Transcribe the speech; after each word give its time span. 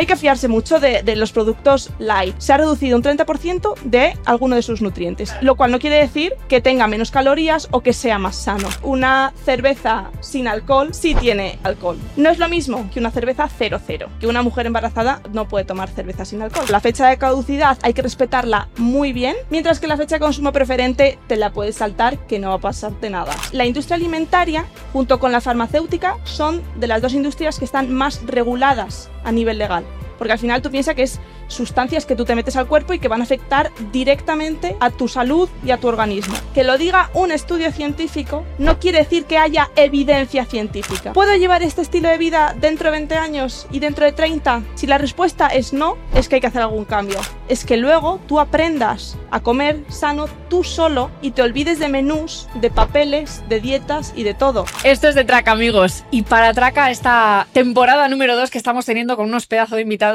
hay 0.00 0.06
que 0.06 0.16
fiarse 0.16 0.48
mucho 0.48 0.80
de, 0.80 1.02
de 1.02 1.14
los 1.14 1.30
productos 1.30 1.90
light. 1.98 2.34
Se 2.38 2.54
ha 2.54 2.56
reducido 2.56 2.96
un 2.96 3.02
30% 3.02 3.74
de 3.84 4.18
alguno 4.24 4.56
de 4.56 4.62
sus 4.62 4.80
nutrientes, 4.80 5.34
lo 5.42 5.56
cual 5.56 5.72
no 5.72 5.78
quiere 5.78 5.96
decir 5.96 6.36
que 6.48 6.62
tenga 6.62 6.86
menos 6.86 7.10
calorías 7.10 7.68
o 7.70 7.82
que 7.82 7.92
sea 7.92 8.18
más 8.18 8.36
sano. 8.36 8.68
Una 8.82 9.34
cerveza 9.44 10.10
sin 10.20 10.48
alcohol 10.48 10.94
sí 10.94 11.14
tiene 11.14 11.58
alcohol. 11.64 11.98
No 12.16 12.30
es 12.30 12.38
lo 12.38 12.48
mismo 12.48 12.88
que 12.90 12.98
una 12.98 13.10
cerveza 13.10 13.46
00, 13.46 14.08
que 14.18 14.26
una 14.26 14.42
mujer 14.42 14.64
embarazada 14.64 15.20
no 15.34 15.48
puede 15.48 15.66
tomar 15.66 15.90
cerveza 15.90 16.24
sin 16.24 16.40
alcohol. 16.40 16.64
La 16.70 16.80
fecha 16.80 17.06
de 17.06 17.18
caducidad 17.18 17.76
hay 17.82 17.92
que 17.92 18.00
respetarla 18.00 18.68
muy 18.78 19.12
bien, 19.12 19.36
mientras 19.50 19.80
que 19.80 19.86
la 19.86 19.98
fecha 19.98 20.16
de 20.16 20.20
consumo 20.20 20.50
preferente 20.50 21.18
te 21.26 21.36
la 21.36 21.52
puedes 21.52 21.76
saltar 21.76 22.26
que 22.26 22.38
no 22.38 22.48
va 22.48 22.54
a 22.54 22.60
pasarte 22.60 23.10
nada. 23.10 23.34
La 23.52 23.66
industria 23.66 23.96
alimentaria, 23.96 24.64
junto 24.94 25.20
con 25.20 25.30
la 25.30 25.42
farmacéutica, 25.42 26.16
son 26.24 26.62
de 26.76 26.86
las 26.86 27.02
dos 27.02 27.12
industrias 27.12 27.58
que 27.58 27.66
están 27.66 27.92
más 27.92 28.22
reguladas 28.24 29.10
a 29.24 29.32
nivel 29.32 29.58
legal. 29.58 29.84
Porque 30.20 30.34
al 30.34 30.38
final 30.38 30.60
tú 30.60 30.70
piensas 30.70 30.94
que 30.94 31.04
es 31.04 31.18
sustancias 31.48 32.04
que 32.04 32.14
tú 32.14 32.26
te 32.26 32.34
metes 32.34 32.54
al 32.56 32.66
cuerpo 32.66 32.92
y 32.92 32.98
que 32.98 33.08
van 33.08 33.22
a 33.22 33.24
afectar 33.24 33.72
directamente 33.90 34.76
a 34.78 34.90
tu 34.90 35.08
salud 35.08 35.48
y 35.64 35.70
a 35.70 35.78
tu 35.78 35.88
organismo. 35.88 36.34
Que 36.52 36.62
lo 36.62 36.76
diga 36.76 37.08
un 37.14 37.32
estudio 37.32 37.72
científico 37.72 38.44
no 38.58 38.78
quiere 38.78 38.98
decir 38.98 39.24
que 39.24 39.38
haya 39.38 39.70
evidencia 39.76 40.44
científica. 40.44 41.14
¿Puedo 41.14 41.34
llevar 41.36 41.62
este 41.62 41.80
estilo 41.80 42.10
de 42.10 42.18
vida 42.18 42.54
dentro 42.60 42.90
de 42.90 42.98
20 42.98 43.14
años 43.14 43.66
y 43.70 43.78
dentro 43.78 44.04
de 44.04 44.12
30? 44.12 44.62
Si 44.74 44.86
la 44.86 44.98
respuesta 44.98 45.46
es 45.46 45.72
no, 45.72 45.96
es 46.14 46.28
que 46.28 46.34
hay 46.34 46.40
que 46.42 46.48
hacer 46.48 46.60
algún 46.60 46.84
cambio. 46.84 47.18
Es 47.48 47.64
que 47.64 47.78
luego 47.78 48.20
tú 48.28 48.40
aprendas 48.40 49.16
a 49.30 49.40
comer 49.40 49.80
sano 49.88 50.26
tú 50.50 50.64
solo 50.64 51.10
y 51.22 51.30
te 51.30 51.40
olvides 51.40 51.78
de 51.78 51.88
menús, 51.88 52.46
de 52.56 52.70
papeles, 52.70 53.42
de 53.48 53.60
dietas 53.60 54.12
y 54.14 54.24
de 54.24 54.34
todo. 54.34 54.66
Esto 54.84 55.08
es 55.08 55.14
de 55.14 55.24
Traca, 55.24 55.52
amigos. 55.52 56.04
Y 56.10 56.22
para 56.22 56.52
Traca, 56.52 56.90
esta 56.90 57.46
temporada 57.54 58.06
número 58.08 58.36
2 58.36 58.50
que 58.50 58.58
estamos 58.58 58.84
teniendo 58.84 59.16
con 59.16 59.26
unos 59.26 59.46
pedazos 59.46 59.76
de 59.76 59.82
invitados 59.82 60.09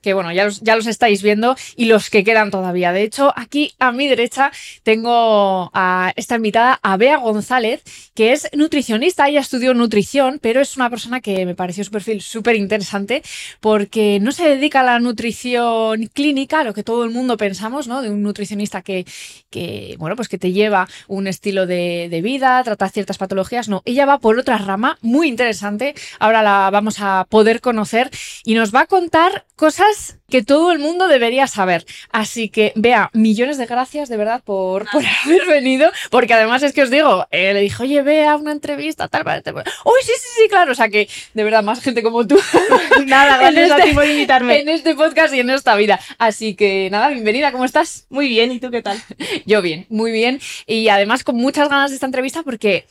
que, 0.00 0.14
bueno, 0.14 0.32
ya 0.32 0.44
los, 0.44 0.60
ya 0.60 0.76
los 0.76 0.86
estáis 0.86 1.22
viendo 1.22 1.56
y 1.76 1.86
los 1.86 2.10
que 2.10 2.24
quedan 2.24 2.50
todavía. 2.50 2.92
De 2.92 3.02
hecho, 3.02 3.32
aquí 3.36 3.72
a 3.78 3.92
mi 3.92 4.08
derecha 4.08 4.50
tengo 4.82 5.70
a 5.72 6.12
esta 6.16 6.36
invitada, 6.36 6.78
a 6.82 6.96
Bea 6.96 7.16
González, 7.18 7.82
que 8.14 8.32
es 8.32 8.48
nutricionista. 8.52 9.28
Ella 9.28 9.40
estudió 9.40 9.74
nutrición, 9.74 10.38
pero 10.40 10.60
es 10.60 10.76
una 10.76 10.90
persona 10.90 11.20
que 11.20 11.46
me 11.46 11.54
pareció 11.54 11.84
su 11.84 11.90
perfil 11.90 12.20
súper 12.20 12.56
interesante 12.56 13.22
porque 13.60 14.18
no 14.20 14.32
se 14.32 14.48
dedica 14.48 14.80
a 14.80 14.84
la 14.84 14.98
nutrición 14.98 16.06
clínica, 16.12 16.64
lo 16.64 16.74
que 16.74 16.82
todo 16.82 17.04
el 17.04 17.10
mundo 17.10 17.36
pensamos, 17.36 17.88
¿no? 17.88 18.02
De 18.02 18.10
un 18.10 18.22
nutricionista 18.22 18.82
que, 18.82 19.04
que 19.50 19.96
bueno, 19.98 20.16
pues 20.16 20.28
que 20.28 20.38
te 20.38 20.52
lleva 20.52 20.88
un 21.08 21.26
estilo 21.26 21.66
de, 21.66 22.08
de 22.10 22.22
vida, 22.22 22.62
trata 22.64 22.88
ciertas 22.88 23.18
patologías. 23.18 23.68
No, 23.68 23.82
ella 23.84 24.06
va 24.06 24.18
por 24.18 24.38
otra 24.38 24.58
rama 24.58 24.98
muy 25.00 25.28
interesante. 25.28 25.94
Ahora 26.18 26.42
la 26.42 26.70
vamos 26.70 26.96
a 27.00 27.26
poder 27.28 27.60
conocer 27.60 28.10
y 28.44 28.54
nos 28.54 28.74
va 28.74 28.82
a 28.82 28.86
contar 28.86 29.31
cosas 29.56 30.18
que 30.28 30.42
todo 30.42 30.72
el 30.72 30.78
mundo 30.78 31.08
debería 31.08 31.46
saber. 31.46 31.84
Así 32.10 32.48
que, 32.48 32.72
vea, 32.74 33.10
millones 33.12 33.58
de 33.58 33.66
gracias 33.66 34.08
de 34.08 34.16
verdad 34.16 34.42
por, 34.42 34.90
por 34.90 35.02
haber 35.24 35.46
venido, 35.46 35.90
porque 36.10 36.34
además 36.34 36.62
es 36.62 36.72
que 36.72 36.82
os 36.82 36.90
digo, 36.90 37.26
eh, 37.30 37.52
le 37.54 37.60
dije, 37.60 37.82
oye, 37.82 38.02
vea 38.02 38.36
una 38.36 38.52
entrevista, 38.52 39.08
tal, 39.08 39.24
tal, 39.24 39.42
tal. 39.42 39.54
Uy, 39.54 40.00
sí, 40.02 40.12
sí, 40.16 40.28
sí, 40.36 40.48
claro. 40.48 40.72
O 40.72 40.74
sea 40.74 40.88
que, 40.88 41.08
de 41.34 41.44
verdad, 41.44 41.62
más 41.62 41.80
gente 41.80 42.02
como 42.02 42.26
tú. 42.26 42.40
Nada, 43.06 43.36
gracias 43.50 43.70
a 43.70 43.76
ti 43.76 43.92
por 43.92 44.06
invitarme. 44.06 44.60
En 44.60 44.68
este 44.68 44.94
podcast 44.94 45.34
y 45.34 45.40
en 45.40 45.50
esta 45.50 45.76
vida. 45.76 46.00
Así 46.18 46.54
que, 46.54 46.88
nada, 46.90 47.08
bienvenida, 47.08 47.52
¿cómo 47.52 47.64
estás? 47.64 48.06
Muy 48.10 48.28
bien, 48.28 48.52
¿y 48.52 48.58
tú 48.58 48.70
qué 48.70 48.82
tal? 48.82 49.00
Yo 49.46 49.62
bien, 49.62 49.86
muy 49.88 50.12
bien. 50.12 50.40
Y 50.66 50.88
además 50.88 51.24
con 51.24 51.36
muchas 51.36 51.68
ganas 51.68 51.90
de 51.90 51.96
esta 51.96 52.06
entrevista 52.06 52.42
porque 52.42 52.86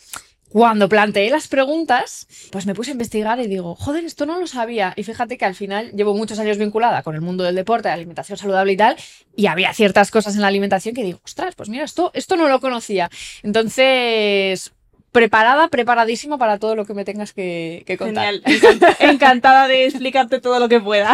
cuando 0.52 0.90
planteé 0.90 1.30
las 1.30 1.48
preguntas, 1.48 2.28
pues 2.52 2.66
me 2.66 2.76
puse 2.76 2.92
a 2.92 2.94
investigar 2.94 3.40
y 3.40 3.48
digo, 3.48 3.76
joder, 3.76 4.04
esto 4.04 4.26
no 4.26 4.38
lo 4.40 4.48
sabía. 4.48 4.94
Y 4.98 5.04
fíjate 5.04 5.38
que 5.38 5.46
al 5.46 5.56
final 5.56 5.92
llevo 5.94 6.14
muchos 6.14 6.40
años 6.40 6.58
vinculada 6.58 7.04
con 7.04 7.16
el 7.16 7.22
mundo 7.22 7.44
del 7.44 7.56
deporte, 7.56 7.88
de 7.88 7.92
la 7.92 7.96
alimentación 7.96 8.38
saludable 8.38 8.74
y 8.74 8.78
tal, 8.78 8.96
y 9.36 9.46
había 9.48 9.74
ciertas 9.74 10.12
cosas 10.12 10.36
en 10.36 10.42
la 10.42 10.48
alimentación 10.48 10.94
que 10.94 11.04
digo, 11.04 11.20
ostras, 11.24 11.56
pues 11.56 11.70
mira, 11.70 11.86
esto, 11.86 12.12
esto 12.14 12.36
no 12.36 12.50
lo 12.50 12.60
conocía. 12.60 13.10
Entonces, 13.44 14.74
preparada, 15.14 15.70
preparadísima 15.70 16.38
para 16.38 16.58
todo 16.60 16.76
lo 16.76 16.86
que 16.86 16.94
me 16.94 17.06
tengas 17.06 17.32
que, 17.34 17.84
que 17.86 17.98
contar. 17.98 18.34
Genial, 18.34 18.44
encant- 18.80 18.96
encantada 19.12 19.68
de 19.70 19.86
explicarte 19.86 20.42
todo 20.42 20.60
lo 20.60 20.68
que 20.68 20.80
pueda. 20.82 21.14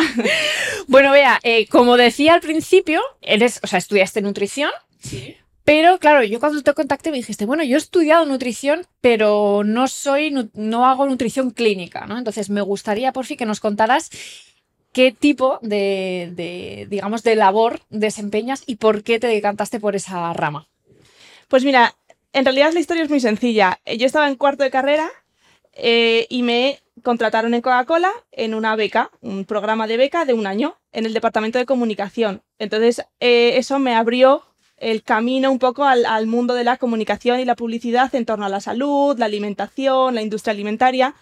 Bueno, 0.87 1.11
vea, 1.11 1.39
eh, 1.43 1.67
como 1.67 1.97
decía 1.97 2.33
al 2.33 2.41
principio, 2.41 3.01
eres, 3.21 3.59
o 3.63 3.67
sea, 3.67 3.77
estudiaste 3.79 4.21
nutrición. 4.21 4.71
Pero 5.67 5.99
claro, 5.99 6.23
yo 6.23 6.39
cuando 6.39 6.63
te 6.63 6.73
contacté 6.73 7.11
me 7.11 7.17
dijiste, 7.17 7.45
bueno, 7.45 7.61
yo 7.61 7.75
he 7.75 7.77
estudiado 7.77 8.25
nutrición, 8.25 8.87
pero 9.01 9.63
no 9.65 9.89
soy, 9.89 10.33
no 10.53 10.85
hago 10.85 11.05
nutrición 11.05 11.51
clínica, 11.51 12.05
¿no? 12.05 12.17
Entonces 12.17 12.49
me 12.49 12.61
gustaría, 12.61 13.11
por 13.11 13.25
fin, 13.25 13.35
que 13.35 13.45
nos 13.45 13.59
contaras 13.59 14.09
qué 14.93 15.11
tipo 15.11 15.59
de, 15.61 16.31
de, 16.33 16.87
digamos, 16.89 17.21
de 17.23 17.35
labor 17.35 17.81
desempeñas 17.89 18.63
y 18.65 18.77
por 18.77 19.03
qué 19.03 19.19
te 19.19 19.27
decantaste 19.27 19.81
por 19.81 19.97
esa 19.97 20.31
rama. 20.31 20.69
Pues 21.49 21.65
mira, 21.65 21.95
en 22.31 22.45
realidad 22.45 22.71
la 22.71 22.79
historia 22.79 23.03
es 23.03 23.09
muy 23.09 23.19
sencilla. 23.19 23.81
Yo 23.85 24.05
estaba 24.05 24.29
en 24.29 24.37
cuarto 24.37 24.63
de 24.63 24.71
carrera 24.71 25.09
eh, 25.73 26.27
y 26.29 26.43
me 26.43 26.79
contrataron 27.03 27.53
en 27.53 27.61
Coca-Cola 27.61 28.11
en 28.31 28.53
una 28.53 28.77
beca, 28.77 29.11
un 29.19 29.43
programa 29.43 29.85
de 29.85 29.97
beca 29.97 30.23
de 30.23 30.31
un 30.31 30.47
año 30.47 30.77
en 30.93 31.05
el 31.05 31.13
departamento 31.13 31.59
de 31.59 31.65
comunicación. 31.65 32.41
Entonces, 32.57 33.05
eh, 33.19 33.57
eso 33.57 33.79
me 33.79 33.95
abrió 33.95 34.46
el 34.77 35.03
camino 35.03 35.51
un 35.51 35.59
poco 35.59 35.85
al, 35.85 36.27
mundo 36.27 36.53
de 36.53 36.63
la 36.63 36.77
comunicación 36.77 37.39
y 37.39 37.45
la 37.45 37.55
publicidad 37.55 38.13
en 38.15 38.25
torno 38.25 38.45
a 38.45 38.49
la 38.49 38.61
salud, 38.61 39.17
la 39.17 39.25
alimentación, 39.25 40.15
la 40.15 40.21
industria 40.21 40.51
alimentaria. 40.51 41.15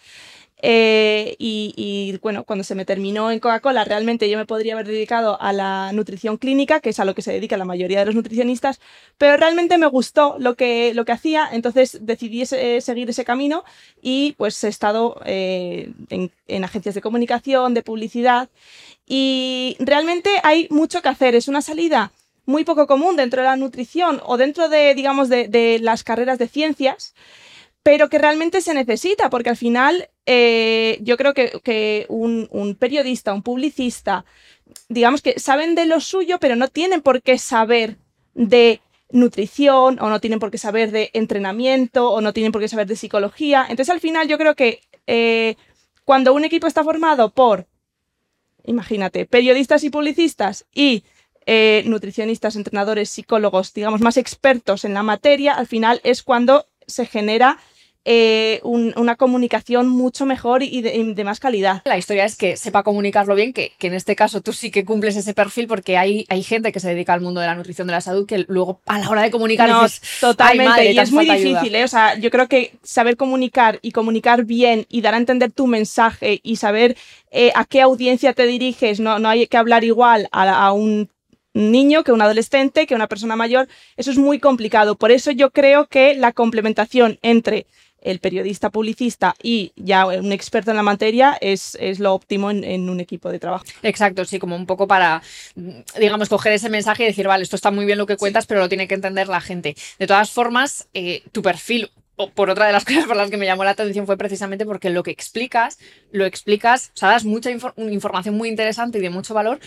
Eh, 0.61 1.35
y, 1.37 2.17
bueno, 2.21 2.43
cuando 2.43 2.63
se 2.63 2.75
me 2.75 2.85
terminó 2.85 3.29
en 3.29 3.39
Coca-Cola, 3.39 3.83
realmente 3.83 4.29
yo 4.29 4.37
me 4.37 4.45
podría 4.45 4.73
haber 4.73 4.87
dedicado 4.87 5.39
a 5.39 5.53
la 5.53 5.91
nutrición 5.93 6.37
clínica, 6.37 6.79
que 6.79 6.89
es 6.89 6.99
a 6.99 7.05
lo 7.05 7.13
que 7.13 7.21
se 7.21 7.33
dedica 7.33 7.57
la 7.57 7.65
mayoría 7.65 7.99
de 7.99 8.05
los 8.05 8.15
nutricionistas, 8.15 8.79
pero 9.17 9.37
realmente 9.37 9.77
me 9.77 9.85
gustó 9.87 10.37
lo 10.39 10.55
que, 10.55 10.93
lo 10.93 11.05
que 11.05 11.11
hacía, 11.11 11.47
entonces 11.51 11.99
decidí 12.01 12.45
seguir 12.45 13.09
ese 13.09 13.25
camino 13.25 13.63
y 14.01 14.33
pues 14.37 14.63
he 14.63 14.69
estado 14.69 15.21
eh, 15.25 15.91
en, 16.09 16.31
en 16.47 16.63
agencias 16.63 16.95
de 16.95 17.01
comunicación, 17.01 17.73
de 17.73 17.83
publicidad 17.83 18.49
y 19.05 19.75
realmente 19.79 20.29
hay 20.41 20.67
mucho 20.71 21.01
que 21.01 21.09
hacer, 21.09 21.35
es 21.35 21.47
una 21.47 21.61
salida 21.61 22.11
muy 22.45 22.63
poco 22.63 22.87
común 22.87 23.15
dentro 23.15 23.41
de 23.41 23.47
la 23.47 23.55
nutrición 23.55 24.21
o 24.25 24.37
dentro 24.37 24.69
de, 24.69 24.93
digamos, 24.95 25.29
de, 25.29 25.79
las 25.81 26.03
carreras 26.03 26.37
de 26.37 26.47
ciencias, 26.47 27.13
pero 27.83 28.09
que 28.09 28.17
realmente 28.17 28.61
se 28.61 28.73
necesita, 28.73 29.29
porque 29.29 29.49
al 29.49 29.57
final 29.57 30.09
eh, 30.25 30.97
yo 31.01 31.17
creo 31.17 31.33
que, 31.33 32.05
un 32.09 32.75
periodista, 32.79 33.33
un 33.33 33.43
publicista, 33.43 34.25
digamos 34.89 35.21
que 35.21 35.39
saben 35.39 35.75
de 35.75 35.85
lo 35.85 35.99
suyo, 35.99 36.39
pero 36.39 36.55
no 36.55 36.67
tienen 36.67 37.01
por 37.01 37.21
qué 37.21 37.37
saber 37.37 37.97
de 38.33 38.81
nutrición 39.11 39.99
o 39.99 40.09
no 40.09 40.19
tienen 40.19 40.39
por 40.39 40.51
qué 40.51 40.57
saber 40.57 40.91
de 40.91 41.09
entrenamiento 41.13 42.11
o 42.11 42.21
no 42.21 42.33
tienen 42.33 42.51
por 42.51 42.61
qué 42.61 42.67
saber 42.67 42.87
de 42.87 42.95
psicología. 42.95 43.65
Entonces 43.69 43.93
al 43.93 44.01
final 44.01 44.27
yo 44.27 44.37
creo 44.37 44.55
que 44.55 44.81
eh, 45.07 45.55
cuando 46.03 46.33
un 46.33 46.43
equipo 46.43 46.67
está 46.67 46.83
formado 46.83 47.29
por, 47.29 47.67
imagínate, 48.65 49.25
periodistas 49.25 49.83
y 49.83 49.89
publicistas 49.89 50.65
y 50.73 51.03
eh, 51.45 51.83
nutricionistas, 51.85 52.55
entrenadores, 52.55 53.09
psicólogos, 53.09 53.73
digamos, 53.73 54.01
más 54.01 54.17
expertos 54.17 54.85
en 54.85 54.93
la 54.93 55.03
materia, 55.03 55.53
al 55.53 55.67
final 55.67 56.01
es 56.03 56.23
cuando 56.23 56.65
se 56.87 57.05
genera 57.05 57.57
eh, 58.07 58.59
un- 58.61 58.93
una 58.97 59.15
comunicación 59.15 59.87
mucho 59.89 60.27
mejor 60.27 60.61
y 60.61 60.81
de, 60.83 60.95
y 60.95 61.13
de 61.15 61.23
más 61.23 61.39
calidad. 61.39 61.81
La 61.85 61.97
historia 61.97 62.23
es 62.25 62.35
que 62.35 62.55
sepa 62.55 62.83
comunicarlo 62.83 63.33
bien, 63.33 63.51
que, 63.51 63.71
que 63.79 63.87
en 63.87 63.95
este 63.95 64.15
caso 64.15 64.41
tú 64.41 64.53
sí 64.53 64.69
que 64.69 64.85
cumples 64.85 65.15
ese 65.15 65.33
perfil 65.33 65.65
porque 65.65 65.97
hay, 65.97 66.23
hay 66.29 66.43
gente 66.43 66.71
que 66.71 66.79
se 66.79 66.89
dedica 66.89 67.13
al 67.13 67.21
mundo 67.21 67.41
de 67.41 67.47
la 67.47 67.55
nutrición 67.55 67.87
de 67.87 67.93
la 67.93 68.01
salud 68.01 68.27
que 68.27 68.45
luego 68.47 68.79
a 68.85 68.99
la 68.99 69.09
hora 69.09 69.23
de 69.23 69.31
comunicar 69.31 69.67
No, 69.67 69.81
dices, 69.81 70.19
totalmente. 70.19 70.61
"Ay, 70.61 70.69
madre, 70.69 70.91
y 70.91 70.99
es 70.99 71.11
muy 71.11 71.25
falta 71.25 71.33
ayuda". 71.41 71.59
difícil, 71.61 71.75
¿eh? 71.77 71.83
O 71.83 71.87
sea, 71.87 72.15
yo 72.19 72.29
creo 72.29 72.47
que 72.47 72.73
saber 72.83 73.17
comunicar 73.17 73.79
y 73.81 73.91
comunicar 73.91 74.45
bien 74.45 74.85
y 74.87 75.01
dar 75.01 75.15
a 75.15 75.17
entender 75.17 75.51
tu 75.51 75.65
mensaje 75.65 76.39
y 76.43 76.57
saber 76.57 76.95
eh, 77.31 77.51
a 77.55 77.65
qué 77.65 77.81
audiencia 77.81 78.33
te 78.33 78.45
diriges, 78.45 78.99
no, 78.99 79.17
no 79.17 79.29
hay 79.29 79.47
que 79.47 79.57
hablar 79.57 79.83
igual 79.83 80.29
a, 80.31 80.63
a 80.67 80.71
un 80.73 81.09
niño 81.55 82.03
que 82.03 82.11
un 82.11 82.21
adolescente, 82.21 82.85
que 82.85 82.93
una 82.93 83.07
persona 83.07 83.35
mayor, 83.35 83.67
eso 83.97 84.11
es 84.11 84.17
muy 84.19 84.39
complicado. 84.39 84.95
Por 84.95 85.11
eso 85.11 85.31
yo 85.31 85.49
creo 85.49 85.87
que 85.87 86.13
la 86.13 86.33
complementación 86.33 87.17
entre 87.23 87.65
el 88.01 88.19
periodista 88.19 88.69
publicista 88.69 89.33
y 89.41 89.71
ya 89.75 90.05
un 90.05 90.31
experto 90.31 90.69
en 90.69 90.77
la 90.77 90.83
materia 90.83 91.35
es, 91.41 91.75
es 91.81 91.99
lo 91.99 92.13
óptimo 92.13 92.51
en, 92.51 92.63
en 92.63 92.87
un 92.87 92.99
equipo 92.99 93.31
de 93.31 93.39
trabajo. 93.39 93.65
Exacto, 93.81 94.25
sí, 94.25 94.37
como 94.37 94.55
un 94.55 94.67
poco 94.67 94.87
para, 94.87 95.23
digamos, 95.99 96.29
coger 96.29 96.53
ese 96.53 96.69
mensaje 96.69 97.03
y 97.03 97.07
decir, 97.07 97.27
vale, 97.27 97.43
esto 97.43 97.55
está 97.55 97.71
muy 97.71 97.85
bien 97.85 97.97
lo 97.97 98.05
que 98.05 98.17
cuentas, 98.17 98.45
pero 98.45 98.59
lo 98.59 98.69
tiene 98.69 98.87
que 98.87 98.93
entender 98.93 99.27
la 99.27 99.41
gente. 99.41 99.75
De 99.97 100.05
todas 100.05 100.29
formas, 100.29 100.87
eh, 100.93 101.23
tu 101.31 101.41
perfil, 101.41 101.89
o 102.15 102.29
por 102.29 102.51
otra 102.51 102.67
de 102.67 102.73
las 102.73 102.85
cosas 102.89 103.05
por 103.05 103.15
las 103.15 103.31
que 103.31 103.37
me 103.37 103.45
llamó 103.47 103.63
la 103.63 103.71
atención 103.71 104.05
fue 104.05 104.17
precisamente 104.17 104.65
porque 104.65 104.91
lo 104.91 105.01
que 105.01 105.11
explicas, 105.11 105.79
lo 106.11 106.25
explicas, 106.25 106.91
o 106.93 106.97
sea, 106.97 107.09
das 107.09 107.25
mucha 107.25 107.49
infor- 107.49 107.73
información 107.91 108.35
muy 108.35 108.49
interesante 108.49 108.99
y 108.99 109.01
de 109.01 109.09
mucho 109.09 109.33
valor, 109.33 109.59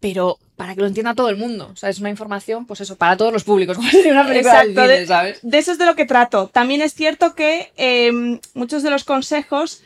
pero 0.00 0.38
para 0.56 0.74
que 0.74 0.80
lo 0.80 0.86
entienda 0.86 1.14
todo 1.14 1.28
el 1.28 1.36
mundo. 1.36 1.70
O 1.72 1.76
sea, 1.76 1.88
es 1.88 1.98
una 2.00 2.10
información, 2.10 2.66
pues 2.66 2.80
eso, 2.80 2.96
para 2.96 3.16
todos 3.16 3.32
los 3.32 3.44
públicos, 3.44 3.76
una 4.06 4.26
película 4.26 4.62
Exacto, 4.62 4.82
cine, 4.82 4.88
de- 4.88 5.06
¿sabes? 5.06 5.38
de 5.42 5.58
eso 5.58 5.72
es 5.72 5.78
de 5.78 5.86
lo 5.86 5.94
que 5.96 6.04
trato. 6.06 6.48
También 6.52 6.80
es 6.82 6.94
cierto 6.94 7.34
que 7.34 7.72
eh, 7.76 8.38
muchos 8.54 8.82
de 8.82 8.90
los 8.90 9.04
consejos 9.04 9.82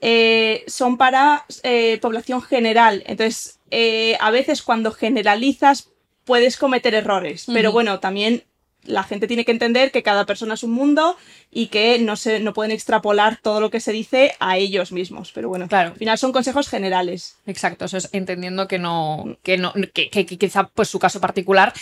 eh, 0.00 0.64
son 0.66 0.96
para 0.96 1.44
eh, 1.62 1.98
población 2.02 2.42
general. 2.42 3.02
Entonces, 3.06 3.58
eh, 3.70 4.16
a 4.20 4.30
veces 4.30 4.62
cuando 4.62 4.92
generalizas 4.92 5.88
puedes 6.24 6.56
cometer 6.56 6.94
errores, 6.94 7.44
pero 7.52 7.70
bueno, 7.72 8.00
también 8.00 8.42
la 8.86 9.02
gente 9.02 9.26
tiene 9.26 9.44
que 9.44 9.52
entender 9.52 9.90
que 9.92 10.02
cada 10.02 10.26
persona 10.26 10.54
es 10.54 10.62
un 10.62 10.72
mundo 10.72 11.16
y 11.50 11.66
que 11.68 11.98
no, 11.98 12.16
se, 12.16 12.40
no 12.40 12.52
pueden 12.52 12.72
extrapolar 12.72 13.38
todo 13.42 13.60
lo 13.60 13.70
que 13.70 13.80
se 13.80 13.92
dice 13.92 14.34
a 14.40 14.56
ellos 14.56 14.92
mismos. 14.92 15.32
Pero 15.32 15.48
bueno, 15.48 15.68
Claro. 15.68 15.90
al 15.90 15.96
final 15.96 16.18
son 16.18 16.32
consejos 16.32 16.68
generales. 16.68 17.36
Exacto, 17.46 17.84
eso 17.84 17.96
es 17.96 18.08
entendiendo 18.12 18.68
que 18.68 18.78
no, 18.78 19.36
que 19.42 19.56
no, 19.58 19.72
que, 19.92 20.10
que- 20.10 20.26
que 20.26 20.38
quizá 20.38 20.68
pues 20.68 20.88
su 20.88 20.98
caso 20.98 21.20
particular 21.20 21.72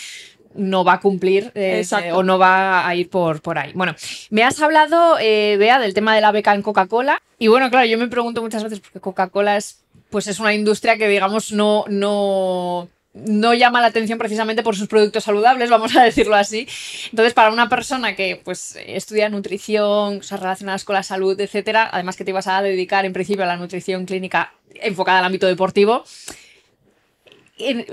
no 0.53 0.85
va 0.85 0.93
a 0.93 0.99
cumplir 1.01 1.51
eh, 1.53 1.83
eh, 2.03 2.11
o 2.13 2.23
no 2.23 2.39
va 2.39 2.87
a 2.87 2.95
ir 2.95 3.09
por, 3.09 3.41
por 3.41 3.57
ahí. 3.57 3.71
Bueno, 3.75 3.93
me 4.29 4.41
has 4.43 4.61
hablado, 4.61 5.17
eh, 5.19 5.57
Bea, 5.59 5.79
del 5.79 5.93
tema 5.93 6.15
de 6.15 6.21
la 6.21 6.31
beca 6.31 6.53
en 6.55 6.61
Coca-Cola. 6.61 7.21
Y 7.37 7.47
bueno, 7.47 7.69
claro, 7.69 7.85
yo 7.85 7.97
me 7.97 8.07
pregunto 8.07 8.41
muchas 8.41 8.63
veces, 8.63 8.79
porque 8.79 9.01
Coca-Cola 9.01 9.57
es, 9.57 9.81
pues 10.09 10.27
es 10.27 10.39
una 10.39 10.53
industria 10.53 10.97
que, 10.97 11.09
digamos, 11.09 11.51
no, 11.51 11.83
no, 11.89 12.87
no 13.15 13.53
llama 13.53 13.79
la 13.81 13.87
atención 13.87 14.19
precisamente 14.19 14.61
por 14.61 14.75
sus 14.75 14.87
productos 14.87 15.23
saludables, 15.23 15.69
vamos 15.69 15.95
a 15.95 16.03
decirlo 16.09 16.35
así. 16.35 16.67
Entonces, 17.11 17.33
para 17.33 17.51
una 17.51 17.69
persona 17.69 18.15
que 18.15 18.41
pues 18.43 18.77
estudia 18.85 19.29
nutrición, 19.29 20.17
cosas 20.17 20.39
relacionadas 20.41 20.83
con 20.83 20.95
la 20.95 21.03
salud, 21.03 21.39
etcétera, 21.39 21.89
además 21.91 22.15
que 22.17 22.25
te 22.25 22.31
ibas 22.31 22.47
a 22.47 22.61
dedicar 22.61 23.05
en 23.05 23.13
principio 23.13 23.43
a 23.43 23.47
la 23.47 23.57
nutrición 23.57 24.05
clínica 24.05 24.53
enfocada 24.81 25.19
al 25.19 25.25
ámbito 25.25 25.47
deportivo, 25.47 26.03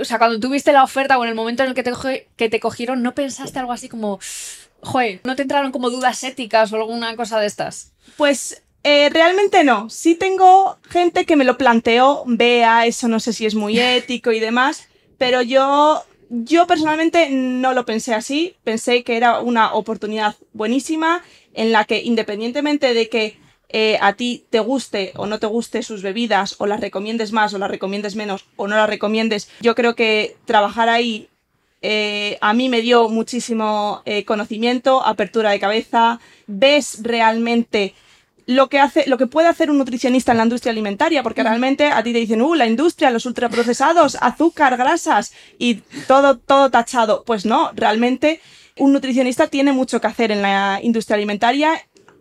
o 0.00 0.04
sea, 0.04 0.18
cuando 0.18 0.40
tuviste 0.40 0.72
la 0.72 0.82
oferta 0.82 1.16
o 1.18 1.22
en 1.22 1.28
el 1.30 1.36
momento 1.36 1.62
en 1.62 1.68
el 1.68 1.74
que 1.74 1.84
te, 1.84 1.92
coge- 1.92 2.26
que 2.36 2.48
te 2.48 2.58
cogieron, 2.58 3.02
¿no 3.02 3.14
pensaste 3.14 3.60
algo 3.60 3.70
así 3.72 3.88
como, 3.88 4.18
joder, 4.82 5.20
¿no 5.22 5.36
te 5.36 5.42
entraron 5.42 5.70
como 5.70 5.88
dudas 5.90 6.24
éticas 6.24 6.72
o 6.72 6.76
alguna 6.76 7.14
cosa 7.14 7.38
de 7.38 7.46
estas? 7.46 7.92
Pues 8.16 8.62
eh, 8.82 9.08
realmente 9.10 9.62
no. 9.62 9.88
Sí 9.88 10.16
tengo 10.16 10.78
gente 10.90 11.24
que 11.26 11.36
me 11.36 11.44
lo 11.44 11.58
planteó, 11.58 12.24
vea, 12.26 12.86
eso 12.86 13.06
no 13.06 13.20
sé 13.20 13.32
si 13.32 13.46
es 13.46 13.54
muy 13.54 13.78
ético 13.78 14.32
y 14.32 14.40
demás, 14.40 14.88
pero 15.22 15.40
yo, 15.40 16.02
yo 16.30 16.66
personalmente 16.66 17.30
no 17.30 17.74
lo 17.74 17.86
pensé 17.86 18.12
así. 18.12 18.56
Pensé 18.64 19.04
que 19.04 19.16
era 19.16 19.38
una 19.38 19.72
oportunidad 19.72 20.34
buenísima 20.52 21.22
en 21.54 21.70
la 21.70 21.84
que 21.84 22.02
independientemente 22.02 22.92
de 22.92 23.08
que 23.08 23.38
eh, 23.68 23.98
a 24.00 24.14
ti 24.14 24.44
te 24.50 24.58
guste 24.58 25.12
o 25.14 25.26
no 25.26 25.38
te 25.38 25.46
guste 25.46 25.84
sus 25.84 26.02
bebidas 26.02 26.56
o 26.58 26.66
las 26.66 26.80
recomiendes 26.80 27.30
más 27.30 27.54
o 27.54 27.58
las 27.58 27.70
recomiendes 27.70 28.16
menos 28.16 28.46
o 28.56 28.66
no 28.66 28.74
las 28.74 28.88
recomiendes, 28.88 29.48
yo 29.60 29.76
creo 29.76 29.94
que 29.94 30.34
trabajar 30.44 30.88
ahí 30.88 31.28
eh, 31.82 32.36
a 32.40 32.52
mí 32.52 32.68
me 32.68 32.80
dio 32.80 33.08
muchísimo 33.08 34.02
eh, 34.04 34.24
conocimiento, 34.24 35.06
apertura 35.06 35.52
de 35.52 35.60
cabeza, 35.60 36.18
ves 36.48 36.98
realmente 37.02 37.94
lo 38.52 38.68
que 38.68 38.78
hace, 38.78 39.04
lo 39.06 39.18
que 39.18 39.26
puede 39.26 39.48
hacer 39.48 39.70
un 39.70 39.78
nutricionista 39.78 40.32
en 40.32 40.38
la 40.38 40.44
industria 40.44 40.70
alimentaria, 40.70 41.22
porque 41.22 41.42
realmente 41.42 41.86
a 41.86 42.02
ti 42.02 42.12
te 42.12 42.18
dicen, 42.18 42.42
uh, 42.42 42.54
la 42.54 42.66
industria, 42.66 43.10
los 43.10 43.26
ultraprocesados, 43.26 44.16
azúcar, 44.20 44.76
grasas 44.76 45.32
y 45.58 45.76
todo, 46.06 46.38
todo 46.38 46.70
tachado. 46.70 47.24
Pues 47.24 47.44
no, 47.44 47.70
realmente 47.74 48.40
un 48.78 48.92
nutricionista 48.92 49.48
tiene 49.48 49.72
mucho 49.72 50.00
que 50.00 50.06
hacer 50.06 50.30
en 50.30 50.42
la 50.42 50.80
industria 50.82 51.16
alimentaria, 51.16 51.72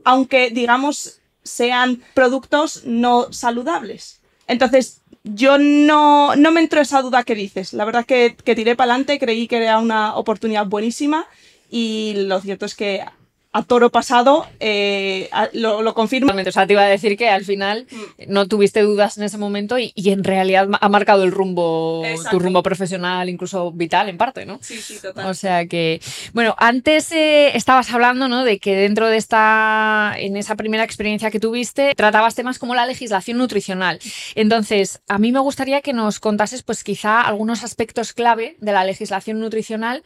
aunque 0.04 0.50
digamos 0.50 1.22
sean 1.44 2.01
productos 2.13 2.84
no 2.86 3.31
saludables. 3.31 4.22
Entonces, 4.48 5.01
yo 5.24 5.57
no, 5.57 6.36
no 6.36 6.51
me 6.51 6.62
entró 6.62 6.81
esa 6.81 7.01
duda 7.01 7.24
que 7.24 7.36
dices. 7.36 7.74
La 7.74 7.86
verdad 7.86 8.06
que, 8.06 8.36
que 8.44 8.56
tiré 8.56 8.75
para 8.75 8.94
adelante, 8.94 9.19
creí 9.19 9.48
que 9.48 9.57
era 9.57 9.80
una 9.80 10.16
oportunidad 10.16 10.66
buenísima 10.66 11.27
y 11.69 12.13
lo 12.18 12.42
cierto 12.42 12.66
es 12.66 12.75
que 12.75 13.04
a 13.53 13.63
toro 13.63 13.89
pasado 13.89 14.48
eh, 14.62 15.27
a- 15.33 15.50
lo, 15.53 15.81
lo 15.81 15.94
confirmo. 15.94 16.31
O 16.33 16.51
sea, 16.51 16.65
te 16.65 16.74
iba 16.74 16.83
a 16.83 16.88
decir 16.88 17.18
que 17.18 17.27
al 17.30 17.44
final 17.44 17.86
no 18.27 18.48
tuviste 18.48 18.81
dudas 18.81 19.18
en 19.18 19.24
ese 19.24 19.38
momento 19.38 19.77
y, 19.77 19.92
y 19.94 20.12
en 20.12 20.24
realidad 20.24 20.69
ha 20.80 20.89
marcado 20.89 21.24
el 21.25 21.31
rumbo, 21.31 22.01
Exacto. 22.06 22.38
tu 22.38 22.39
rumbo 22.39 22.63
profesional, 22.63 23.27
incluso 23.27 23.71
vital 23.71 24.07
en 24.07 24.18
parte, 24.18 24.45
¿no? 24.45 24.59
Sí, 24.62 24.77
sí, 24.81 25.00
total. 25.01 25.25
O 25.27 25.33
sea 25.33 25.65
que, 25.65 26.00
bueno, 26.33 26.56
antes 26.59 27.12
eh, 27.12 27.56
estabas 27.57 27.92
hablando, 27.92 28.27
¿no? 28.30 28.45
De 28.45 28.57
que 28.59 28.75
dentro 28.75 29.07
de 29.07 29.18
esta, 29.18 30.13
en 30.18 30.38
esa 30.38 30.56
primera 30.56 30.83
experiencia 30.86 31.30
que 31.30 31.39
tuviste, 31.39 31.94
tratabas 31.95 32.36
temas 32.36 32.57
como 32.57 32.74
la 32.74 32.86
legislación 32.86 33.38
nutricional. 33.38 34.00
Entonces, 34.36 35.01
a 35.09 35.18
mí 35.18 35.31
me 35.33 35.39
gustaría 35.39 35.81
que 35.81 35.92
nos 35.94 36.19
contases, 36.19 36.63
pues 36.63 36.83
quizá 36.86 37.21
algunos 37.21 37.63
aspectos 37.63 38.13
clave 38.13 38.56
de 38.59 38.71
la 38.71 38.86
legislación 38.86 39.39
nutricional. 39.39 40.03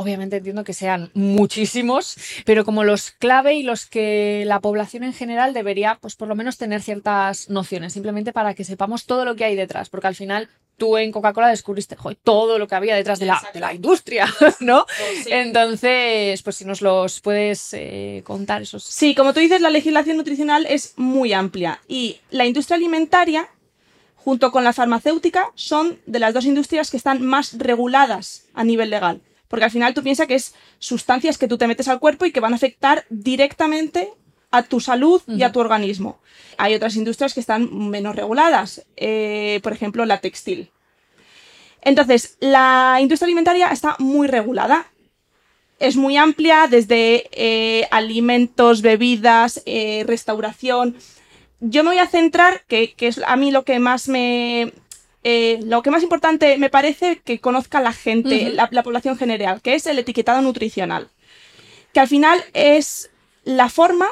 Obviamente 0.00 0.36
entiendo 0.36 0.62
que 0.62 0.74
sean 0.74 1.10
muchísimos, 1.14 2.16
pero 2.44 2.64
como 2.64 2.84
los 2.84 3.10
clave 3.10 3.54
y 3.54 3.64
los 3.64 3.84
que 3.84 4.44
la 4.46 4.60
población 4.60 5.02
en 5.02 5.12
general 5.12 5.52
debería, 5.52 5.98
pues 6.00 6.14
por 6.14 6.28
lo 6.28 6.36
menos 6.36 6.56
tener 6.56 6.82
ciertas 6.82 7.50
nociones, 7.50 7.94
simplemente 7.94 8.32
para 8.32 8.54
que 8.54 8.62
sepamos 8.62 9.06
todo 9.06 9.24
lo 9.24 9.34
que 9.34 9.44
hay 9.44 9.56
detrás, 9.56 9.88
porque 9.88 10.06
al 10.06 10.14
final 10.14 10.48
tú 10.76 10.96
en 10.98 11.10
Coca-Cola 11.10 11.48
descubriste 11.48 11.96
todo 12.22 12.60
lo 12.60 12.68
que 12.68 12.76
había 12.76 12.94
detrás 12.94 13.18
de 13.18 13.26
la, 13.26 13.42
de 13.52 13.58
la 13.58 13.74
industria, 13.74 14.32
¿no? 14.60 14.86
Entonces, 15.26 16.44
pues 16.44 16.54
si 16.54 16.64
nos 16.64 16.80
los 16.80 17.18
puedes 17.18 17.74
eh, 17.74 18.22
contar 18.24 18.62
esos... 18.62 18.84
Sí, 18.84 19.16
como 19.16 19.34
tú 19.34 19.40
dices, 19.40 19.60
la 19.60 19.70
legislación 19.70 20.16
nutricional 20.16 20.64
es 20.66 20.94
muy 20.94 21.32
amplia 21.32 21.80
y 21.88 22.20
la 22.30 22.46
industria 22.46 22.76
alimentaria, 22.76 23.48
junto 24.14 24.52
con 24.52 24.62
la 24.62 24.72
farmacéutica, 24.72 25.50
son 25.56 25.98
de 26.06 26.20
las 26.20 26.34
dos 26.34 26.44
industrias 26.44 26.88
que 26.92 26.96
están 26.96 27.20
más 27.20 27.58
reguladas 27.58 28.44
a 28.54 28.62
nivel 28.62 28.90
legal. 28.90 29.20
Porque 29.48 29.64
al 29.64 29.70
final 29.70 29.94
tú 29.94 30.02
piensas 30.02 30.26
que 30.26 30.34
es 30.34 30.54
sustancias 30.78 31.38
que 31.38 31.48
tú 31.48 31.58
te 31.58 31.66
metes 31.66 31.88
al 31.88 32.00
cuerpo 32.00 32.26
y 32.26 32.32
que 32.32 32.40
van 32.40 32.52
a 32.52 32.56
afectar 32.56 33.04
directamente 33.08 34.12
a 34.50 34.62
tu 34.62 34.80
salud 34.80 35.20
y 35.26 35.42
a 35.42 35.52
tu 35.52 35.60
organismo. 35.60 36.20
Hay 36.56 36.74
otras 36.74 36.96
industrias 36.96 37.34
que 37.34 37.40
están 37.40 37.90
menos 37.90 38.16
reguladas, 38.16 38.86
eh, 38.96 39.60
por 39.62 39.72
ejemplo, 39.72 40.06
la 40.06 40.20
textil. 40.20 40.70
Entonces, 41.82 42.36
la 42.40 42.98
industria 43.00 43.26
alimentaria 43.26 43.68
está 43.68 43.96
muy 43.98 44.26
regulada 44.26 44.86
es 45.78 45.96
muy 45.96 46.16
amplia, 46.16 46.66
desde 46.68 47.28
eh, 47.32 47.86
alimentos, 47.90 48.82
bebidas, 48.82 49.62
eh, 49.64 50.04
restauración. 50.06 50.96
Yo 51.60 51.84
me 51.84 51.90
voy 51.90 51.98
a 51.98 52.06
centrar, 52.06 52.62
que, 52.66 52.94
que 52.94 53.08
es 53.08 53.20
a 53.24 53.36
mí 53.36 53.50
lo 53.50 53.64
que 53.64 53.78
más 53.78 54.08
me. 54.08 54.72
Eh, 55.30 55.60
lo 55.62 55.82
que 55.82 55.90
más 55.90 56.02
importante 56.02 56.56
me 56.56 56.70
parece 56.70 57.20
que 57.22 57.38
conozca 57.38 57.80
la 57.80 57.92
gente, 57.92 58.50
la, 58.50 58.68
la 58.70 58.82
población 58.82 59.18
general, 59.18 59.60
que 59.60 59.74
es 59.74 59.84
el 59.86 59.98
etiquetado 59.98 60.40
nutricional. 60.40 61.08
Que 61.92 62.00
al 62.00 62.08
final 62.08 62.42
es 62.54 63.10
la 63.44 63.68
forma 63.68 64.08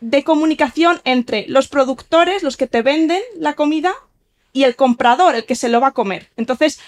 de 0.00 0.24
comunicación 0.24 1.00
entre 1.04 1.46
los 1.46 1.68
productores, 1.68 2.42
los 2.42 2.56
que 2.56 2.66
te 2.66 2.82
venden 2.82 3.22
la 3.36 3.54
comida, 3.54 3.94
y 4.52 4.64
el 4.64 4.74
comprador, 4.74 5.36
el 5.36 5.44
que 5.44 5.54
se 5.54 5.68
lo 5.68 5.80
va 5.80 5.88
a 5.88 5.94
comer. 5.94 6.30
Entonces, 6.36 6.80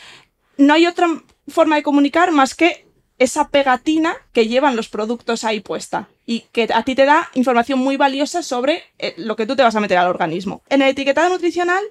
no 0.56 0.74
hay 0.74 0.86
otra 0.86 1.06
forma 1.46 1.76
de 1.76 1.84
comunicar 1.84 2.32
más 2.32 2.56
que 2.56 2.86
esa 3.20 3.50
pegatina 3.50 4.16
que 4.32 4.48
llevan 4.48 4.74
los 4.74 4.88
productos 4.88 5.44
ahí 5.44 5.60
puesta 5.60 6.08
y 6.26 6.40
que 6.52 6.68
a 6.74 6.82
ti 6.82 6.96
te 6.96 7.04
da 7.04 7.30
información 7.34 7.78
muy 7.78 7.96
valiosa 7.96 8.42
sobre 8.42 8.82
eh, 8.98 9.14
lo 9.16 9.36
que 9.36 9.46
tú 9.46 9.54
te 9.54 9.62
vas 9.62 9.76
a 9.76 9.80
meter 9.80 9.98
al 9.98 10.08
organismo. 10.08 10.62
En 10.68 10.82
el 10.82 10.88
etiquetado 10.88 11.28
nutricional 11.28 11.84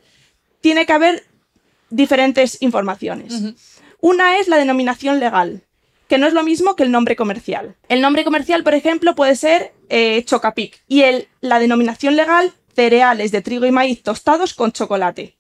tiene 0.60 0.86
que 0.86 0.94
haber 0.94 1.24
diferentes 1.89 2.62
informaciones. 2.62 3.34
Una 4.01 4.38
es 4.39 4.48
la 4.48 4.58
denominación 4.58 5.19
legal, 5.19 5.62
que 6.08 6.17
no 6.17 6.27
es 6.27 6.34
lo 6.34 6.43
mismo 6.43 6.75
que 6.75 6.84
el 6.84 6.91
nombre 6.91 7.15
comercial. 7.15 7.75
El 7.89 8.01
nombre 8.01 8.24
comercial, 8.24 8.63
por 8.63 8.74
ejemplo, 8.74 9.15
puede 9.15 9.36
ser 9.36 9.74
eh, 9.89 10.24
Chocapic 10.25 10.81
y 10.88 11.01
el, 11.01 11.27
la 11.41 11.60
denominación 11.60 12.15
legal, 12.15 12.53
cereales 12.75 13.31
de 13.31 13.41
trigo 13.41 13.65
y 13.65 13.72
maíz 13.72 14.01
tostados 14.03 14.53
con 14.53 14.72
chocolate. 14.72 15.36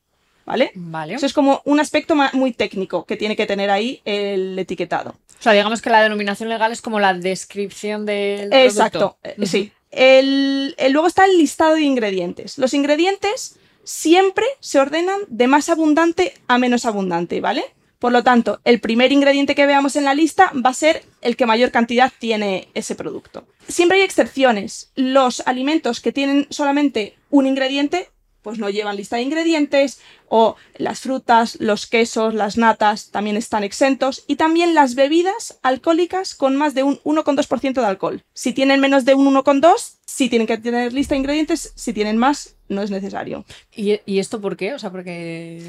¿Vale? 0.45 0.71
Vale. 0.73 1.13
Eso 1.13 1.27
es 1.27 1.33
como 1.33 1.61
un 1.65 1.79
aspecto 1.79 2.15
muy 2.33 2.53
técnico 2.53 3.05
que 3.05 3.15
tiene 3.15 3.35
que 3.35 3.45
tener 3.45 3.69
ahí 3.69 4.01
el 4.03 4.57
etiquetado. 4.57 5.11
O 5.39 5.41
sea, 5.43 5.53
digamos 5.53 5.79
que 5.81 5.91
la 5.91 6.01
denominación 6.01 6.49
legal 6.49 6.71
es 6.71 6.81
como 6.81 6.99
la 6.99 7.13
descripción 7.13 8.03
del 8.05 8.51
Exacto, 8.51 9.17
producto. 9.21 9.43
eh, 9.43 9.45
sí. 9.47 9.71
El, 9.91 10.73
el- 10.79 10.91
luego 10.91 11.07
está 11.07 11.25
el 11.25 11.37
listado 11.37 11.75
de 11.75 11.81
ingredientes. 11.81 12.57
Los 12.57 12.73
ingredientes 12.73 13.59
siempre 13.89 14.45
se 14.59 14.79
ordenan 14.79 15.21
de 15.29 15.47
más 15.47 15.67
abundante 15.67 16.35
a 16.47 16.59
menos 16.59 16.85
abundante, 16.85 17.41
¿vale? 17.41 17.63
Por 17.97 18.11
lo 18.11 18.23
tanto, 18.23 18.61
el 18.63 18.79
primer 18.79 19.11
ingrediente 19.11 19.55
que 19.55 19.65
veamos 19.65 19.95
en 19.95 20.05
la 20.05 20.13
lista 20.13 20.51
va 20.55 20.69
a 20.69 20.75
ser 20.75 21.03
el 21.21 21.35
que 21.35 21.47
mayor 21.47 21.71
cantidad 21.71 22.13
tiene 22.19 22.69
ese 22.75 22.93
producto. 22.93 23.47
Siempre 23.67 23.97
hay 23.97 24.03
excepciones. 24.03 24.91
Los 24.95 25.41
alimentos 25.47 26.01
que 26.01 26.11
tienen 26.11 26.45
solamente 26.51 27.17
un 27.31 27.47
ingrediente, 27.47 28.09
pues 28.43 28.59
no 28.59 28.69
llevan 28.69 28.95
lista 28.95 29.15
de 29.15 29.23
ingredientes, 29.23 29.99
o 30.29 30.55
las 30.77 31.01
frutas, 31.01 31.57
los 31.59 31.87
quesos, 31.87 32.33
las 32.33 32.57
natas 32.57 33.11
también 33.11 33.37
están 33.37 33.63
exentos, 33.63 34.23
y 34.27 34.35
también 34.35 34.75
las 34.75 34.95
bebidas 34.95 35.59
alcohólicas 35.61 36.35
con 36.35 36.55
más 36.55 36.73
de 36.73 36.83
un 36.83 36.99
1,2% 37.03 37.73
de 37.73 37.85
alcohol. 37.85 38.23
Si 38.33 38.53
tienen 38.53 38.79
menos 38.79 39.05
de 39.05 39.15
un 39.15 39.33
1,2, 39.33 39.97
sí 40.05 40.29
tienen 40.29 40.47
que 40.47 40.57
tener 40.57 40.93
lista 40.93 41.15
de 41.15 41.19
ingredientes, 41.19 41.73
si 41.75 41.93
tienen 41.93 42.17
más, 42.17 42.55
no 42.67 42.81
es 42.81 42.91
necesario. 42.91 43.45
¿Y, 43.75 43.99
y 44.05 44.19
esto 44.19 44.39
por 44.41 44.57
qué? 44.57 44.73
O 44.73 44.79
sea, 44.79 44.91
porque... 44.91 45.63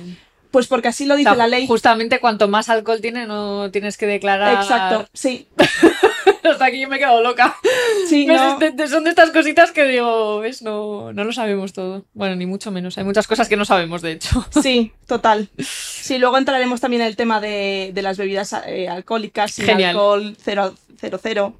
Pues 0.50 0.66
porque 0.66 0.88
así 0.88 1.06
lo 1.06 1.14
o 1.14 1.16
dice 1.16 1.30
sea, 1.30 1.36
la 1.36 1.46
ley. 1.46 1.68
Justamente 1.68 2.18
cuanto 2.18 2.48
más 2.48 2.68
alcohol 2.68 3.00
tiene, 3.00 3.26
no 3.26 3.70
tienes 3.70 3.96
que 3.96 4.06
declarar... 4.06 4.62
Exacto, 4.62 5.08
sí. 5.12 5.46
Hasta 6.44 6.64
aquí 6.64 6.80
yo 6.80 6.88
me 6.88 6.96
he 6.96 6.98
quedado 6.98 7.22
loca. 7.22 7.56
No. 8.10 8.58
Son 8.88 9.04
de 9.04 9.10
estas 9.10 9.30
cositas 9.30 9.70
que 9.70 9.84
digo, 9.84 10.40
¿ves? 10.40 10.62
No, 10.62 11.12
no 11.12 11.24
lo 11.24 11.32
sabemos 11.32 11.72
todo. 11.72 12.04
Bueno, 12.12 12.34
ni 12.34 12.44
mucho 12.44 12.70
menos. 12.72 12.98
Hay 12.98 13.04
muchas 13.04 13.28
cosas 13.28 13.48
que 13.48 13.56
no 13.56 13.64
sabemos, 13.64 14.02
de 14.02 14.12
hecho. 14.12 14.44
Sí, 14.62 14.92
total. 15.06 15.48
Sí, 15.58 16.18
luego 16.18 16.38
entraremos 16.38 16.80
también 16.80 17.02
en 17.02 17.08
el 17.08 17.16
tema 17.16 17.40
de, 17.40 17.92
de 17.94 18.02
las 18.02 18.18
bebidas 18.18 18.54
eh, 18.66 18.88
alcohólicas, 18.88 19.52
sin 19.52 19.66
Genial. 19.66 19.90
alcohol, 19.90 20.36
cero, 20.42 20.74
cero, 20.98 21.20
cero. 21.22 21.56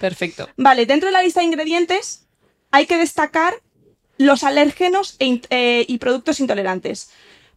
Perfecto. 0.00 0.48
Vale, 0.56 0.86
dentro 0.86 1.08
de 1.08 1.12
la 1.12 1.22
lista 1.22 1.40
de 1.40 1.46
ingredientes 1.46 2.26
hay 2.72 2.86
que 2.86 2.96
destacar 2.96 3.54
los 4.18 4.42
alérgenos 4.42 5.16
e 5.20 5.40
eh, 5.50 5.84
y 5.86 5.98
productos 5.98 6.40
intolerantes. 6.40 7.10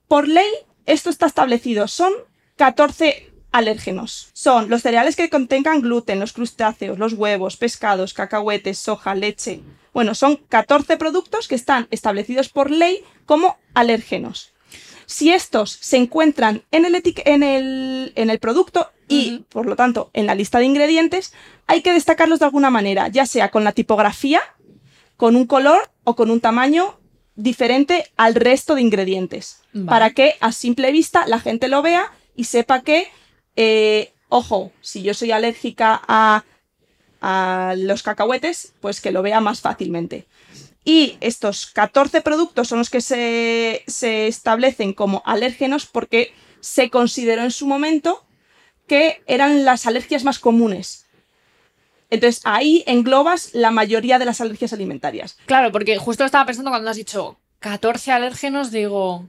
Por 0.07 0.27
ley, 0.27 0.49
esto 0.85 1.09
está 1.09 1.25
establecido. 1.25 1.87
Son 1.87 2.11
14 2.57 3.31
alérgenos. 3.55 4.27
Son 4.33 4.69
los 4.69 4.81
cereales 4.81 5.15
que 5.15 5.29
contengan 5.29 5.81
gluten, 5.81 6.19
los 6.19 6.33
crustáceos, 6.33 6.99
los 6.99 7.13
huevos, 7.13 7.55
pescados, 7.55 8.13
cacahuetes, 8.13 8.77
soja, 8.77 9.15
leche. 9.15 9.61
Bueno, 9.93 10.13
son 10.13 10.35
14 10.35 10.97
productos 10.97 11.47
que 11.47 11.55
están 11.55 11.87
establecidos 11.89 12.49
por 12.49 12.69
ley 12.69 13.01
como 13.25 13.57
alérgenos. 13.73 14.51
Si 15.05 15.31
estos 15.31 15.71
se 15.71 15.95
encuentran 15.95 16.63
en 16.71 16.83
el, 16.83 17.01
en 17.23 17.43
el, 17.43 18.11
en 18.15 18.29
el 18.29 18.39
producto 18.39 18.91
y, 19.07 19.45
por 19.47 19.67
lo 19.67 19.77
tanto, 19.77 20.09
en 20.11 20.27
la 20.27 20.35
lista 20.35 20.59
de 20.59 20.65
ingredientes, 20.65 21.31
hay 21.65 21.81
que 21.81 21.93
destacarlos 21.93 22.39
de 22.39 22.45
alguna 22.45 22.69
manera, 22.69 23.07
ya 23.07 23.25
sea 23.25 23.51
con 23.51 23.63
la 23.63 23.71
tipografía, 23.71 24.41
con 25.15 25.37
un 25.37 25.47
color 25.47 25.89
o 26.03 26.17
con 26.17 26.29
un 26.29 26.41
tamaño 26.41 26.99
diferente 27.35 28.11
al 28.17 28.35
resto 28.35 28.75
de 28.75 28.81
ingredientes. 28.81 29.61
Vale. 29.71 29.87
Para 29.87 30.09
que 30.09 30.35
a 30.41 30.51
simple 30.51 30.91
vista 30.91 31.25
la 31.25 31.39
gente 31.39 31.69
lo 31.69 31.81
vea 31.81 32.11
y 32.35 32.45
sepa 32.45 32.81
que, 32.81 33.07
eh, 33.55 34.13
ojo, 34.29 34.71
si 34.81 35.03
yo 35.03 35.13
soy 35.13 35.31
alérgica 35.31 36.01
a, 36.07 36.43
a 37.21 37.75
los 37.77 38.03
cacahuetes, 38.03 38.73
pues 38.81 39.01
que 39.01 39.11
lo 39.11 39.21
vea 39.21 39.41
más 39.41 39.61
fácilmente. 39.61 40.27
Y 40.83 41.17
estos 41.19 41.65
14 41.65 42.21
productos 42.21 42.67
son 42.67 42.77
los 42.77 42.91
que 42.91 43.01
se, 43.01 43.83
se 43.87 44.27
establecen 44.27 44.93
como 44.93 45.23
alérgenos 45.25 45.87
porque 45.87 46.33
se 46.59 46.89
consideró 46.89 47.43
en 47.43 47.51
su 47.51 47.65
momento 47.65 48.23
que 48.87 49.23
eran 49.25 49.65
las 49.65 49.87
alergias 49.87 50.23
más 50.23 50.37
comunes. 50.37 51.05
Entonces 52.11 52.41
ahí 52.45 52.83
englobas 52.85 53.49
la 53.53 53.71
mayoría 53.71 54.19
de 54.19 54.25
las 54.25 54.41
alergias 54.41 54.73
alimentarias. 54.73 55.37
Claro, 55.47 55.71
porque 55.71 55.97
justo 55.97 56.23
estaba 56.23 56.45
pensando 56.45 56.69
cuando 56.69 56.89
has 56.89 56.97
dicho 56.97 57.37
14 57.59 58.11
alérgenos, 58.11 58.71
digo, 58.71 59.27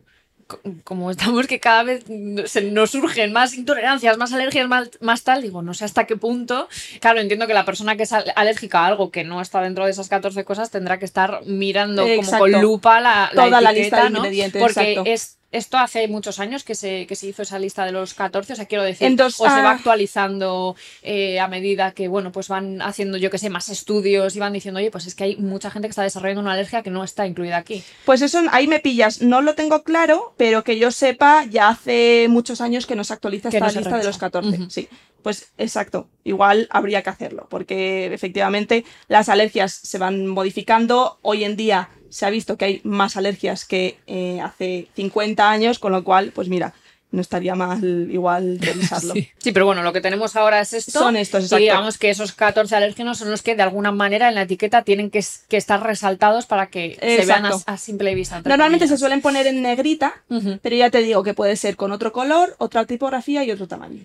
como 0.84 1.10
estamos 1.10 1.46
que 1.46 1.58
cada 1.60 1.82
vez 1.82 2.04
se 2.46 2.62
nos 2.62 2.90
surgen 2.90 3.32
más 3.32 3.54
intolerancias, 3.54 4.16
más 4.16 4.32
alergias, 4.32 4.68
más, 4.68 4.90
más 5.00 5.22
tal, 5.24 5.42
digo, 5.42 5.62
no 5.62 5.74
sé 5.74 5.84
hasta 5.84 6.04
qué 6.06 6.16
punto. 6.16 6.68
Claro, 7.00 7.20
entiendo 7.20 7.46
que 7.46 7.54
la 7.54 7.64
persona 7.64 7.96
que 7.96 8.04
es 8.04 8.12
al- 8.12 8.32
alérgica 8.36 8.80
a 8.80 8.86
algo 8.86 9.10
que 9.10 9.24
no 9.24 9.40
está 9.40 9.60
dentro 9.60 9.84
de 9.84 9.90
esas 9.90 10.08
14 10.08 10.44
cosas 10.44 10.70
tendrá 10.70 10.98
que 10.98 11.04
estar 11.04 11.40
mirando 11.46 12.06
como 12.16 12.38
con 12.38 12.52
lupa 12.52 13.00
la, 13.00 13.30
la 13.32 13.44
Toda 13.46 13.60
la 13.60 13.72
lista 13.72 14.04
de 14.04 14.10
¿no? 14.10 14.18
ingredientes, 14.18 14.62
Porque 14.62 14.92
exacto. 14.92 15.10
es 15.10 15.35
esto 15.52 15.78
hace 15.78 16.08
muchos 16.08 16.40
años 16.40 16.64
que 16.64 16.74
se, 16.74 17.06
que 17.06 17.16
se 17.16 17.28
hizo 17.28 17.42
esa 17.42 17.58
lista 17.58 17.84
de 17.84 17.92
los 17.92 18.14
14, 18.14 18.52
o 18.52 18.56
sea, 18.56 18.66
quiero 18.66 18.84
decir, 18.84 19.20
o 19.20 19.30
se 19.30 19.44
va 19.44 19.70
ah. 19.70 19.72
actualizando 19.72 20.76
eh, 21.02 21.40
a 21.40 21.48
medida 21.48 21.92
que, 21.92 22.08
bueno, 22.08 22.32
pues 22.32 22.48
van 22.48 22.82
haciendo, 22.82 23.16
yo 23.16 23.30
que 23.30 23.38
sé, 23.38 23.48
más 23.50 23.68
estudios 23.68 24.36
y 24.36 24.40
van 24.40 24.52
diciendo, 24.52 24.78
oye, 24.78 24.90
pues 24.90 25.06
es 25.06 25.14
que 25.14 25.24
hay 25.24 25.36
mucha 25.36 25.70
gente 25.70 25.88
que 25.88 25.90
está 25.90 26.02
desarrollando 26.02 26.42
una 26.42 26.52
alergia 26.52 26.82
que 26.82 26.90
no 26.90 27.04
está 27.04 27.26
incluida 27.26 27.56
aquí. 27.56 27.82
Pues 28.04 28.22
eso, 28.22 28.42
ahí 28.50 28.66
me 28.66 28.80
pillas. 28.80 29.22
No 29.22 29.40
lo 29.40 29.54
tengo 29.54 29.82
claro, 29.82 30.34
pero 30.36 30.64
que 30.64 30.78
yo 30.78 30.90
sepa, 30.90 31.44
ya 31.44 31.68
hace 31.68 32.26
muchos 32.28 32.60
años 32.60 32.86
que 32.86 32.96
no 32.96 33.04
se 33.04 33.12
actualiza 33.12 33.50
Que 33.50 33.56
esta 33.56 33.66
no 33.66 33.72
se 33.72 33.80
lista 33.80 33.98
de 33.98 34.04
los 34.04 34.18
14. 34.18 34.48
Ujú. 34.48 34.70
Sí, 34.70 34.88
pues 35.26 35.52
exacto. 35.58 36.08
Igual 36.22 36.68
habría 36.70 37.02
que 37.02 37.10
hacerlo, 37.10 37.48
porque 37.50 38.06
efectivamente 38.14 38.84
las 39.08 39.28
alergias 39.28 39.72
se 39.72 39.98
van 39.98 40.28
modificando. 40.28 41.18
Hoy 41.20 41.42
en 41.42 41.56
día 41.56 41.88
se 42.10 42.26
ha 42.26 42.30
visto 42.30 42.56
que 42.56 42.64
hay 42.64 42.80
más 42.84 43.16
alergias 43.16 43.64
que 43.64 43.98
eh, 44.06 44.40
hace 44.40 44.86
50 44.94 45.50
años, 45.50 45.80
con 45.80 45.90
lo 45.90 46.04
cual, 46.04 46.30
pues 46.32 46.48
mira, 46.48 46.74
no 47.10 47.20
estaría 47.20 47.54
mal 47.54 48.08
igual 48.10 48.58
revisarlo. 48.60 49.14
Sí. 49.14 49.28
Sí, 49.38 49.52
pero 49.52 49.66
bueno, 49.66 49.82
lo 49.82 49.92
que 49.92 50.00
tenemos 50.00 50.36
ahora 50.36 50.60
es 50.60 50.72
esto. 50.72 50.98
Son 50.98 51.16
estos, 51.16 51.42
Y 51.42 51.46
exacto. 51.46 51.62
digamos 51.62 51.98
que 51.98 52.10
esos 52.10 52.32
14 52.32 52.74
alérgenos 52.76 53.18
son 53.18 53.30
los 53.30 53.42
que 53.42 53.54
de 53.54 53.62
alguna 53.62 53.92
manera 53.92 54.28
en 54.28 54.34
la 54.34 54.42
etiqueta 54.42 54.82
tienen 54.82 55.10
que, 55.10 55.18
estar 55.18 55.82
resaltados 55.82 56.46
para 56.46 56.66
que 56.68 56.98
se 57.00 57.26
vean 57.26 57.46
a, 57.46 57.52
a 57.66 57.76
simple 57.78 58.14
vista. 58.14 58.42
Normalmente 58.44 58.88
se 58.88 58.98
suelen 58.98 59.20
poner 59.20 59.46
en 59.46 59.62
negrita, 59.62 60.14
pero 60.62 60.76
ya 60.76 60.90
te 60.90 60.98
digo 60.98 61.22
que 61.22 61.34
puede 61.34 61.56
ser 61.56 61.76
con 61.76 61.92
otro 61.92 62.12
color, 62.12 62.54
otra 62.58 62.84
tipografía 62.84 63.44
y 63.44 63.50
otro 63.50 63.66
tamaño. 63.66 64.04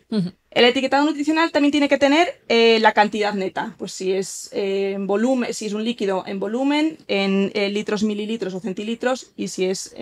El 0.52 0.66
etiquetado 0.66 1.06
nutricional 1.06 1.52
también 1.52 1.72
tiene 1.72 1.88
que 1.88 1.98
tener 1.98 2.42
eh, 2.50 2.80
la 2.82 2.92
cantidad 2.92 3.34
neta, 3.34 3.76
pues 3.78 3.94
si 3.94 4.12
es 4.12 4.50
eh, 4.52 4.94
en 4.96 5.08
volumen, 5.08 5.54
si 5.54 5.68
es 5.68 5.74
un 5.74 5.84
líquido 5.84 6.24
en 6.28 6.40
volumen, 6.40 6.98
en 7.08 7.52
eh, 7.54 7.70
litros, 7.70 8.04
mililitros 8.04 8.54
o 8.54 8.60
centilitros, 8.60 9.32
y 9.38 9.48
si 9.48 9.66
es 9.66 9.96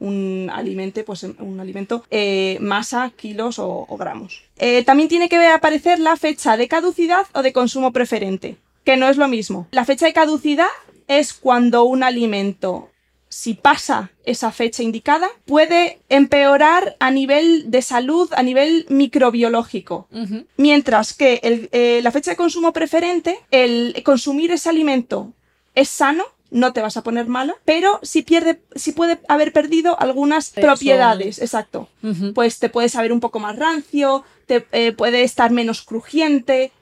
un 0.00 0.50
alimento, 0.52 1.04
pues 1.04 1.24
en- 1.24 1.36
un 1.40 1.60
alimento, 1.60 2.04
eh, 2.10 2.58
masa, 2.60 3.10
kilos 3.16 3.58
o, 3.58 3.86
o 3.88 3.96
gramos. 3.96 4.42
Eh, 4.58 4.82
también 4.84 5.08
tiene 5.08 5.28
que 5.28 5.36
aparecer 5.48 5.98
la 5.98 6.16
fecha 6.16 6.56
de 6.56 6.68
caducidad 6.68 7.26
o 7.34 7.42
de 7.42 7.52
consumo 7.52 7.92
preferente, 7.92 8.56
que 8.84 8.96
no 8.96 9.08
es 9.08 9.16
lo 9.16 9.28
mismo. 9.28 9.66
La 9.72 9.84
fecha 9.84 10.06
de 10.06 10.12
caducidad 10.12 10.68
es 11.08 11.32
cuando 11.34 11.84
un 11.84 12.02
alimento 12.02 12.90
si 13.30 13.52
pasa 13.52 14.10
esa 14.24 14.50
fecha 14.52 14.82
indicada, 14.82 15.28
puede 15.44 15.98
empeorar 16.08 16.96
a 16.98 17.10
nivel 17.10 17.70
de 17.70 17.82
salud, 17.82 18.30
a 18.34 18.42
nivel 18.42 18.86
microbiológico. 18.88 20.08
Mientras 20.56 21.12
que 21.14 21.40
el- 21.42 21.68
eh, 21.72 22.00
la 22.02 22.10
fecha 22.10 22.30
de 22.30 22.36
consumo 22.38 22.72
preferente, 22.72 23.38
el 23.50 24.00
consumir 24.04 24.50
ese 24.50 24.68
alimento 24.70 25.32
es 25.74 25.88
sano, 25.90 26.24
no 26.50 26.72
te 26.72 26.80
vas 26.80 26.96
a 26.96 27.02
poner 27.02 27.26
malo, 27.26 27.56
pero 27.64 28.00
si 28.02 28.22
pierde, 28.22 28.62
si 28.74 28.92
puede 28.92 29.20
haber 29.28 29.52
perdido 29.52 29.98
algunas 30.00 30.50
propiedades, 30.50 31.40
exacto. 31.40 31.88
Pues 32.34 32.58
te 32.58 32.68
puede 32.68 32.88
saber 32.88 33.12
un 33.12 33.20
poco 33.20 33.38
más 33.38 33.56
rancio, 33.56 34.24
te 34.46 34.66
eh, 34.72 34.92
puede 34.92 35.22
estar 35.22 35.50
menos 35.50 35.82
crujiente, 35.82 36.72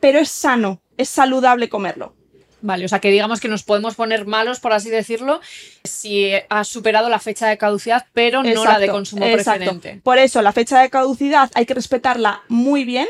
pero 0.00 0.18
es 0.18 0.28
sano, 0.28 0.80
es 0.96 1.08
saludable 1.08 1.68
comerlo. 1.68 2.14
Vale, 2.66 2.86
o 2.86 2.88
sea 2.88 2.98
que 2.98 3.10
digamos 3.10 3.40
que 3.40 3.48
nos 3.48 3.62
podemos 3.62 3.94
poner 3.94 4.24
malos, 4.24 4.58
por 4.58 4.72
así 4.72 4.88
decirlo, 4.88 5.42
si 5.84 6.30
ha 6.48 6.64
superado 6.64 7.10
la 7.10 7.18
fecha 7.18 7.46
de 7.46 7.58
caducidad, 7.58 8.06
pero 8.14 8.42
no 8.42 8.64
la 8.64 8.78
de 8.78 8.88
consumo 8.88 9.26
exacto. 9.26 9.58
preferente. 9.66 10.00
Por 10.02 10.16
eso 10.16 10.40
la 10.40 10.50
fecha 10.50 10.80
de 10.80 10.88
caducidad 10.88 11.50
hay 11.54 11.66
que 11.66 11.74
respetarla 11.74 12.40
muy 12.48 12.84
bien, 12.84 13.06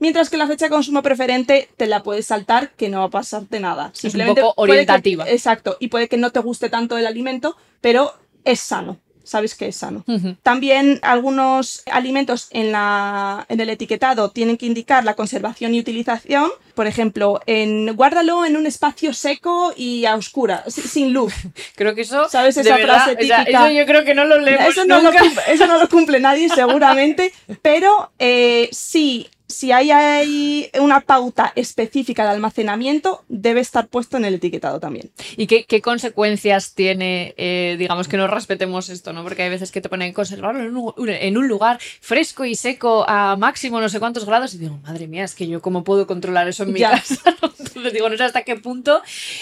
mientras 0.00 0.28
que 0.28 0.36
la 0.36 0.48
fecha 0.48 0.64
de 0.64 0.70
consumo 0.70 1.04
preferente 1.04 1.68
te 1.76 1.86
la 1.86 2.02
puedes 2.02 2.26
saltar, 2.26 2.70
que 2.70 2.88
no 2.88 2.98
va 2.98 3.04
a 3.04 3.10
pasarte 3.10 3.60
nada. 3.60 3.92
un 4.02 4.34
poco 4.34 4.54
puede 4.56 4.66
que- 4.66 4.72
orientativa. 4.72 5.30
exacto, 5.30 5.76
y 5.78 5.86
puede 5.86 6.08
que 6.08 6.16
no 6.16 6.30
te 6.32 6.40
guste 6.40 6.68
tanto 6.68 6.98
el 6.98 7.06
alimento, 7.06 7.56
pero 7.80 8.12
es 8.44 8.58
sano, 8.58 8.98
sabes 9.30 9.54
que 9.54 9.68
es 9.68 9.76
sano. 9.76 10.04
También 10.42 10.98
algunos 11.02 11.82
alimentos 11.90 12.48
en, 12.50 12.72
la, 12.72 13.46
en 13.48 13.60
el 13.60 13.70
etiquetado 13.70 14.30
tienen 14.30 14.56
que 14.56 14.66
indicar 14.66 15.04
la 15.04 15.14
conservación 15.14 15.74
y 15.74 15.80
utilización. 15.80 16.50
Por 16.74 16.86
ejemplo, 16.86 17.40
en, 17.46 17.94
guárdalo 17.94 18.44
en 18.44 18.56
un 18.56 18.66
espacio 18.66 19.12
seco 19.12 19.72
y 19.76 20.04
a 20.06 20.14
oscura, 20.16 20.64
si- 20.68 20.82
sin 20.82 21.12
luz. 21.12 21.32
Creo 21.76 21.94
que 21.94 22.00
eso. 22.02 22.28
¿Sabes 22.28 22.54
de 22.56 22.62
esa 22.62 22.76
verdad, 22.76 22.94
frase 23.04 23.10
o 23.22 23.26
sea, 23.26 23.38
típica? 23.44 23.66
eso 23.66 23.70
yo 23.78 23.86
creo 23.86 24.04
que 24.04 24.14
no 24.14 24.24
lo 24.24 24.38
leemos 24.38 24.68
Eso 24.68 24.84
no, 24.84 24.96
lo 24.96 25.04
nunca. 25.10 25.20
cumple, 25.20 25.42
eso 25.48 25.66
no 25.66 25.78
lo 25.78 25.88
cumple 25.88 26.20
nadie 26.20 26.48
seguramente, 26.48 27.32
pero 27.62 28.10
eh, 28.18 28.68
sí, 28.72 29.28
si 29.50 29.72
hay, 29.72 29.90
hay 29.90 30.70
una 30.80 31.00
pauta 31.00 31.52
específica 31.56 32.24
de 32.24 32.30
almacenamiento, 32.30 33.24
debe 33.28 33.60
estar 33.60 33.88
puesto 33.88 34.16
en 34.16 34.24
el 34.24 34.34
etiquetado 34.34 34.80
también. 34.80 35.10
¿Y 35.36 35.46
qué, 35.46 35.64
qué 35.64 35.80
consecuencias 35.82 36.74
tiene, 36.74 37.34
eh, 37.36 37.76
digamos, 37.78 38.08
que 38.08 38.16
no 38.16 38.26
respetemos 38.26 38.88
esto, 38.88 39.12
¿no? 39.12 39.22
Porque 39.22 39.42
hay 39.42 39.50
veces 39.50 39.70
que 39.72 39.80
te 39.80 39.88
ponen 39.88 40.12
conservarlo 40.12 40.60
en 40.62 40.76
un, 40.76 41.08
en 41.08 41.36
un 41.38 41.48
lugar 41.48 41.78
fresco 42.00 42.44
y 42.44 42.54
seco 42.54 43.04
a 43.08 43.36
máximo 43.36 43.80
no 43.80 43.88
sé 43.88 43.98
cuántos 44.00 44.24
grados 44.24 44.54
y 44.54 44.58
digo, 44.58 44.78
madre 44.82 45.06
mía, 45.06 45.24
es 45.24 45.34
que 45.34 45.46
yo 45.46 45.60
cómo 45.60 45.84
puedo 45.84 46.06
controlar 46.06 46.48
eso 46.48 46.62
en 46.62 46.72
mi 46.72 46.80
Ya. 46.80 46.90
casa. 46.92 47.16
Entonces 47.58 47.92
digo, 47.92 48.08
no 48.08 48.16
sé 48.16 48.24
hasta 48.24 48.42
qué 48.42 48.56
punto 48.56 49.00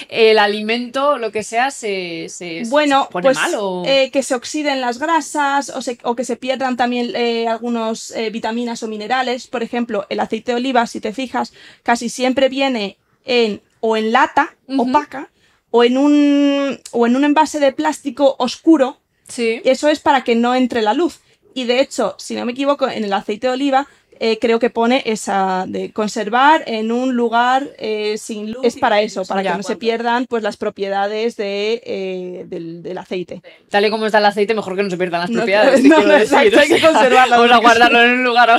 el 0.08 0.38
alimento, 0.38 1.18
lo 1.18 1.32
que 1.32 1.42
sea, 1.42 1.70
se, 1.70 2.28
se, 2.28 2.62
Bueno, 2.66 3.04
se 3.04 3.12
pone 3.12 3.22
pues 3.24 3.36
mal 3.36 3.54
o... 3.58 3.84
eh, 3.86 4.10
que 4.10 4.22
se 4.22 4.34
oxiden 4.34 4.80
las 4.80 4.98
grasas 4.98 5.70
o, 5.70 5.80
se- 5.82 5.98
o 6.02 6.14
que 6.16 6.24
se 6.24 6.36
pierdan 6.36 6.76
también 6.76 7.12
eh, 7.14 7.48
algunos 7.48 8.10
eh, 8.12 8.30
vitaminas 8.30 8.82
o 8.82 8.88
minerales. 8.88 9.46
Por 9.46 9.62
ejemplo, 9.62 9.97
el 10.08 10.20
aceite 10.20 10.52
de 10.52 10.56
oliva, 10.56 10.86
si 10.86 11.00
te 11.00 11.12
fijas, 11.12 11.52
casi 11.82 12.08
siempre 12.08 12.48
viene 12.48 12.96
en 13.24 13.60
o 13.80 13.96
en 13.96 14.12
lata 14.12 14.56
opaca 14.76 15.30
o 15.70 15.84
en 15.84 15.98
un 15.98 16.80
o 16.92 17.06
en 17.06 17.16
un 17.16 17.24
envase 17.24 17.60
de 17.60 17.72
plástico 17.72 18.36
oscuro 18.38 19.00
Sí. 19.28 19.60
Eso 19.64 19.88
es 19.88 20.00
para 20.00 20.24
que 20.24 20.34
no 20.34 20.54
entre 20.54 20.80
la 20.82 20.94
luz. 20.94 21.20
Y 21.54 21.64
de 21.64 21.80
hecho, 21.80 22.14
si 22.18 22.34
no 22.34 22.46
me 22.46 22.52
equivoco, 22.52 22.88
en 22.88 23.04
el 23.04 23.12
aceite 23.12 23.46
de 23.48 23.52
oliva 23.52 23.86
eh, 24.20 24.38
creo 24.40 24.58
que 24.58 24.68
pone 24.70 25.02
esa 25.06 25.64
de 25.68 25.92
conservar 25.92 26.64
en 26.66 26.90
un 26.90 27.14
lugar 27.14 27.68
eh, 27.78 28.16
sin 28.18 28.50
luz. 28.52 28.64
Es 28.64 28.76
para 28.76 29.00
eso, 29.00 29.24
para 29.24 29.42
Ya, 29.42 29.52
que 29.52 29.58
no 29.58 29.62
se 29.62 29.76
pierdan 29.76 30.26
pues 30.26 30.42
las 30.42 30.56
propiedades 30.56 31.36
de, 31.36 31.82
eh, 31.84 32.44
del, 32.48 32.82
del 32.82 32.98
aceite. 32.98 33.42
Tal 33.68 33.84
y 33.84 33.90
como 33.90 34.06
está 34.06 34.18
el 34.18 34.24
aceite, 34.24 34.54
mejor 34.54 34.74
que 34.74 34.82
no 34.82 34.90
se 34.90 34.96
pierdan 34.96 35.20
las 35.20 35.30
No, 35.30 35.36
propiedades. 35.36 35.82
te 35.82 35.88
no, 35.88 35.94
quiero 35.96 36.10
no, 36.10 36.18
decir. 36.18 36.34
exacto, 36.36 36.58
hay 36.60 36.68
que 36.68 36.80
conservarlas, 36.80 37.38
Vamos 37.38 37.52
a 37.52 37.58
guardarlo 37.58 38.02
en 38.02 38.10
un 38.12 38.24
lugar 38.24 38.50
a 38.50 38.58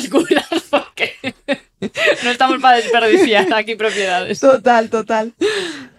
no 2.23 2.29
estamos 2.29 2.61
para 2.61 2.77
desperdiciar 2.77 3.53
aquí 3.53 3.75
propiedades. 3.75 4.39
Total, 4.39 4.89
total. 4.89 5.33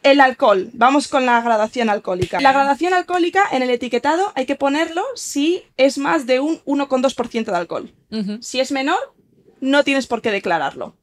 El 0.03 0.21
alcohol. 0.21 0.71
Vamos 0.73 1.09
con 1.09 1.27
la 1.27 1.41
gradación 1.41 1.91
alcohólica. 1.91 2.41
La 2.41 2.53
gradación 2.53 2.95
alcohólica 2.95 3.45
en 3.53 3.63
el 3.63 3.71
etiquetado 3.71 4.33
hay 4.35 4.47
que 4.47 4.57
ponerlo 4.57 5.03
si 5.15 5.63
es 5.77 5.99
más 5.99 6.27
de 6.27 6.41
un 6.41 6.61
1,2% 6.65 7.45
de 7.45 7.57
alcohol. 7.57 7.93
Si 8.41 8.61
es 8.61 8.73
menor, 8.73 9.15
no 9.61 9.85
tienes 9.85 10.07
por 10.07 10.21
qué 10.21 10.31
declararlo. 10.31 10.97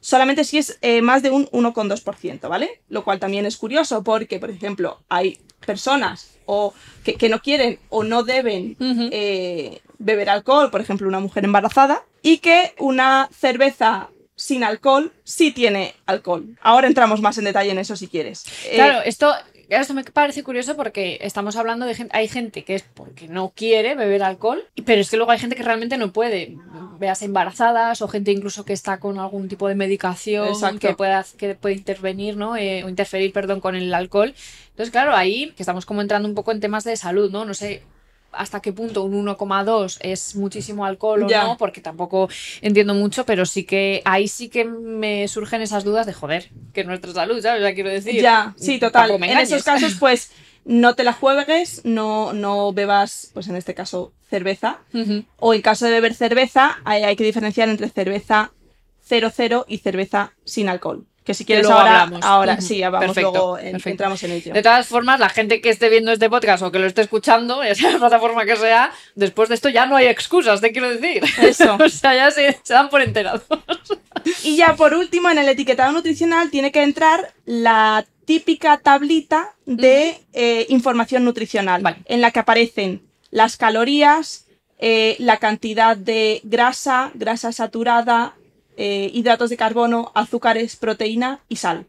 Solamente 0.00 0.44
si 0.44 0.58
es 0.58 0.78
eh, 0.80 1.02
más 1.02 1.22
de 1.22 1.30
un 1.30 1.46
1,2%, 1.46 2.48
¿vale? 2.48 2.82
Lo 2.88 3.02
cual 3.02 3.18
también 3.18 3.46
es 3.46 3.56
curioso 3.56 4.04
porque, 4.04 4.38
por 4.38 4.50
ejemplo, 4.50 5.02
hay 5.08 5.38
personas 5.66 6.37
o 6.50 6.72
que, 7.04 7.14
que 7.14 7.28
no 7.28 7.40
quieren 7.40 7.78
o 7.90 8.04
no 8.04 8.22
deben 8.22 8.74
eh, 8.80 9.82
beber 9.98 10.30
alcohol, 10.30 10.70
por 10.70 10.80
ejemplo, 10.80 11.06
una 11.06 11.20
mujer 11.20 11.44
embarazada, 11.44 12.02
y 12.22 12.38
que 12.38 12.74
una 12.78 13.28
cerveza 13.38 14.08
sin 14.34 14.64
alcohol 14.64 15.12
sí 15.24 15.50
tiene 15.52 15.94
alcohol. 16.06 16.56
Ahora 16.62 16.86
entramos 16.86 17.20
más 17.20 17.36
en 17.36 17.44
detalle 17.44 17.70
en 17.70 17.78
eso 17.78 17.96
si 17.96 18.08
quieres. 18.08 18.44
Eh, 18.64 18.76
Claro, 18.76 19.02
esto, 19.04 19.34
esto 19.68 19.94
me 19.94 20.04
parece 20.04 20.42
curioso 20.42 20.76
porque 20.76 21.18
estamos 21.20 21.56
hablando 21.56 21.84
de 21.84 21.94
gente, 21.94 22.16
hay 22.16 22.28
gente 22.28 22.64
que 22.64 22.74
es 22.74 22.82
porque 22.82 23.28
no 23.28 23.50
quiere 23.54 23.94
beber 23.94 24.22
alcohol, 24.22 24.64
pero 24.86 25.00
es 25.00 25.10
que 25.10 25.16
luego 25.16 25.32
hay 25.32 25.38
gente 25.38 25.56
que 25.56 25.62
realmente 25.62 25.98
no 25.98 26.12
puede, 26.12 26.56
veas 26.98 27.22
embarazadas 27.22 28.00
o 28.00 28.08
gente 28.08 28.32
incluso 28.32 28.64
que 28.64 28.72
está 28.72 28.98
con 28.98 29.18
algún 29.18 29.48
tipo 29.48 29.68
de 29.68 29.74
medicación 29.74 30.48
Exacto. 30.48 30.80
que 30.80 30.94
pueda 30.94 31.24
que 31.36 31.54
puede 31.54 31.74
intervenir, 31.74 32.36
¿no? 32.36 32.56
Eh, 32.56 32.82
o 32.84 32.88
interferir, 32.88 33.32
perdón, 33.32 33.60
con 33.60 33.76
el 33.76 33.92
alcohol. 33.92 34.34
Entonces, 34.70 34.90
claro, 34.90 35.14
ahí 35.14 35.52
que 35.56 35.62
estamos 35.62 35.84
como 35.84 36.00
entrando 36.00 36.28
un 36.28 36.34
poco 36.34 36.52
en 36.52 36.60
temas 36.60 36.84
de 36.84 36.96
salud, 36.96 37.30
¿no? 37.30 37.44
No 37.44 37.52
sé 37.52 37.82
hasta 38.32 38.60
qué 38.60 38.72
punto 38.72 39.02
un 39.04 39.26
1,2 39.26 39.98
es 40.00 40.36
muchísimo 40.36 40.84
alcohol 40.84 41.24
o 41.24 41.28
Ya. 41.28 41.44
no, 41.44 41.56
porque 41.56 41.80
tampoco 41.80 42.28
entiendo 42.60 42.94
mucho, 42.94 43.24
pero 43.24 43.46
sí 43.46 43.64
que 43.64 44.02
ahí 44.04 44.28
sí 44.28 44.48
que 44.48 44.64
me 44.64 45.26
surgen 45.28 45.62
esas 45.62 45.84
dudas 45.84 46.06
de 46.06 46.12
joder, 46.12 46.50
que 46.72 46.82
es 46.82 46.86
nuestra 46.86 47.12
salud, 47.12 47.40
¿sabes? 47.40 47.62
Ya 47.62 47.74
quiero 47.74 47.90
decir. 47.90 48.20
Ya, 48.20 48.54
sí, 48.58 48.78
total. 48.78 49.10
En 49.22 49.38
esos 49.38 49.62
casos, 49.64 49.96
pues, 49.98 50.30
no 50.64 50.94
te 50.94 51.04
la 51.04 51.12
juegues, 51.14 51.82
no, 51.84 52.32
no 52.34 52.72
bebas, 52.72 53.30
pues 53.32 53.48
en 53.48 53.56
este 53.56 53.74
caso, 53.74 54.12
cerveza. 54.28 54.80
O 55.38 55.54
en 55.54 55.62
caso 55.62 55.86
de 55.86 55.92
beber 55.92 56.14
cerveza, 56.14 56.78
hay, 56.84 57.02
hay 57.04 57.16
que 57.16 57.24
diferenciar 57.24 57.68
entre 57.70 57.88
cerveza 57.88 58.52
00 59.08 59.64
y 59.68 59.78
cerveza 59.78 60.32
sin 60.44 60.68
alcohol. 60.68 61.06
Que 61.28 61.34
si 61.34 61.44
quieres 61.44 61.66
luego 61.66 61.78
ahora, 61.78 62.02
hablamos. 62.04 62.24
ahora 62.24 62.60
sí, 62.62 62.80
vamos 62.80 63.00
Perfecto, 63.00 63.30
luego, 63.32 63.58
en- 63.58 63.78
entramos 63.84 64.22
en 64.22 64.30
ello. 64.32 64.54
De 64.54 64.62
todas 64.62 64.86
formas, 64.86 65.20
la 65.20 65.28
gente 65.28 65.60
que 65.60 65.68
esté 65.68 65.90
viendo 65.90 66.10
este 66.10 66.30
podcast 66.30 66.62
o 66.62 66.72
que 66.72 66.78
lo 66.78 66.86
esté 66.86 67.02
escuchando, 67.02 67.62
ya 67.62 67.74
sea 67.74 67.92
la 67.92 67.98
plataforma 67.98 68.46
que 68.46 68.56
sea, 68.56 68.90
después 69.14 69.50
de 69.50 69.56
esto 69.56 69.68
ya 69.68 69.84
no 69.84 69.94
hay 69.96 70.06
excusas, 70.06 70.62
te 70.62 70.72
quiero 70.72 70.88
decir. 70.88 71.22
Eso. 71.42 71.76
o 71.84 71.88
sea, 71.90 72.14
ya 72.14 72.30
se, 72.30 72.58
se 72.62 72.72
dan 72.72 72.88
por 72.88 73.02
enterados. 73.02 73.42
Y 74.42 74.56
ya 74.56 74.74
por 74.74 74.94
último, 74.94 75.28
en 75.28 75.36
el 75.36 75.48
etiquetado 75.50 75.92
nutricional 75.92 76.50
tiene 76.50 76.72
que 76.72 76.82
entrar 76.82 77.34
la 77.44 78.06
típica 78.24 78.78
tablita 78.78 79.54
de 79.66 80.18
eh, 80.32 80.64
información 80.70 81.24
nutricional, 81.24 81.82
Vale. 81.82 81.98
en 82.06 82.22
la 82.22 82.30
que 82.30 82.38
aparecen 82.40 83.02
las 83.30 83.58
calorías, 83.58 84.46
eh, 84.78 85.16
la 85.18 85.36
cantidad 85.36 85.94
de 85.94 86.40
grasa, 86.44 87.10
grasa 87.14 87.52
saturada, 87.52 88.34
eh, 88.80 89.10
hidratos 89.12 89.50
de 89.50 89.56
carbono, 89.56 90.12
azúcares, 90.14 90.76
proteína 90.76 91.40
y 91.48 91.56
sal. 91.56 91.86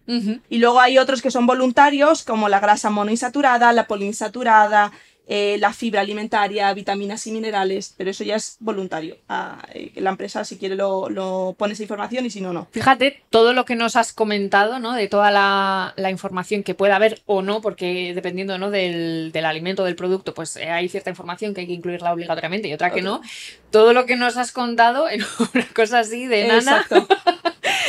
Y 0.49 0.57
luego 0.57 0.79
hay 0.79 0.97
otros 0.97 1.21
que 1.21 1.29
son 1.29 1.45
voluntarios, 1.45 2.23
como 2.23 2.49
la 2.49 2.59
grasa 2.59 2.89
monoinsaturada, 2.89 3.71
la 3.73 3.85
poliinsaturada, 3.85 4.91
eh, 5.31 5.57
la 5.59 5.73
fibra 5.73 6.01
alimentaria, 6.01 6.73
vitaminas 6.73 7.27
y 7.27 7.31
minerales, 7.31 7.93
pero 7.95 8.09
eso 8.09 8.23
ya 8.23 8.35
es 8.35 8.57
voluntario. 8.59 9.17
Ah, 9.29 9.63
eh, 9.75 9.91
la 9.97 10.09
empresa, 10.09 10.43
si 10.43 10.57
quiere, 10.57 10.75
lo, 10.75 11.07
lo 11.07 11.53
pone 11.55 11.73
esa 11.73 11.83
información 11.83 12.25
y 12.25 12.31
si 12.31 12.41
no, 12.41 12.51
no. 12.51 12.67
Fíjate 12.71 13.21
todo 13.29 13.53
lo 13.53 13.63
que 13.63 13.75
nos 13.75 13.95
has 13.95 14.11
comentado, 14.11 14.79
¿no? 14.79 14.93
De 14.93 15.07
toda 15.07 15.29
la, 15.29 15.93
la 15.97 16.09
información 16.09 16.63
que 16.63 16.73
pueda 16.73 16.95
haber 16.95 17.21
o 17.27 17.43
no, 17.43 17.61
porque 17.61 18.15
dependiendo 18.15 18.57
¿no? 18.57 18.71
del, 18.71 19.29
del 19.31 19.45
alimento, 19.45 19.85
del 19.85 19.95
producto, 19.95 20.33
pues 20.33 20.55
eh, 20.55 20.71
hay 20.71 20.89
cierta 20.89 21.11
información 21.11 21.53
que 21.53 21.61
hay 21.61 21.67
que 21.67 21.73
incluirla 21.73 22.11
obligatoriamente 22.11 22.67
y 22.67 22.73
otra 22.73 22.89
que 22.89 23.03
no. 23.03 23.21
Todo 23.71 23.93
lo 23.93 24.05
que 24.05 24.15
nos 24.15 24.35
has 24.37 24.51
contado 24.51 25.09
en 25.09 25.21
una 25.53 25.65
cosa 25.75 25.99
así 25.99 26.27
de 26.27 26.47
nana. 26.47 26.85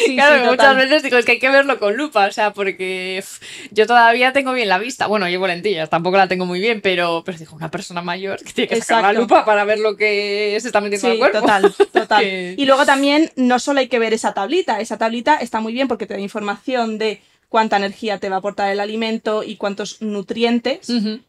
Sí, 0.04 0.14
claro, 0.16 0.42
sí, 0.42 0.48
muchas 0.48 0.76
veces 0.76 1.02
digo, 1.02 1.18
es 1.18 1.26
que 1.26 1.32
hay 1.32 1.38
que 1.38 1.50
verlo 1.50 1.78
con 1.78 1.94
lupa, 1.94 2.26
o 2.26 2.32
sea, 2.32 2.52
porque 2.54 3.22
yo 3.70 3.86
todavía 3.86 4.32
tengo 4.32 4.52
bien 4.54 4.68
la 4.68 4.78
vista. 4.78 5.06
Bueno, 5.06 5.28
llevo 5.28 5.46
lentillas, 5.46 5.90
tampoco 5.90 6.16
la 6.16 6.26
tengo 6.26 6.46
muy 6.46 6.58
bien, 6.58 6.80
pero, 6.80 7.22
pero 7.24 7.36
digo, 7.36 7.54
una 7.54 7.70
persona 7.70 8.00
mayor 8.00 8.42
que 8.42 8.52
tiene 8.52 8.68
que 8.68 8.80
sacar 8.80 9.02
la 9.14 9.20
lupa 9.20 9.44
para 9.44 9.64
ver 9.64 9.78
lo 9.78 9.96
que 9.96 10.56
se 10.60 10.68
está 10.68 10.80
metiendo 10.80 11.06
al 11.08 11.12
Sí, 11.14 11.18
cuerpo. 11.18 11.40
total, 11.40 11.74
total. 11.92 12.22
Que- 12.22 12.54
Y 12.56 12.64
luego 12.64 12.86
también 12.86 13.30
no 13.36 13.58
solo 13.58 13.80
hay 13.80 13.88
que 13.88 13.98
ver 13.98 14.14
esa 14.14 14.32
tablita, 14.32 14.80
esa 14.80 14.96
tablita 14.96 15.36
está 15.36 15.60
muy 15.60 15.74
bien 15.74 15.86
porque 15.86 16.06
te 16.06 16.14
da 16.14 16.20
información 16.20 16.96
de 16.98 17.20
cuánta 17.50 17.76
energía 17.76 18.18
te 18.18 18.30
va 18.30 18.36
a 18.36 18.38
aportar 18.38 18.70
el 18.72 18.80
alimento 18.80 19.42
y 19.42 19.56
cuántos 19.56 20.00
nutrientes, 20.00 20.88
Ujú. 20.88 21.20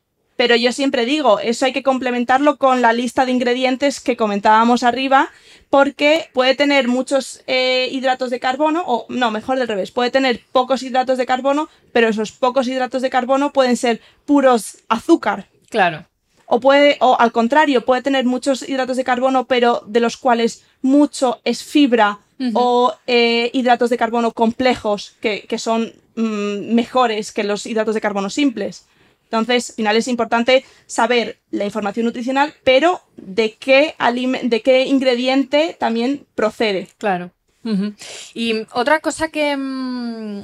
Pero 0.41 0.56
yo 0.56 0.71
siempre 0.71 1.06
digo, 1.06 1.39
eso 1.39 1.65
hay 1.65 1.71
que 1.71 1.84
complementarlo 1.84 2.58
con 2.58 2.82
la 2.82 2.93
lista 2.93 3.27
de 3.27 3.32
ingredientes 3.32 3.99
que 3.99 4.17
comentábamos 4.17 4.82
arriba, 4.82 5.30
porque 5.69 6.32
puede 6.34 6.56
tener 6.56 6.88
muchos 6.88 7.43
eh, 7.45 7.89
hidratos 7.91 8.32
de 8.32 8.39
carbono, 8.39 8.82
o 8.88 9.06
no, 9.08 9.30
mejor 9.30 9.60
del 9.60 9.67
revés, 9.67 9.91
puede 9.91 10.10
tener 10.10 10.41
pocos 10.51 10.82
hidratos 10.82 11.19
de 11.19 11.27
carbono, 11.27 11.69
pero 11.93 12.08
esos 12.08 12.32
pocos 12.32 12.67
hidratos 12.67 13.04
de 13.04 13.12
carbono 13.12 13.54
pueden 13.54 13.77
ser 13.77 14.01
puros 14.25 14.80
azúcar. 14.89 15.45
Claro. 15.69 16.08
O 16.47 16.60
puede, 16.60 16.97
o 17.01 17.21
al 17.21 17.32
contrario, 17.32 17.86
puede 17.86 18.01
tener 18.01 18.25
muchos 18.25 18.67
hidratos 18.67 18.97
de 18.97 19.04
carbono, 19.04 19.45
pero 19.45 19.84
de 19.86 19.99
los 19.99 20.17
cuales 20.17 20.65
mucho 20.82 21.39
es 21.43 21.63
fibra 21.63 22.17
o 22.56 22.95
eh, 23.06 23.51
hidratos 23.54 23.91
de 23.91 23.97
carbono 23.97 24.32
complejos 24.32 25.13
que, 25.21 25.45
que 25.47 25.60
son 25.60 25.93
mm, 26.15 26.73
mejores 26.73 27.32
que 27.32 27.43
los 27.43 27.67
hidratos 27.67 27.93
de 27.93 28.01
carbono 28.01 28.32
simples. 28.32 28.88
Entonces, 29.31 29.69
al 29.69 29.75
final 29.77 29.95
es 29.95 30.07
importante 30.09 30.65
saber 30.87 31.37
la 31.51 31.63
información 31.63 32.05
nutricional, 32.05 32.53
pero 32.65 33.01
de 33.15 33.53
qué, 33.53 33.95
de 34.43 34.61
qué 34.61 34.83
ingrediente 34.83 35.77
también 35.79 36.25
procede. 36.35 36.89
Claro. 36.97 37.31
Y 38.33 38.65
otra 38.73 38.99
cosa 38.99 39.29
que, 39.29 39.55
mm, 39.55 40.41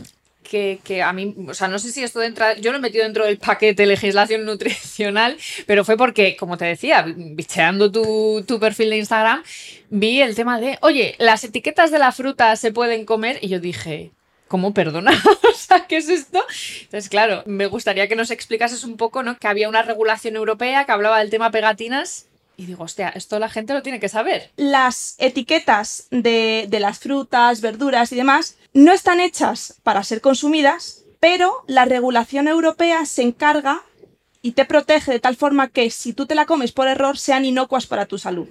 que, 0.50 0.80
que 0.86 1.02
a 1.02 1.12
mí, 1.12 1.36
o 1.50 1.54
sea, 1.54 1.68
no 1.68 1.80
sé 1.80 1.92
si 1.92 2.02
esto 2.02 2.24
entra, 2.24 2.56
yo 2.56 2.72
lo 2.72 2.78
he 2.78 2.82
metido 2.82 3.04
dentro 3.04 3.26
del 3.26 3.40
paquete 3.40 3.86
legislación 3.86 4.46
nutricional, 4.46 5.36
pero 5.66 5.84
fue 5.84 5.98
porque, 5.98 6.38
como 6.38 6.58
te 6.58 6.64
decía, 6.64 7.06
bicheando 7.06 7.92
tu, 7.92 8.46
tu 8.48 8.58
perfil 8.58 8.92
de 8.92 8.98
Instagram, 9.00 9.44
vi 9.90 10.22
el 10.22 10.34
tema 10.36 10.62
de, 10.62 10.78
oye, 10.82 11.16
las 11.18 11.44
etiquetas 11.44 11.92
de 11.92 12.00
la 12.00 12.14
fruta 12.14 12.56
se 12.56 12.72
pueden 12.72 13.04
comer, 13.06 13.40
y 13.42 13.50
yo 13.50 13.60
dije, 13.60 14.12
¿cómo 14.48 14.74
perdona? 14.74 15.12
o 15.54 15.56
sea, 15.56 15.88
¿qué 15.88 15.98
es 15.98 16.10
esto? 16.10 16.44
Entonces, 16.82 17.10
claro, 17.10 17.44
me 17.46 17.68
gustaría 17.68 18.08
que 18.08 18.16
nos 18.16 18.32
explicases 18.32 18.84
un 18.84 18.98
poco, 18.98 19.24
¿no? 19.24 19.38
Que 19.38 19.48
había 19.48 19.70
una 19.70 19.82
regulación 19.82 20.36
europea 20.36 20.86
que 20.86 20.92
hablaba 20.92 21.20
del 21.20 21.30
tema 21.30 21.52
pegatinas. 21.52 22.26
Y 22.56 22.66
digo, 22.66 22.84
hostia, 22.84 23.10
esto 23.10 23.38
la 23.38 23.50
gente 23.50 23.74
lo 23.74 23.84
tiene 23.84 24.00
que 24.00 24.10
saber. 24.10 24.52
las 24.58 25.16
etiquetas 25.20 26.08
de, 26.10 26.66
de 26.70 26.80
las 26.80 27.00
frutas, 27.00 27.62
verduras 27.62 28.12
y 28.12 28.16
demás 28.16 28.58
no 28.74 28.94
están 28.94 29.20
hechas 29.20 29.76
para 29.84 30.04
ser 30.04 30.22
consumidas, 30.22 31.04
pero 31.20 31.64
la 31.68 31.86
regulación 31.86 32.48
europea 32.48 33.06
se 33.06 33.24
encarga 33.24 33.84
y 34.42 34.52
te 34.52 34.66
protege 34.66 35.12
de 35.12 35.20
tal 35.20 35.36
forma 35.36 35.68
que 35.68 35.90
si 35.90 36.14
tú 36.14 36.26
te 36.26 36.36
la 36.36 36.46
comes 36.46 36.72
por 36.72 36.88
error 36.88 37.18
sean 37.18 37.46
inocuas 37.46 37.86
para 37.86 38.06
tu 38.06 38.18
salud. 38.18 38.48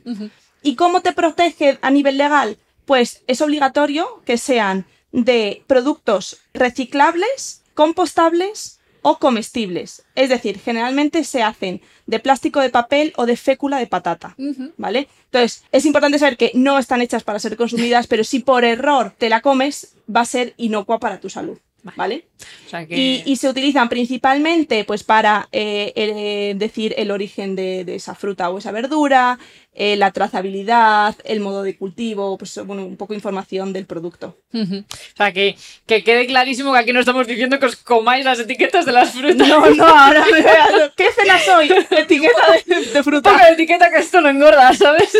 ¿Y 0.62 0.74
cómo 0.74 1.00
te 1.00 1.12
protege 1.12 1.78
a 1.80 1.90
nivel 1.90 2.18
legal? 2.18 2.58
Pues 2.84 3.22
es 3.26 3.40
obligatorio 3.40 4.22
que 4.24 4.36
sean 4.36 4.84
de 5.16 5.62
productos 5.66 6.38
reciclables, 6.52 7.62
compostables 7.72 8.80
o 9.00 9.18
comestibles. 9.18 10.02
Es 10.14 10.28
decir, 10.28 10.58
generalmente 10.58 11.24
se 11.24 11.42
hacen 11.42 11.80
de 12.06 12.20
plástico 12.20 12.60
de 12.60 12.68
papel 12.68 13.14
o 13.16 13.24
de 13.24 13.36
fécula 13.36 13.78
de 13.78 13.86
patata. 13.86 14.36
¿Vale? 14.76 15.08
Entonces, 15.24 15.64
es 15.72 15.86
importante 15.86 16.18
saber 16.18 16.36
que 16.36 16.52
no 16.54 16.78
están 16.78 17.00
hechas 17.00 17.24
para 17.24 17.38
ser 17.38 17.56
consumidas, 17.56 18.06
pero 18.06 18.24
si 18.24 18.40
por 18.40 18.64
error 18.64 19.14
te 19.16 19.30
la 19.30 19.40
comes, 19.40 19.94
va 20.14 20.20
a 20.20 20.26
ser 20.26 20.52
inocua 20.58 20.98
para 21.00 21.18
tu 21.18 21.30
salud. 21.30 21.58
¿Vale? 21.94 22.26
O 22.66 22.70
sea 22.70 22.86
que... 22.86 22.96
Y, 22.96 23.22
y 23.26 23.36
se 23.36 23.48
utilizan 23.48 23.88
principalmente 23.88 24.84
pues 24.84 25.04
para 25.04 25.48
eh, 25.52 25.92
eh, 25.94 26.54
decir 26.56 26.94
el 26.96 27.10
origen 27.10 27.54
de, 27.54 27.84
de 27.84 27.94
esa 27.94 28.14
fruta 28.14 28.50
o 28.50 28.58
esa 28.58 28.72
verdura, 28.72 29.38
eh, 29.78 29.96
la 29.96 30.10
trazabilidad, 30.10 31.14
el 31.24 31.40
modo 31.40 31.62
de 31.62 31.76
cultivo, 31.76 32.38
pues 32.38 32.58
bueno, 32.64 32.86
un 32.86 32.96
poco 32.96 33.12
información 33.12 33.74
del 33.74 33.84
producto. 33.84 34.38
O 34.54 34.84
sea, 35.14 35.32
que, 35.32 35.54
que 35.84 36.02
quede 36.02 36.26
clarísimo 36.26 36.72
que 36.72 36.78
aquí 36.78 36.94
no 36.94 37.00
estamos 37.00 37.26
diciendo 37.26 37.58
que 37.58 37.66
os 37.66 37.76
comáis 37.76 38.24
las 38.24 38.38
etiquetas 38.38 38.86
de 38.86 38.92
las 38.92 39.10
frutas. 39.10 39.46
No, 39.46 39.68
no, 39.68 39.84
ahora 39.84 40.24
me 40.32 40.40
veo. 40.40 40.92
¿Qué 40.96 41.08
cena 41.12 41.38
soy? 41.38 41.70
Etiqueta 41.90 42.42
de, 42.66 42.86
de 42.86 43.02
fruta. 43.02 43.36
La 43.36 43.50
etiqueta 43.50 43.90
que 43.90 43.98
esto 43.98 44.22
no 44.22 44.30
engorda, 44.30 44.72
¿sabes? 44.72 45.12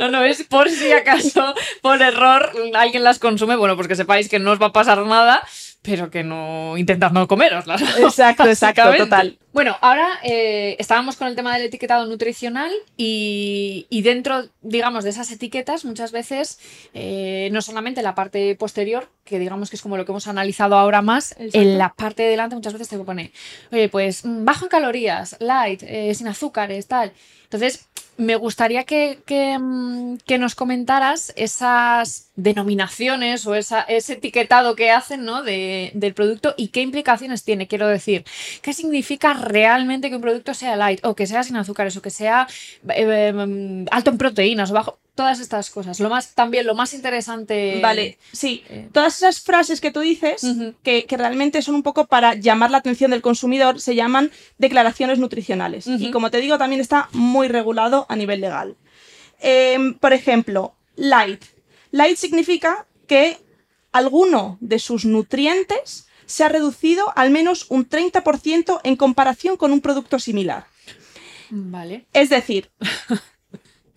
No, 0.00 0.10
no, 0.10 0.24
es 0.24 0.42
por 0.42 0.68
si 0.68 0.90
acaso, 0.90 1.54
por 1.80 2.02
error, 2.02 2.50
alguien 2.74 3.04
las 3.04 3.20
consume. 3.20 3.54
Bueno, 3.54 3.76
pues 3.76 3.86
que 3.86 3.94
sepáis 3.94 4.28
que 4.28 4.40
no 4.40 4.50
os 4.50 4.60
va 4.60 4.66
a 4.66 4.72
pasar 4.72 4.98
nada, 5.06 5.46
pero 5.82 6.10
que 6.10 6.22
no 6.22 6.76
intentad 6.76 7.10
no 7.10 7.26
comeroslas. 7.26 7.80
Exacto, 7.98 8.46
exacto, 8.46 8.82
total. 8.96 9.38
Bueno, 9.52 9.76
ahora 9.80 10.20
eh, 10.22 10.76
estábamos 10.78 11.16
con 11.16 11.26
el 11.26 11.34
tema 11.34 11.54
del 11.54 11.66
etiquetado 11.66 12.06
nutricional 12.06 12.70
y, 12.96 13.86
y 13.90 14.02
dentro, 14.02 14.44
digamos, 14.60 15.02
de 15.02 15.10
esas 15.10 15.30
etiquetas, 15.32 15.84
muchas 15.84 16.12
veces, 16.12 16.60
eh, 16.94 17.48
no 17.50 17.60
solamente 17.60 18.02
la 18.02 18.14
parte 18.14 18.54
posterior, 18.54 19.08
que 19.24 19.38
digamos 19.40 19.70
que 19.70 19.76
es 19.76 19.82
como 19.82 19.96
lo 19.96 20.04
que 20.04 20.12
hemos 20.12 20.28
analizado 20.28 20.76
ahora 20.76 21.02
más, 21.02 21.32
Exacto. 21.32 21.58
en 21.58 21.78
la 21.78 21.94
parte 21.94 22.22
de 22.22 22.30
delante 22.30 22.54
muchas 22.54 22.74
veces 22.74 22.88
te 22.88 22.98
pone, 22.98 23.32
oye, 23.72 23.88
pues 23.88 24.24
mm, 24.24 24.44
bajo 24.44 24.66
en 24.66 24.68
calorías, 24.68 25.36
light, 25.40 25.82
eh, 25.82 26.14
sin 26.14 26.28
azúcares, 26.28 26.86
tal. 26.86 27.12
Entonces, 27.44 27.88
me 28.20 28.36
gustaría 28.36 28.84
que, 28.84 29.18
mm, 29.58 30.16
que 30.26 30.38
nos 30.38 30.54
comentaras 30.54 31.32
esas 31.36 32.30
denominaciones 32.36 33.46
o 33.46 33.54
esa, 33.54 33.80
ese 33.82 34.12
etiquetado 34.14 34.76
que 34.76 34.90
hacen 34.90 35.24
¿no? 35.24 35.42
de- 35.42 35.90
del 35.94 36.14
producto 36.14 36.54
y 36.56 36.68
qué 36.68 36.82
implicaciones 36.82 37.44
tiene. 37.44 37.66
Quiero 37.66 37.88
decir, 37.88 38.24
¿qué 38.62 38.72
significa 38.72 39.34
realmente 39.34 40.10
que 40.10 40.16
un 40.16 40.22
producto 40.22 40.54
sea 40.54 40.76
light 40.76 41.00
o 41.04 41.14
que 41.16 41.26
sea 41.26 41.42
sin 41.42 41.56
azúcares 41.56 41.96
o 41.96 42.02
que 42.02 42.10
sea 42.10 42.46
eh, 42.88 43.32
mm, 43.32 43.86
alto 43.90 44.10
en 44.10 44.18
proteínas 44.18 44.70
o 44.70 44.74
bajo? 44.74 44.98
Todas 45.20 45.38
estas 45.38 45.68
cosas. 45.68 46.00
Lo 46.00 46.08
más, 46.08 46.34
también 46.34 46.66
lo 46.66 46.74
más 46.74 46.94
interesante. 46.94 47.78
Vale, 47.82 48.16
sí. 48.32 48.64
eh, 48.70 48.88
Todas 48.90 49.18
esas 49.18 49.40
frases 49.42 49.78
que 49.82 49.90
tú 49.90 50.00
dices, 50.00 50.40
que, 50.82 51.04
que 51.04 51.16
realmente 51.18 51.60
son 51.60 51.74
un 51.74 51.82
poco 51.82 52.06
para 52.06 52.36
llamar 52.36 52.70
la 52.70 52.78
atención 52.78 53.10
del 53.10 53.20
consumidor, 53.20 53.82
se 53.82 53.94
llaman 53.94 54.30
declaraciones 54.56 55.18
nutricionales. 55.18 55.86
Y 55.86 56.10
como 56.10 56.30
te 56.30 56.40
digo, 56.40 56.56
también 56.56 56.80
está 56.80 57.10
muy 57.12 57.48
regulado 57.48 58.06
a 58.08 58.16
nivel 58.16 58.40
legal. 58.40 58.76
Em, 59.40 59.92
por 59.92 60.14
ejemplo, 60.14 60.74
light. 60.96 61.44
Light 61.90 62.16
significa 62.16 62.86
que 63.06 63.36
alguno 63.92 64.56
de 64.62 64.78
sus 64.78 65.04
nutrientes 65.04 66.06
se 66.24 66.44
ha 66.44 66.48
reducido 66.48 67.12
al 67.14 67.30
menos 67.30 67.66
un 67.68 67.86
30% 67.86 68.80
en 68.84 68.96
comparación 68.96 69.58
con 69.58 69.70
un 69.70 69.82
producto 69.82 70.18
similar. 70.18 70.64
Vale. 71.50 72.06
Es 72.14 72.30
decir, 72.30 72.70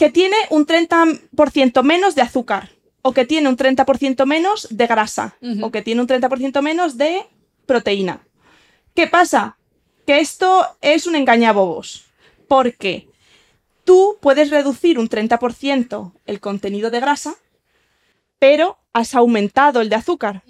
que 0.03 0.09
tiene 0.09 0.35
un 0.49 0.65
30% 0.65 1.81
menos 1.81 2.13
de 2.13 2.21
azúcar, 2.21 2.71
o 3.03 3.13
que 3.13 3.23
tiene 3.23 3.47
un 3.47 3.55
30% 3.55 4.25
menos 4.25 4.67
de 4.69 4.85
grasa, 4.85 5.37
o 5.61 5.71
que 5.71 5.81
tiene 5.81 6.01
un 6.01 6.07
30% 6.09 6.61
menos 6.61 6.97
de 6.97 7.25
proteína. 7.65 8.27
¿Qué 8.95 9.07
pasa? 9.07 9.57
Que 10.05 10.19
esto 10.19 10.67
es 10.81 11.07
un 11.07 11.15
engañabobos, 11.15 12.03
porque 12.49 13.07
tú 13.85 14.17
puedes 14.19 14.49
reducir 14.49 14.99
un 14.99 15.07
30% 15.07 16.11
el 16.25 16.41
contenido 16.41 16.91
de 16.91 16.99
grasa, 16.99 17.35
pero 18.39 18.79
has 18.91 19.15
aumentado 19.15 19.79
el 19.79 19.87
de 19.87 19.95
azúcar. 19.95 20.43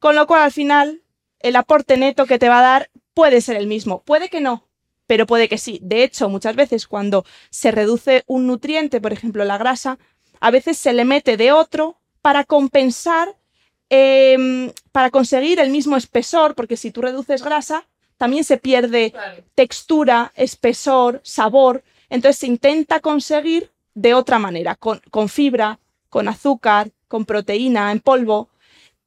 Con 0.00 0.16
lo 0.16 0.26
cual, 0.26 0.42
al 0.42 0.50
final, 0.50 1.04
el 1.38 1.54
aporte 1.54 1.96
neto 1.96 2.26
que 2.26 2.40
te 2.40 2.48
va 2.48 2.58
a 2.58 2.62
dar 2.62 2.90
puede 3.14 3.40
ser 3.40 3.54
el 3.54 3.68
mismo. 3.68 4.02
Puede 4.02 4.28
que 4.30 4.40
no, 4.40 4.68
pero 5.10 5.26
puede 5.26 5.48
que 5.48 5.58
sí. 5.58 5.80
De 5.82 6.04
hecho, 6.04 6.28
muchas 6.28 6.54
veces 6.54 6.86
cuando 6.86 7.24
se 7.50 7.72
reduce 7.72 8.22
un 8.28 8.46
nutriente, 8.46 9.00
por 9.00 9.12
ejemplo 9.12 9.44
la 9.44 9.58
grasa, 9.58 9.98
a 10.38 10.52
veces 10.52 10.78
se 10.78 10.92
le 10.92 11.04
mete 11.04 11.36
de 11.36 11.50
otro 11.50 11.98
para 12.22 12.44
compensar, 12.44 13.36
em, 13.88 14.70
para 14.92 15.10
conseguir 15.10 15.58
el 15.58 15.70
mismo 15.70 15.96
espesor, 15.96 16.54
porque 16.54 16.76
si 16.76 16.92
tú 16.92 17.02
reduces 17.02 17.42
grasa, 17.42 17.88
también 18.18 18.44
se 18.44 18.56
pierde 18.56 19.12
textura, 19.56 20.30
espesor, 20.36 21.20
sabor. 21.24 21.82
Entonces 22.08 22.38
se 22.38 22.46
intenta 22.46 23.00
conseguir 23.00 23.72
de 23.94 24.14
otra 24.14 24.38
manera, 24.38 24.76
con, 24.76 25.00
con 25.10 25.28
fibra, 25.28 25.80
con 26.08 26.28
azúcar, 26.28 26.92
con 27.08 27.24
proteína 27.24 27.90
en 27.90 27.98
polvo. 27.98 28.48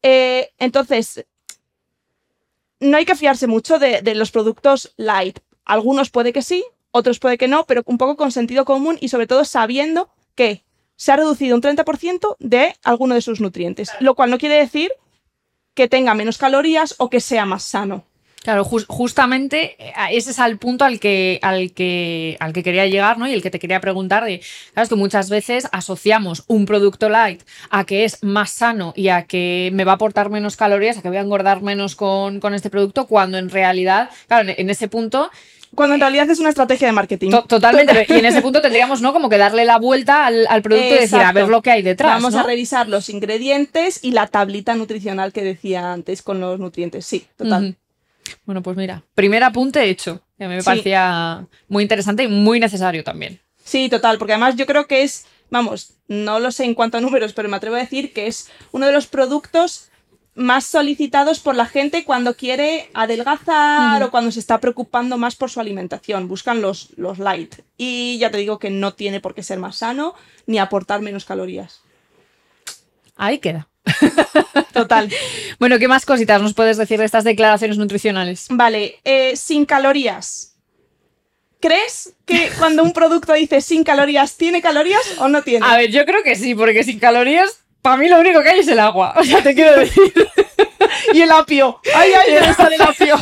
Eh, 0.02 0.52
entonces, 0.60 1.26
no 2.82 2.98
hay 2.98 3.06
que 3.06 3.16
fiarse 3.16 3.48
mucho 3.48 3.80
de, 3.80 4.02
de 4.02 4.16
los 4.16 4.32
productos 4.32 4.92
light. 4.98 5.40
Algunos 5.66 6.10
puede 6.10 6.34
que 6.34 6.42
sí, 6.42 6.64
otros 6.92 7.20
puede 7.20 7.38
que 7.38 7.48
no, 7.48 7.66
pero 7.66 7.82
un 7.86 7.98
poco 7.98 8.16
con 8.18 8.32
sentido 8.32 8.66
común 8.66 8.98
y 9.02 9.10
sobre 9.10 9.28
todo 9.28 9.46
sabiendo 9.46 10.10
que 10.36 10.64
se 10.96 11.12
ha 11.12 11.16
reducido 11.18 11.56
un 11.56 11.62
30% 11.62 12.36
de 12.40 12.76
alguno 12.84 13.16
de 13.16 13.22
sus 13.22 13.42
nutrientes, 13.42 13.92
lo 14.00 14.16
cual 14.16 14.30
no 14.30 14.38
quiere 14.38 14.56
decir 14.56 14.92
que 15.74 15.88
tenga 15.88 16.14
menos 16.14 16.38
calorías 16.38 16.96
o 17.00 17.10
que 17.10 17.20
sea 17.20 17.46
más 17.46 17.64
sano. 17.64 18.04
Claro, 18.44 18.66
jus- 18.66 18.86
justamente 18.90 19.78
eh, 19.80 19.94
ese 20.12 20.32
es 20.32 20.40
el 20.40 20.58
punto 20.58 20.84
al 20.84 21.00
que, 21.00 21.40
al, 21.42 21.72
que, 21.72 22.36
al 22.42 22.52
que 22.52 22.62
quería 22.62 22.86
llegar, 22.86 23.18
¿no? 23.18 23.26
Y 23.26 23.32
el 23.34 23.42
que 23.42 23.50
te 23.50 23.58
quería 23.58 23.80
preguntar 23.80 24.26
de, 24.26 24.42
sabes 24.76 24.90
que 24.90 24.96
muchas 24.96 25.30
veces 25.30 25.70
asociamos 25.72 26.44
un 26.48 26.66
producto 26.66 27.08
light 27.08 27.42
a 27.70 27.86
que 27.86 28.04
es 28.04 28.22
más 28.22 28.52
sano 28.52 28.92
y 28.98 29.08
a 29.08 29.24
que 29.24 29.70
me 29.74 29.86
va 29.86 29.94
a 29.94 29.96
aportar 29.96 30.30
menos 30.30 30.58
calorías, 30.58 30.98
a 30.98 31.02
que 31.02 31.08
voy 31.08 31.18
a 31.18 31.22
engordar 31.22 31.62
menos 31.62 31.96
con, 31.96 32.42
con 32.42 32.54
este 32.54 32.70
producto, 32.70 33.08
cuando 33.08 33.38
en 33.38 33.50
realidad, 33.50 34.10
claro, 34.28 34.50
en, 34.50 34.56
en 34.60 34.70
ese 34.70 34.90
punto, 34.90 35.32
Cuando 35.76 35.96
en 35.96 36.02
realidad 36.02 36.30
es 36.30 36.40
una 36.40 36.50
estrategia 36.50 36.88
de 36.88 36.92
marketing. 36.94 37.32
to- 37.32 37.44
totalmente, 37.46 38.06
y 38.10 38.14
en 38.14 38.26
ese 38.26 38.42
punto 38.42 38.62
tendríamos, 38.62 39.02
¿no? 39.02 39.12
Como 39.14 39.30
que 39.30 39.38
darle 39.38 39.66
la 39.66 39.78
vuelta 39.78 40.26
al, 40.26 40.46
al 40.48 40.62
producto 40.62 40.88
y 40.96 41.00
decir, 41.00 41.20
a 41.20 41.32
ver 41.32 41.48
lo 41.48 41.62
que 41.62 41.72
hay 41.72 41.82
detrás. 41.82 42.14
Vamos 42.14 42.34
¿no? 42.34 42.42
a 42.42 42.44
revisar 42.44 42.88
los 42.90 43.10
ingredientes 43.10 44.04
y 44.04 44.12
la 44.12 44.28
tablita 44.28 44.76
nutricional 44.76 45.34
que 45.34 45.44
decía 45.44 45.92
antes 45.94 46.22
con 46.22 46.40
los 46.40 46.60
nutrientes. 46.60 47.06
Sí, 47.06 47.26
total. 47.38 47.76
Bueno, 48.46 48.62
pues 48.62 48.78
mira, 48.78 49.04
primer 49.16 49.44
apunte 49.44 49.84
hecho, 49.90 50.22
que 50.38 50.46
a 50.46 50.48
mí 50.48 50.56
me 50.56 50.62
Sí. 50.62 50.66
parecía 50.66 51.46
muy 51.68 51.84
interesante 51.84 52.24
y 52.24 52.28
muy 52.28 52.60
necesario 52.60 53.04
también. 53.04 53.40
Sí, 53.64 53.90
total, 53.90 54.18
porque 54.18 54.34
además 54.34 54.56
yo 54.56 54.66
creo 54.66 54.88
que 54.88 55.04
es, 55.04 55.26
vamos, 55.50 55.94
no 56.08 56.40
lo 56.40 56.52
sé 56.52 56.66
en 56.66 56.74
cuanto 56.74 56.98
a 56.98 57.02
números, 57.02 57.34
pero 57.34 57.50
me 57.50 57.58
atrevo 57.58 57.76
a 57.76 57.80
decir 57.80 58.14
que 58.14 58.28
es 58.28 58.50
uno 58.72 58.86
de 58.86 58.92
los 58.94 59.08
productos 59.08 59.90
más 60.36 60.66
solicitados 60.66 61.40
por 61.40 61.56
la 61.56 61.66
gente 61.66 62.04
cuando 62.06 62.36
quiere 62.36 62.90
adelgazar 62.94 64.02
o 64.02 64.12
cuando 64.12 64.32
se 64.32 64.40
está 64.40 64.60
preocupando 64.60 65.18
más 65.18 65.36
por 65.36 65.50
su 65.50 65.60
alimentación. 65.60 66.28
Buscan 66.28 66.62
los, 66.62 66.90
los 66.98 67.20
light. 67.20 67.56
Y 67.78 68.18
ya 68.18 68.32
te 68.32 68.38
digo 68.38 68.60
que 68.60 68.70
no 68.70 68.94
tiene 68.94 69.20
por 69.20 69.36
qué 69.36 69.44
ser 69.44 69.60
más 69.60 69.78
sano 69.78 70.16
ni 70.48 70.58
aportar 70.58 71.02
menos 71.02 71.26
calorías. 71.26 71.82
Ahí 73.16 73.40
queda. 73.40 73.68
Total. 74.74 75.10
Bueno, 75.60 75.78
¿qué 75.78 75.88
más 75.88 76.06
cositas 76.06 76.42
nos 76.42 76.54
puedes 76.54 76.78
decir 76.78 77.00
de 77.00 77.06
estas 77.06 77.24
declaraciones 77.24 77.78
nutricionales? 77.78 78.48
Vale, 78.50 79.00
eh, 79.04 79.36
sin 79.36 79.66
calorías. 79.66 80.54
¿Crees 81.60 82.14
que 82.26 82.50
cuando 82.58 82.84
un 82.84 82.92
producto 82.92 83.32
dice 83.34 83.62
sin 83.62 83.86
calorías, 83.86 84.36
tiene 84.36 84.62
calorías 84.62 85.02
o 85.20 85.30
no 85.30 85.44
tiene? 85.44 85.66
A 85.66 85.78
ver, 85.78 85.92
yo 85.92 86.06
creo 86.06 86.22
que 86.22 86.36
sí, 86.36 86.56
porque 86.56 86.84
sin 86.84 87.00
calorías, 87.00 87.63
para 87.84 87.98
mí 87.98 88.10
lo 88.10 88.20
único 88.20 88.42
que 88.42 88.50
hay 88.50 88.60
es 88.62 88.68
el 88.68 88.80
agua. 88.80 89.14
O 89.18 89.24
sea, 89.24 89.44
te 89.44 89.54
quiero 89.54 89.76
decir, 89.80 90.12
Y 91.14 91.22
el 91.22 91.32
apio. 91.32 91.80
¡Ay, 91.94 92.12
ay, 92.14 92.34
dónde 92.34 92.50
está 92.50 92.68
el 92.68 92.82
apio! 92.82 93.16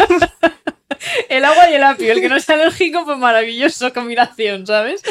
el 1.30 1.44
agua 1.46 1.70
y 1.70 1.74
el 1.74 1.84
apio. 1.84 2.12
El 2.14 2.22
que 2.22 2.30
no 2.30 2.40
sea 2.40 2.56
alérgico, 2.56 3.04
pues 3.04 3.18
maravilloso 3.18 3.92
combinación, 3.92 4.66
¿sabes? 4.66 5.02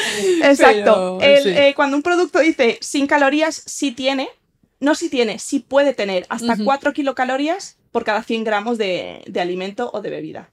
Exacto. 0.43 1.19
Pero, 1.21 1.21
El, 1.21 1.43
sí. 1.43 1.49
eh, 1.51 1.73
cuando 1.77 1.97
un 1.97 2.03
producto 2.03 2.39
dice 2.39 2.79
sin 2.81 3.07
calorías, 3.07 3.63
sí 3.67 3.93
tiene. 3.93 4.31
No 4.79 4.95
sí 4.95 5.11
tiene, 5.11 5.39
sí 5.39 5.59
puede 5.61 5.93
tener 5.93 6.25
hasta 6.31 6.55
Ujú. 6.55 6.65
4 6.65 6.93
kilocalorías 6.95 7.77
por 7.93 8.05
cada 8.05 8.23
100 8.23 8.45
gramos 8.45 8.79
de, 8.79 9.23
de 9.27 9.41
alimento 9.41 9.91
o 9.93 10.01
de 10.01 10.09
bebida. 10.09 10.51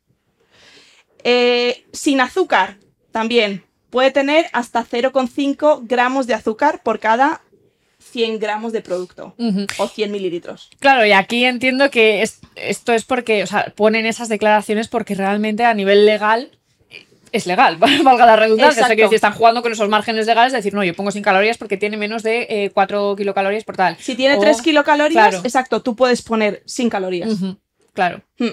Eh, 1.24 1.86
sin 1.94 2.20
azúcar, 2.20 2.78
también 3.12 3.64
puede 3.90 4.12
tener 4.12 4.48
hasta 4.52 4.84
0,5 4.84 5.82
gramos 5.84 6.28
de 6.28 6.34
azúcar 6.34 6.82
por 6.84 7.00
cada 7.00 7.42
100 8.18 8.40
gramos 8.40 8.74
de 8.74 8.82
producto 8.82 9.36
o 9.78 9.88
100 9.88 10.12
mililitros. 10.12 10.70
Claro, 10.80 11.06
y 11.06 11.12
aquí 11.12 11.46
entiendo 11.46 11.92
que 11.92 12.24
es- 12.24 12.40
esto 12.56 12.94
es 12.94 13.06
porque, 13.06 13.44
o 13.44 13.48
sea, 13.48 13.72
ponen 13.76 14.08
esas 14.08 14.28
declaraciones 14.28 14.88
porque 14.88 15.14
realmente 15.14 15.64
a 15.66 15.74
nivel 15.76 16.08
legal 16.08 16.50
es 17.32 17.46
legal, 17.46 17.78
valga 18.04 18.26
la 18.26 18.36
redundancia. 18.36 18.84
O 18.84 18.88
sea, 18.88 18.96
que 18.96 19.04
decir, 19.04 19.16
están 19.18 19.34
jugando 19.34 19.62
con 19.62 19.72
esos 19.72 19.88
márgenes 19.88 20.26
legales 20.26 20.52
de 20.52 20.58
decir, 20.58 20.74
no, 20.74 20.84
yo 20.84 20.96
pongo 20.96 21.12
sin 21.12 21.22
calorías 21.22 21.60
porque 21.60 21.78
tiene 21.78 21.96
menos 21.96 22.24
de 22.24 22.48
eh, 22.50 22.72
4 22.74 23.16
kilocalorías 23.16 23.64
por 23.66 23.78
tal. 23.78 23.96
Si 24.00 24.16
tiene 24.16 24.36
O- 24.38 24.40
3 24.40 24.62
kilocalorías, 24.64 25.30
claro. 25.30 25.42
exacto, 25.46 25.84
tú 25.84 25.96
puedes 25.96 26.24
poner 26.24 26.64
sin 26.66 26.90
calorías. 26.90 27.30
Claro. 27.94 28.22
Hmm. 28.40 28.48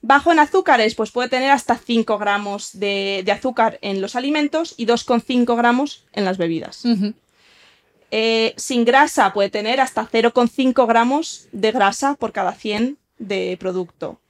Bajo 0.00 0.30
en 0.30 0.38
azúcares, 0.38 0.94
pues 0.94 1.10
puede 1.10 1.28
tener 1.28 1.50
hasta 1.50 1.76
5 1.76 2.18
gramos 2.18 2.78
de, 2.78 3.22
de 3.24 3.32
azúcar 3.32 3.80
en 3.82 4.00
los 4.00 4.14
alimentos 4.14 4.74
y 4.76 4.86
2,5 4.86 5.56
gramos 5.56 6.04
en 6.12 6.24
las 6.24 6.38
bebidas. 6.38 6.84
Eh, 8.10 8.54
sin 8.56 8.84
grasa 8.84 9.32
puede 9.32 9.50
tener 9.50 9.80
hasta 9.80 10.08
0,5 10.10 10.86
gramos 10.86 11.48
de 11.52 11.72
grasa 11.72 12.14
por 12.14 12.32
cada 12.32 12.52
100 12.52 12.96
de 13.18 13.56
producto. 13.60 14.20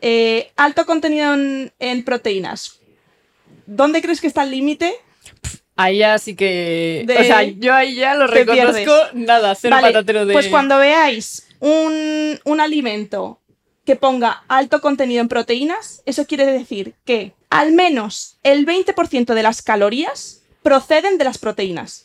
Eh, 0.00 0.52
alto 0.56 0.86
contenido 0.86 1.34
en, 1.34 1.72
en 1.78 2.04
proteínas. 2.04 2.78
¿Dónde 3.66 4.02
crees 4.02 4.20
que 4.20 4.26
está 4.26 4.42
el 4.42 4.50
límite? 4.50 4.94
Ahí 5.76 5.98
ya 5.98 6.18
sí 6.18 6.36
que. 6.36 7.02
De- 7.06 7.16
O 7.18 7.24
sea, 7.24 7.42
yo 7.42 7.74
ahí 7.74 7.96
ya 7.96 8.14
lo 8.14 8.26
reconozco. 8.26 8.72
pierdes. 8.74 9.14
Nada, 9.14 9.54
cero 9.54 9.74
Vale, 9.76 9.88
patatero 9.88 10.26
de. 10.26 10.32
Pues 10.32 10.48
cuando 10.48 10.78
veáis 10.78 11.48
un, 11.60 12.38
un 12.44 12.60
alimento 12.60 13.40
que 13.84 13.96
ponga 13.96 14.44
alto 14.48 14.80
contenido 14.80 15.20
en 15.20 15.28
proteínas, 15.28 16.02
eso 16.06 16.26
quiere 16.26 16.46
decir 16.46 16.94
que 17.04 17.32
al 17.50 17.72
menos 17.72 18.38
el 18.42 18.66
20% 18.66 19.34
de 19.34 19.42
las 19.42 19.62
calorías 19.62 20.42
proceden 20.62 21.18
de 21.18 21.24
las 21.24 21.38
proteínas. 21.38 22.04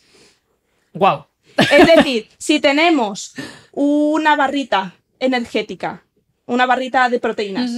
Wow. 0.92 1.26
Es 1.56 1.86
decir, 1.86 2.28
si 2.38 2.60
tenemos 2.60 3.34
una 3.72 4.36
barrita 4.36 4.94
energética, 5.18 6.04
una 6.46 6.66
barrita 6.66 7.08
de 7.08 7.20
proteínas, 7.20 7.70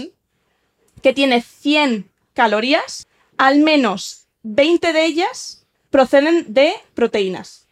que 1.03 1.13
tiene 1.13 1.43
100 1.43 2.11
calorías, 2.33 3.07
al 3.37 3.59
menos 3.59 4.27
20 4.43 4.93
de 4.93 5.05
ellas 5.05 5.67
proceden 5.91 6.53
de 6.53 6.73
proteínas. 6.95 7.67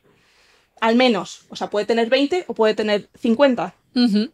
Al 0.81 0.97
menos. 0.97 1.43
O 1.49 1.57
sea, 1.57 1.71
puede 1.71 1.87
tener 1.87 2.09
20 2.09 2.45
o 2.47 2.55
puede 2.55 2.75
tener 2.75 3.09
50. 3.19 3.75
Ujú. 3.95 4.33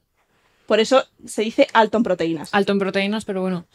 Por 0.66 0.80
eso 0.80 1.04
se 1.24 1.42
dice 1.42 1.68
alto 1.72 1.96
en 1.96 2.02
proteínas. 2.02 2.52
Alto 2.52 2.72
en 2.72 2.78
proteínas, 2.78 3.24
pero 3.24 3.40
bueno. 3.40 3.66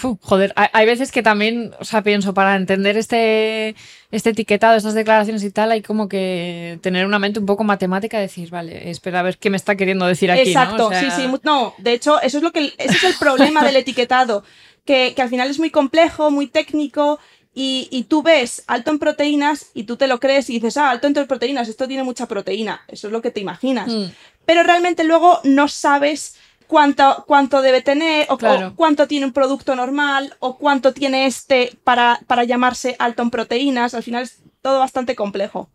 Joder, 0.00 0.52
hay, 0.56 0.86
veces 0.86 1.12
que 1.12 1.22
también, 1.22 1.72
o 1.78 1.84
sea, 1.84 2.02
pienso, 2.02 2.34
para 2.34 2.56
entender 2.56 2.96
este, 2.96 3.74
este 4.10 4.30
etiquetado, 4.30 4.76
estas 4.76 4.94
declaraciones 4.94 5.44
y 5.44 5.50
tal, 5.50 5.72
hay 5.72 5.82
como 5.82 6.08
que 6.08 6.78
tener 6.82 7.06
una 7.06 7.18
mente 7.18 7.40
un 7.40 7.46
poco 7.46 7.64
matemática 7.64 8.18
y 8.18 8.22
decir, 8.22 8.50
vale, 8.50 8.90
espera 8.90 9.20
a 9.20 9.22
ver 9.22 9.38
qué 9.38 9.50
me 9.50 9.56
está 9.56 9.76
queriendo 9.76 10.06
decir 10.06 10.30
aquí. 10.30 10.54
¿no? 10.54 10.60
Exacto, 10.60 10.86
O 10.86 10.90
sea, 10.90 11.10
sí, 11.10 11.22
sí. 11.22 11.30
No, 11.42 11.74
de 11.78 11.92
hecho, 11.92 12.20
eso 12.20 12.38
es 12.38 12.42
lo 12.42 12.52
que 12.52 12.72
ese 12.78 12.96
es 12.96 13.04
el 13.04 13.14
problema 13.18 13.64
del 13.64 13.76
etiquetado, 13.76 14.44
que, 14.84 15.12
que 15.14 15.22
al 15.22 15.28
final 15.28 15.50
es 15.50 15.58
muy 15.58 15.70
complejo, 15.70 16.30
muy 16.30 16.46
técnico. 16.46 17.18
Y, 17.52 17.88
y 17.90 18.04
tú 18.04 18.22
ves 18.22 18.62
alto 18.68 18.92
en 18.92 19.00
proteínas 19.00 19.70
y 19.74 19.82
tú 19.82 19.96
te 19.96 20.06
lo 20.06 20.20
crees 20.20 20.48
y 20.50 20.54
dices, 20.54 20.76
ah, 20.76 20.90
alto 20.90 21.08
en 21.08 21.14
proteínas, 21.14 21.68
esto 21.68 21.88
tiene 21.88 22.04
mucha 22.04 22.26
proteína. 22.26 22.82
Eso 22.86 23.08
es 23.08 23.12
lo 23.12 23.20
que 23.20 23.32
te 23.32 23.40
imaginas. 23.40 23.88
Mm. 23.88 24.04
Pero 24.46 24.62
realmente 24.62 25.02
luego 25.02 25.40
no 25.42 25.66
sabes 25.66 26.36
cuánto, 26.70 27.24
cuánto 27.26 27.60
debe 27.62 27.82
tener, 27.82 28.26
o, 28.30 28.38
Claro. 28.38 28.68
o 28.68 28.74
cuánto 28.76 29.08
tiene 29.08 29.26
un 29.26 29.32
producto 29.32 29.74
normal, 29.74 30.34
o 30.38 30.56
cuánto 30.56 30.94
tiene 30.94 31.26
este 31.26 31.76
para, 31.84 32.20
para 32.28 32.44
llamarse 32.44 32.94
alto 33.00 33.22
en 33.22 33.30
proteínas. 33.30 33.92
Al 33.94 34.04
final 34.04 34.22
es 34.22 34.38
todo 34.62 34.78
bastante 34.78 35.16
complejo. 35.16 35.68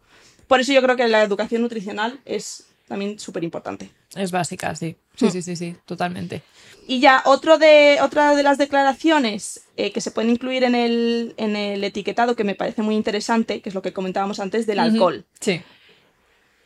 Por 0.48 0.62
eso 0.62 0.72
yo 0.72 0.82
creo 0.82 0.96
que 0.96 1.08
la 1.10 1.22
educación 1.22 1.62
nutricional 1.64 2.20
es 2.24 2.68
también 2.88 3.20
súper 3.20 3.44
importante. 3.44 3.90
Es 4.16 4.32
básica, 4.32 4.74
sí. 4.76 4.96
Sí, 5.16 5.26
Mm. 5.26 5.32
sí, 5.32 5.42
sí, 5.42 5.56
sí, 5.56 5.76
totalmente. 5.86 6.44
Y 6.88 7.00
ya, 7.02 7.22
otro 7.26 7.58
de, 7.58 7.98
otra 8.02 8.36
de 8.36 8.44
las 8.44 8.58
declaraciones 8.58 9.62
eh, 9.76 9.92
que 9.92 10.02
se 10.02 10.12
pueden 10.12 10.30
incluir 10.32 10.64
en 10.64 10.76
el, 10.76 11.34
en 11.38 11.56
el 11.56 11.84
etiquetado 11.84 12.36
que 12.36 12.44
me 12.44 12.56
parece 12.56 12.82
muy 12.84 12.96
interesante, 12.96 13.60
que 13.62 13.70
es 13.70 13.76
lo 13.76 13.82
que 13.82 13.92
comentábamos 13.92 14.40
antes 14.40 14.66
del 14.68 14.80
alcohol. 14.80 15.26
Sí. 15.42 15.62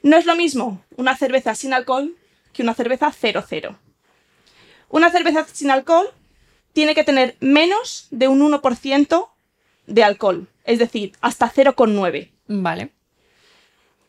No 0.03 0.17
es 0.17 0.25
lo 0.25 0.35
mismo 0.35 0.83
una 0.97 1.15
cerveza 1.17 1.55
sin 1.55 1.73
alcohol 1.73 2.15
que 2.53 2.63
una 2.63 2.73
cerveza 2.73 3.11
0,0. 3.11 3.77
Una 4.89 5.11
cerveza 5.11 5.45
sin 5.51 5.71
alcohol 5.71 6.07
tiene 6.73 6.95
que 6.95 7.03
tener 7.03 7.35
menos 7.39 8.07
de 8.11 8.27
un 8.27 8.41
1% 8.41 9.27
de 9.87 10.03
alcohol, 10.03 10.47
es 10.65 10.79
decir, 10.79 11.13
hasta 11.21 11.51
0,9. 11.51 12.31
Vale. 12.47 12.91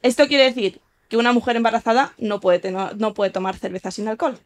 Esto 0.02 0.26
quiere 0.28 0.44
decir 0.44 0.80
que 1.08 1.16
una 1.16 1.32
mujer 1.32 1.56
embarazada 1.56 2.14
no 2.18 2.40
puede, 2.40 2.58
tener- 2.58 2.96
no 2.96 3.14
puede 3.14 3.30
tomar 3.30 3.56
cerveza 3.56 3.90
sin 3.90 4.08
alcohol, 4.08 4.38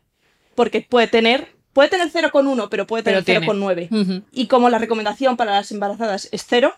porque 0.55 0.81
puede 0.81 1.07
tener, 1.09 1.53
puede 1.73 1.88
tener 1.90 2.11
0,1, 2.11 2.68
pero 2.70 2.87
puede 2.87 3.03
tener 3.03 3.25
tiene. 3.25 3.47
0,9. 3.47 3.88
Ujú. 3.90 4.23
Y 4.33 4.47
como 4.47 4.70
la 4.70 4.79
recomendación 4.79 5.37
para 5.37 5.53
las 5.53 5.70
embarazadas 5.73 6.29
es 6.33 6.44
cero, 6.49 6.75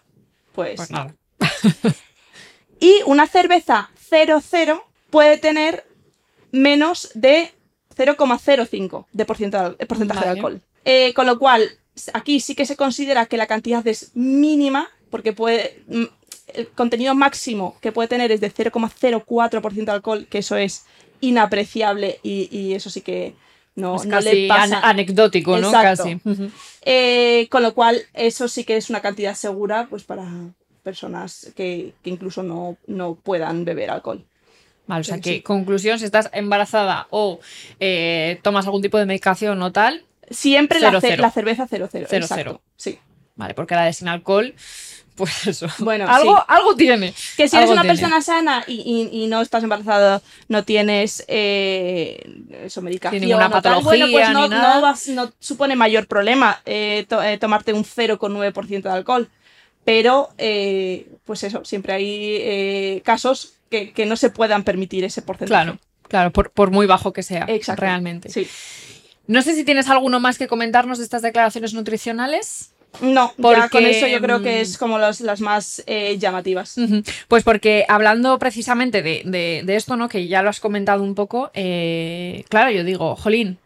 pues... 0.53 0.77
Pues 0.77 0.91
nada. 0.91 1.15
Y 2.79 2.95
una 3.07 3.27
cerveza 3.27 3.91
00 4.11 4.85
puede 5.09 5.39
tener 5.39 5.87
menos 6.53 7.11
de 7.15 7.51
0,05 7.97 9.07
de 9.13 9.25
porciento- 9.25 9.77
de 9.77 9.87
porcentaje 9.87 10.21
de 10.25 10.31
alcohol. 10.31 10.61
Eh, 10.85 11.13
con 11.15 11.27
lo 11.27 11.39
cual, 11.39 11.69
aquí 12.13 12.41
sí 12.41 12.55
que 12.55 12.67
se 12.67 12.77
considera 12.77 13.27
que 13.27 13.37
la 13.37 13.47
cantidad 13.47 13.87
es 13.87 14.11
mínima, 14.15 14.89
porque 15.11 15.33
puede. 15.33 15.83
mm, 15.89 16.05
El 16.55 16.69
contenido 16.69 17.13
máximo 17.17 17.77
que 17.81 17.91
puede 17.91 18.07
tener 18.09 18.31
es 18.31 18.41
de 18.41 18.51
0,04% 18.51 19.91
de 19.91 19.91
alcohol, 19.97 20.27
que 20.31 20.39
eso 20.39 20.57
es 20.57 20.85
inapreciable 21.21 22.21
y, 22.23 22.49
y 22.57 22.75
eso 22.75 22.89
sí 22.89 23.01
que 23.01 23.35
no, 23.75 23.97
Es 23.97 24.05
no 24.07 24.11
casi 24.13 24.43
le 24.43 24.49
pasa. 24.49 24.79
an- 24.79 24.85
anecdótico, 24.85 25.59
¿no? 25.59 25.71
Casi. 25.73 26.19
Eh, 26.83 27.49
con 27.51 27.63
lo 27.65 27.75
cual, 27.75 28.01
eso 28.15 28.47
sí 28.49 28.63
que 28.65 28.77
es 28.77 28.89
una 28.91 29.01
cantidad 29.03 29.35
segura 29.35 29.87
pues 29.91 30.05
para 30.05 30.25
personas 30.85 31.53
que, 31.57 31.93
que 32.03 32.11
incluso 32.11 32.43
no, 32.45 32.77
no 32.87 33.17
puedan 33.17 33.65
beber 33.65 33.91
alcohol. 33.91 34.25
Vale, 34.87 35.01
o 35.01 35.05
sea 35.05 35.17
Sí, 35.17 35.21
que, 35.23 35.31
sí. 35.37 35.41
conclusión, 35.43 35.99
si 35.99 36.05
estás 36.05 36.31
embarazada 36.33 37.07
o 37.11 37.41
eh, 37.81 38.39
tomas 38.43 38.65
algún 38.67 38.83
tipo 38.83 38.99
de 38.99 39.07
medicación 39.07 39.61
o 39.63 39.73
tal, 39.73 40.05
Siempre 40.31 40.79
Cero, 40.81 40.93
la, 40.93 41.01
ce- 41.01 41.09
cero. 41.11 41.23
la 41.23 41.31
cerveza 41.31 41.67
00. 41.69 41.89
Cero, 41.91 42.07
exacto. 42.11 42.35
cero. 42.35 42.61
Sí. 42.77 42.99
vale, 43.37 43.55
porque 43.55 43.75
la 43.77 43.85
de 43.85 43.93
sin 43.93 44.09
alcohol, 44.09 44.55
pues 45.15 45.47
eso. 45.47 45.69
Bueno, 45.79 46.07
algo, 46.09 46.37
sí. 46.37 46.43
algo 46.49 46.75
tiene. 46.75 47.15
Que 47.37 47.49
si 47.49 47.57
eres 47.57 47.71
una 47.71 47.83
tiene. 47.83 47.97
persona 47.97 48.21
sana 48.23 48.65
y, 48.67 48.75
y- 49.13 49.23
y 49.23 49.27
no 49.29 49.41
estás 49.41 49.63
embarazada, 49.63 50.23
no 50.49 50.65
tienes 50.65 51.25
eh, 51.29 52.43
eso, 52.65 52.83
medicación 52.83 53.21
ninguna 53.21 53.47
o 53.47 53.51
tal, 53.51 53.63
patología 53.63 54.07
bueno, 54.07 54.07
pues 54.11 54.31
no, 54.31 54.43
ni 54.45 54.49
nada. 54.49 54.75
no 54.77 54.81
vas- 54.83 55.09
no 55.09 55.33
supone 55.39 55.77
mayor 55.77 56.07
problema 56.09 56.61
eh, 56.67 57.07
to- 57.09 57.23
eh, 57.23 57.39
tomarte 57.39 57.73
un 57.73 57.85
0,9% 57.85 58.83
de 58.83 58.91
alcohol. 58.91 59.29
Pero, 59.87 60.29
eh, 60.37 61.07
pues 61.25 61.43
eso, 61.45 61.65
siempre 61.65 61.95
hay 61.95 62.37
eh, 62.41 63.03
casos 63.05 63.55
que, 63.71 63.93
que 63.93 64.05
no 64.05 64.17
se 64.17 64.29
puedan 64.31 64.63
permitir 64.65 65.05
ese 65.05 65.23
porcentaje. 65.23 65.65
Claro, 65.65 65.79
claro, 66.09 66.31
por, 66.33 66.51
por 66.51 66.71
muy 66.71 66.87
bajo 66.87 67.13
que 67.15 67.23
sea, 67.23 67.47
Exacto. 67.49 67.81
realmente. 67.81 68.29
Sí. 68.29 68.47
No 69.29 69.41
sé 69.43 69.55
si 69.55 69.65
tienes 69.65 69.89
alguno 69.89 70.21
más 70.21 70.39
que 70.39 70.47
comentarnos 70.49 70.99
de 70.99 71.05
estas 71.05 71.23
declaraciones 71.23 71.73
nutricionales. 71.73 72.73
No, 73.01 73.29
ya 73.37 73.43
Porque, 73.43 73.69
con 73.71 73.85
eso 73.87 74.07
yo 74.07 74.21
creo 74.21 74.41
que 74.43 74.57
mm, 74.59 74.63
es 74.63 74.79
como 74.79 74.99
los- 74.99 75.21
las 75.21 75.41
más 75.41 75.83
eh, 75.87 76.17
llamativas. 76.19 76.77
Pues 77.29 77.45
porque 77.45 77.85
hablando 77.89 78.39
precisamente 78.39 79.03
de, 79.03 79.23
de- 79.25 79.63
de 79.65 79.77
esto, 79.77 79.97
¿no? 79.97 80.09
Que 80.09 80.27
ya 80.29 80.43
lo 80.43 80.49
has 80.51 80.61
comentado 80.61 81.03
un 81.03 81.15
poco, 81.15 81.51
claro, 82.49 82.71
yo 82.71 82.85
digo, 82.85 83.15
Jolín, 83.17 83.59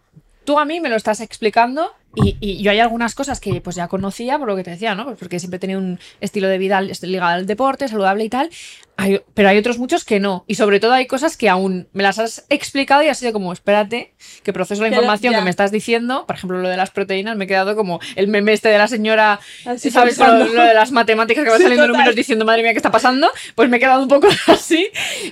tú 0.44 0.58
a 0.58 0.64
mí 0.64 0.80
me 0.80 0.88
lo 0.88 0.96
estás 0.96 1.20
explicando 1.20 1.92
y, 2.16 2.36
y 2.40 2.60
yo 2.60 2.72
hay 2.72 2.80
algunas 2.80 3.14
cosas 3.14 3.38
que 3.38 3.60
pues 3.60 3.76
ya 3.76 3.86
conocía, 3.86 4.36
por 4.36 4.48
lo 4.48 4.56
que 4.56 4.64
te 4.64 4.70
decía, 4.70 4.96
¿no? 4.96 5.04
Pues 5.04 5.16
porque 5.16 5.38
siempre 5.38 5.58
he 5.58 5.60
tenido 5.60 5.78
un 5.78 6.00
estilo 6.20 6.48
de 6.48 6.58
vida 6.58 6.80
ligado 6.80 7.30
al 7.34 7.46
deporte, 7.46 7.86
saludable 7.86 8.24
y 8.24 8.28
tal, 8.28 8.50
Hay- 8.96 9.20
pero 9.32 9.48
hay 9.48 9.58
otros 9.58 9.78
muchos 9.78 10.04
que 10.04 10.18
no. 10.18 10.44
Y 10.48 10.56
sobre 10.56 10.80
todo 10.80 10.92
hay 10.92 11.06
cosas 11.06 11.36
que 11.36 11.48
aún 11.48 11.86
me 11.92 12.02
las 12.02 12.18
has 12.18 12.46
explicado 12.48 13.04
y 13.04 13.08
ha 13.08 13.14
sido 13.14 13.32
como, 13.32 13.52
espérate, 13.52 14.12
que 14.42 14.52
proceso 14.52 14.82
la 14.82 14.88
información 14.88 15.32
que 15.34 15.44
me 15.44 15.50
estás 15.50 15.70
diciendo, 15.70 16.26
por 16.26 16.34
ejemplo, 16.34 16.58
lo 16.60 16.68
de 16.68 16.76
las 16.76 16.90
proteínas, 16.90 17.36
me 17.36 17.44
he 17.44 17.48
quedado 17.48 17.76
como 17.76 18.00
el 18.16 18.26
meme 18.26 18.54
este 18.54 18.70
de 18.70 18.78
la 18.78 18.88
señora 18.88 19.38
Así 19.64 19.92
¿Sabes? 19.92 20.18
Lo, 20.18 20.64
de 20.64 20.74
las 20.74 20.90
matemáticas 20.90 21.44
que 21.44 21.50
va 21.50 21.58
saliendo 21.58 21.86
números 21.86 22.16
diciendo, 22.16 22.44
madre 22.44 22.62
mía, 22.64 22.72
¿qué 22.72 22.78
está 22.78 22.90
pasando? 22.90 23.28
Pues 23.54 23.68
me 23.68 23.76
he 23.76 23.80
quedado 23.80 24.02
un 24.02 24.08
poco 24.08 24.26
así. 24.48 24.88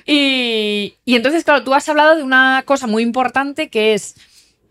Y, 0.06 0.94
y 1.04 1.16
entonces, 1.16 1.42
claro, 1.42 1.64
tú 1.64 1.74
has 1.74 1.88
hablado 1.88 2.14
de 2.16 2.22
una 2.22 2.62
cosa 2.64 2.86
muy 2.86 3.02
importante 3.02 3.68
que 3.68 3.94
es, 3.94 4.14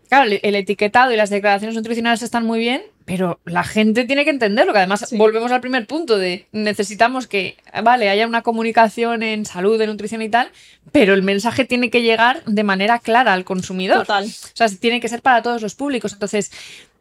claro, 0.08 0.30
el, 0.42 0.54
etiquetado 0.54 1.12
y 1.12 1.16
las 1.16 1.30
declaraciones 1.30 1.74
nutricionales 1.76 2.22
están 2.22 2.44
muy 2.44 2.58
bien, 2.58 2.82
pero 3.04 3.40
la 3.44 3.64
gente 3.64 4.04
tiene 4.04 4.24
que 4.24 4.30
entenderlo, 4.30 4.72
que 4.72 4.78
además 4.80 5.06
Sí. 5.08 5.16
volvemos 5.16 5.50
al 5.52 5.60
primer 5.60 5.86
punto 5.86 6.18
de 6.18 6.46
necesitamos 6.52 7.26
que, 7.26 7.56
vale, 7.82 8.08
haya 8.10 8.26
una 8.26 8.42
comunicación 8.42 9.22
en 9.22 9.46
salud, 9.46 9.80
en 9.80 9.90
nutrición 9.90 10.20
y 10.22 10.28
tal, 10.28 10.50
pero 10.92 11.14
el 11.14 11.22
mensaje 11.22 11.64
tiene 11.64 11.90
que 11.90 12.02
llegar 12.02 12.42
de 12.44 12.64
manera 12.64 12.98
clara 12.98 13.32
al 13.32 13.44
consumidor. 13.44 13.98
Total. 14.00 14.24
O 14.26 14.56
sea, 14.56 14.68
tiene 14.68 15.00
que 15.00 15.08
ser 15.08 15.22
para 15.22 15.42
todos 15.42 15.62
los 15.62 15.74
públicos. 15.74 16.12
Entonces, 16.12 16.50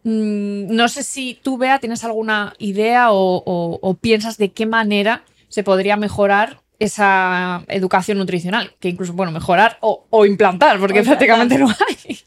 mm, 0.04 0.74
no 0.76 0.88
sé 0.88 1.04
si 1.04 1.40
tú, 1.42 1.58
Bea, 1.58 1.80
tienes 1.80 2.04
alguna 2.04 2.54
idea 2.60 3.12
o, 3.12 3.38
o- 3.46 3.80
o 3.82 3.94
piensas 3.96 4.38
de 4.38 4.52
qué 4.52 4.66
manera 4.66 5.24
se 5.50 5.64
podría 5.64 5.98
mejorar 5.98 6.60
esa 6.80 7.64
educación 7.68 8.18
nutricional. 8.20 8.74
Que 8.80 8.90
incluso, 8.90 9.12
bueno, 9.14 9.32
mejorar 9.32 9.78
o, 9.82 10.06
o 10.10 10.26
implantar, 10.26 10.80
porque 10.80 11.00
O 11.00 11.02
implantar. 11.02 11.18
prácticamente 11.28 11.58
no 11.58 11.68
hay. 11.70 12.20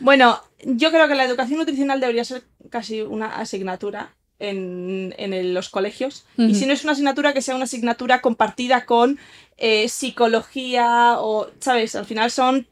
Bueno, 0.00 0.42
yo 0.64 0.90
creo 0.90 1.08
que 1.08 1.14
la 1.14 1.24
educación 1.24 1.58
nutricional 1.58 2.00
debería 2.00 2.24
ser 2.24 2.42
casi 2.70 3.00
una 3.02 3.36
asignatura 3.36 4.14
en, 4.38 5.14
en 5.18 5.32
el- 5.32 5.54
los 5.54 5.68
colegios. 5.70 6.26
Y 6.36 6.54
si 6.54 6.66
no 6.66 6.72
es 6.74 6.82
una 6.82 6.92
asignatura, 6.92 7.32
que 7.32 7.40
sea 7.42 7.54
una 7.54 7.64
asignatura 7.64 8.20
compartida 8.20 8.84
con 8.84 9.18
eh, 9.56 9.88
psicología 9.88 11.14
o, 11.18 11.48
¿sabes? 11.60 11.94
Al 11.96 12.04
final 12.04 12.30
son 12.30 12.66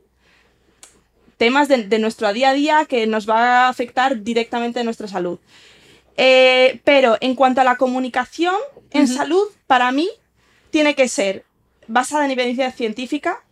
temas 1.37 1.69
de, 1.69 1.85
de 1.85 1.99
nuestro 1.99 2.33
día 2.33 2.51
a 2.51 2.55
día 2.55 2.85
que 2.85 3.07
nos 3.07 3.29
va 3.29 3.67
a 3.67 3.69
afectar 3.69 4.23
directamente 4.23 4.81
a 4.81 4.85
nuestra 4.85 5.09
salud. 5.09 5.39
Eh, 6.17 6.81
pero 6.85 7.17
en 7.21 7.35
cuanto 7.35 7.61
a 7.61 7.65
la 7.65 7.77
comunicación 7.77 8.55
en 8.91 9.09
salud, 9.09 9.43
para 9.67 9.91
mí 9.91 10.09
tiene 10.71 10.95
que 10.95 11.09
ser 11.09 11.45
basada 11.89 12.25
en 12.25 12.31
evidencia 12.31 12.71
científica, 12.71 13.43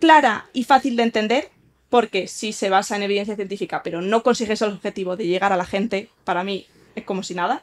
clara 0.00 0.48
y 0.52 0.64
fácil 0.64 0.96
de 0.96 1.02
entender, 1.04 1.50
porque 1.90 2.28
si 2.28 2.52
se 2.52 2.70
basa 2.70 2.96
en 2.96 3.02
evidencia 3.02 3.36
científica, 3.36 3.82
pero 3.82 4.00
no 4.00 4.22
consigues 4.22 4.62
el 4.62 4.70
objetivo 4.70 5.16
de 5.16 5.26
llegar 5.26 5.52
a 5.52 5.56
la 5.56 5.66
gente, 5.66 6.08
para 6.24 6.44
mí 6.44 6.66
es 6.94 7.04
como 7.04 7.22
si 7.22 7.34
nada. 7.34 7.62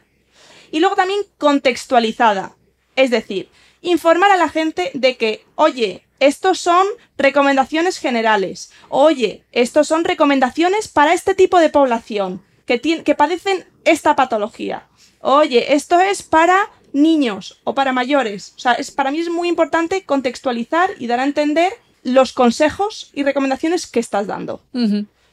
Y 0.72 0.82
luego 0.82 0.96
también 0.96 1.22
contextualizada, 1.38 2.56
es 2.96 3.10
decir, 3.10 3.50
informar 3.82 4.32
a 4.32 4.38
la 4.38 4.50
gente 4.50 4.92
de 4.94 5.18
que, 5.18 5.46
oye, 5.56 6.04
estos 6.20 6.60
son 6.60 6.86
recomendaciones 7.18 8.00
generales, 8.00 8.72
oye, 8.90 9.44
estos 9.52 9.88
son 9.88 10.04
recomendaciones 10.04 10.88
para 10.88 11.14
este 11.14 11.34
tipo 11.34 11.60
de 11.60 11.70
población 11.70 12.44
que, 12.66 12.82
que 12.82 13.16
padecen 13.16 13.66
esta 13.86 14.16
patología. 14.16 14.88
Oye, 15.22 15.74
esto 15.74 16.00
es 16.00 16.22
para 16.22 16.70
niños 16.92 17.60
o 17.64 17.74
para 17.74 17.94
mayores. 17.94 18.54
O 18.58 18.60
sea, 18.60 18.78
para 18.96 19.12
mí 19.12 19.20
es 19.20 19.30
muy 19.30 19.48
importante 19.48 20.04
contextualizar 20.04 20.92
y 21.00 21.08
dar 21.08 21.20
a 21.20 21.26
entender 21.26 21.72
los 22.08 22.32
consejos 22.32 23.12
y 23.14 23.24
recomendaciones 23.24 23.86
que 23.86 24.00
estás 24.00 24.28
dando. 24.28 24.62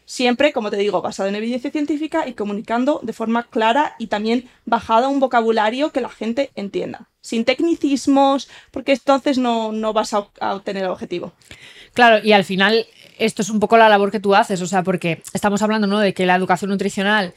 Siempre, 0.06 0.52
como 0.52 0.70
te 0.70 0.76
digo, 0.76 1.00
basado 1.00 1.28
en 1.28 1.36
evidencia 1.36 1.70
científica 1.70 2.26
y 2.26 2.34
comunicando 2.34 3.00
de 3.02 3.12
forma 3.12 3.44
clara 3.44 3.94
y 3.98 4.08
también 4.08 4.50
bajada 4.66 5.06
a 5.06 5.08
un 5.08 5.20
vocabulario 5.20 5.92
que 5.92 6.00
la 6.00 6.08
gente 6.08 6.50
entienda. 6.56 7.08
Sin 7.20 7.44
tecnicismos, 7.44 8.50
porque 8.72 8.92
entonces 8.92 9.38
no, 9.38 9.70
no 9.72 9.92
vas 9.92 10.12
a, 10.14 10.26
a 10.40 10.56
obtener 10.56 10.82
el 10.82 10.90
objetivo. 10.90 11.32
Claro, 11.94 12.22
y 12.22 12.32
al 12.32 12.44
final 12.44 12.86
esto 13.18 13.42
es 13.42 13.50
un 13.50 13.60
poco 13.60 13.78
la 13.78 13.88
labor 13.88 14.10
que 14.10 14.20
tú 14.20 14.34
haces, 14.34 14.60
o 14.60 14.66
sea, 14.66 14.82
porque 14.82 15.22
estamos 15.32 15.62
hablando 15.62 15.86
¿no? 15.86 16.00
de 16.00 16.12
que 16.12 16.26
la 16.26 16.34
educación 16.34 16.70
nutricional 16.70 17.34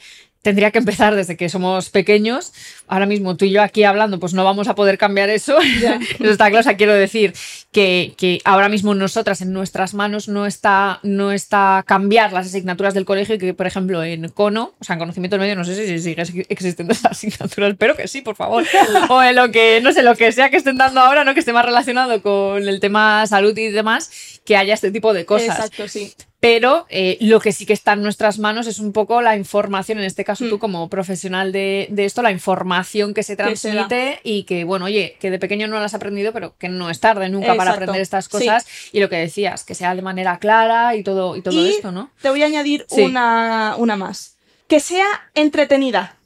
tendría 0.48 0.70
que 0.70 0.78
empezar 0.78 1.14
desde 1.14 1.36
que 1.36 1.50
somos 1.50 1.90
pequeños. 1.90 2.54
Ahora 2.86 3.04
mismo 3.04 3.36
tú 3.36 3.44
y 3.44 3.50
yo 3.50 3.60
aquí 3.60 3.84
hablando, 3.84 4.18
pues 4.18 4.32
no 4.32 4.44
vamos 4.44 4.66
a 4.66 4.74
poder 4.74 4.96
cambiar 4.96 5.28
eso. 5.28 5.58
eso 5.60 6.30
está 6.30 6.48
claro. 6.48 6.60
O 6.60 6.62
sea, 6.62 6.78
quiero 6.78 6.94
decir 6.94 7.34
que, 7.70 8.14
que, 8.16 8.40
ahora 8.46 8.70
mismo 8.70 8.94
nosotras, 8.94 9.42
en 9.42 9.52
nuestras 9.52 9.92
manos, 9.92 10.26
no 10.26 10.46
está, 10.46 11.00
no 11.02 11.32
está 11.32 11.84
cambiar 11.86 12.32
las 12.32 12.46
asignaturas 12.46 12.94
del 12.94 13.04
colegio 13.04 13.34
y 13.34 13.38
que, 13.38 13.52
por 13.52 13.66
ejemplo, 13.66 14.02
en 14.02 14.30
CONO, 14.30 14.72
o 14.78 14.84
sea, 14.84 14.94
en 14.94 15.00
conocimiento 15.00 15.34
del 15.34 15.42
medio, 15.42 15.54
no 15.54 15.64
sé 15.64 15.74
si 15.74 15.98
sigue 15.98 16.46
existiendo 16.48 16.94
esa 16.94 17.08
asignatura, 17.08 17.68
espero 17.68 17.94
que 17.94 18.08
sí, 18.08 18.22
por 18.22 18.34
favor. 18.34 18.64
o 19.10 19.22
en 19.22 19.36
lo 19.36 19.50
que, 19.50 19.82
no 19.82 19.92
sé, 19.92 20.02
lo 20.02 20.16
que 20.16 20.32
sea 20.32 20.48
que 20.48 20.56
estén 20.56 20.78
dando 20.78 21.00
ahora, 21.00 21.24
¿no? 21.24 21.34
Que 21.34 21.40
esté 21.40 21.52
más 21.52 21.66
relacionado 21.66 22.22
con 22.22 22.66
el 22.66 22.80
tema 22.80 23.26
salud 23.26 23.56
y 23.58 23.68
demás, 23.68 24.40
que 24.46 24.56
haya 24.56 24.72
este 24.72 24.90
tipo 24.90 25.12
de 25.12 25.26
cosas. 25.26 25.58
Exacto, 25.58 25.88
sí 25.88 26.14
pero 26.40 26.86
eh, 26.88 27.18
lo 27.20 27.40
que 27.40 27.52
sí 27.52 27.66
que 27.66 27.72
está 27.72 27.94
en 27.94 28.02
nuestras 28.02 28.38
manos 28.38 28.68
es 28.68 28.78
un 28.78 28.92
poco 28.92 29.20
la 29.22 29.36
información, 29.36 29.98
en 29.98 30.04
este 30.04 30.24
caso 30.24 30.44
mm. 30.44 30.50
tú 30.50 30.58
como 30.60 30.88
profesional 30.88 31.50
de, 31.50 31.88
de, 31.90 32.04
esto, 32.04 32.22
la 32.22 32.30
información 32.30 33.12
que 33.12 33.24
se 33.24 33.34
transmite 33.34 34.20
y 34.22 34.44
que, 34.44 34.62
bueno, 34.62 34.84
oye, 34.84 35.16
que 35.18 35.32
de 35.32 35.40
pequeño 35.40 35.66
no 35.66 35.78
la 35.80 35.86
has 35.86 35.94
aprendido, 35.94 36.32
pero 36.32 36.54
que 36.56 36.68
no 36.68 36.90
es 36.90 37.00
tarde 37.00 37.28
nunca 37.28 37.56
para 37.56 37.72
aprender 37.72 38.00
estas 38.00 38.28
cosas. 38.28 38.66
Y 38.92 39.00
lo 39.00 39.08
que 39.08 39.16
decías, 39.16 39.64
que 39.64 39.74
sea 39.74 39.96
de 39.96 40.02
manera 40.02 40.38
clara 40.38 40.94
y 40.94 41.02
todo, 41.02 41.34
y 41.34 41.42
todo 41.42 41.66
esto, 41.66 41.90
¿no? 41.90 42.10
Te 42.22 42.30
voy 42.30 42.42
a 42.42 42.46
añadir 42.46 42.86
una, 42.90 43.74
una 43.76 43.96
más. 43.96 44.36
Que 44.68 44.78
sea 44.78 45.06
entretenida. 45.34 46.16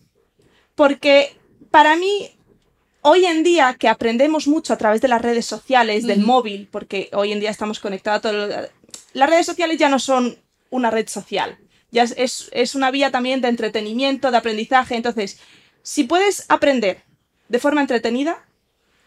Porque 0.75 1.37
para 1.71 1.97
mí 1.97 2.31
hoy 3.03 3.25
en 3.25 3.43
día 3.43 3.77
que 3.79 3.89
aprendemos 3.89 4.47
mucho 4.47 4.73
a 4.73 4.79
través 4.79 5.01
de 5.01 5.09
las 5.09 5.23
redes 5.23 5.47
sociales, 5.47 6.07
del 6.07 6.21
móvil, 6.21 6.69
porque 6.71 7.11
hoy 7.13 7.33
en 7.33 7.41
día 7.41 7.51
estamos 7.51 7.81
conectados 7.81 8.19
a 8.19 8.23
todo, 8.23 8.69
las 9.13 9.29
redes 9.29 9.47
sociales 9.47 9.79
ya 9.79 9.89
no 9.89 9.99
son 9.99 10.37
una 10.71 10.91
red 10.91 11.09
social, 11.09 11.59
ya 11.91 12.05
es, 12.05 12.49
es, 12.53 12.75
una 12.75 12.91
vía 12.91 13.11
también 13.11 13.41
de 13.41 13.49
entretenimiento, 13.49 14.31
de 14.31 14.39
aprendizaje. 14.39 14.97
Entonces, 14.97 15.39
si 15.83 16.05
puedes 16.05 16.47
aprender 16.49 17.03
de 17.49 17.59
forma 17.59 17.83
entretenida, 17.83 18.45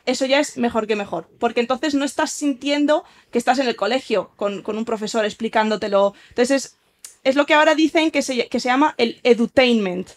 eso 0.05 0.25
ya 0.27 0.39
es 0.39 0.57
mejor 0.57 0.85
que 0.85 0.95
mejor, 0.95 1.27
porque 1.39 1.61
entonces 1.61 1.95
no 1.95 2.05
estás 2.05 2.31
sintiendo 2.31 3.03
que 3.31 3.39
estás 3.39 3.57
en 3.57 3.67
el 3.67 3.75
colegio 3.75 4.31
con, 4.35 4.61
con 4.61 4.77
un 4.77 4.85
profesor 4.85 5.25
explicándotelo. 5.25 6.13
Entonces, 6.29 6.65
es, 6.65 6.75
es, 7.23 7.35
lo 7.35 7.47
que 7.47 7.55
ahora 7.55 7.73
dicen 7.73 8.11
que 8.11 8.21
se, 8.21 8.47
que 8.47 8.59
se 8.59 8.69
llama 8.69 8.93
el 8.97 9.19
edutainment. 9.23 10.09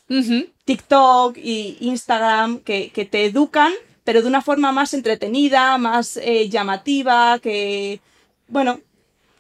TikTok 0.67 1.39
y 1.39 1.79
Instagram, 1.81 2.59
que, 2.61 2.91
que, 2.91 3.07
te 3.07 3.25
educan, 3.25 3.73
pero 4.05 4.21
de 4.21 4.29
una 4.29 4.43
forma 4.43 4.73
más 4.73 4.93
entretenida, 4.93 5.79
más 5.79 6.19
eh, 6.19 6.51
llamativa, 6.51 7.39
que, 7.39 8.03
bueno, 8.49 8.81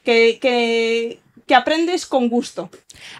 que, 0.08 0.38
que, 0.40 1.20
que 1.46 1.54
aprendes 1.54 2.06
con 2.06 2.30
gusto. 2.30 2.70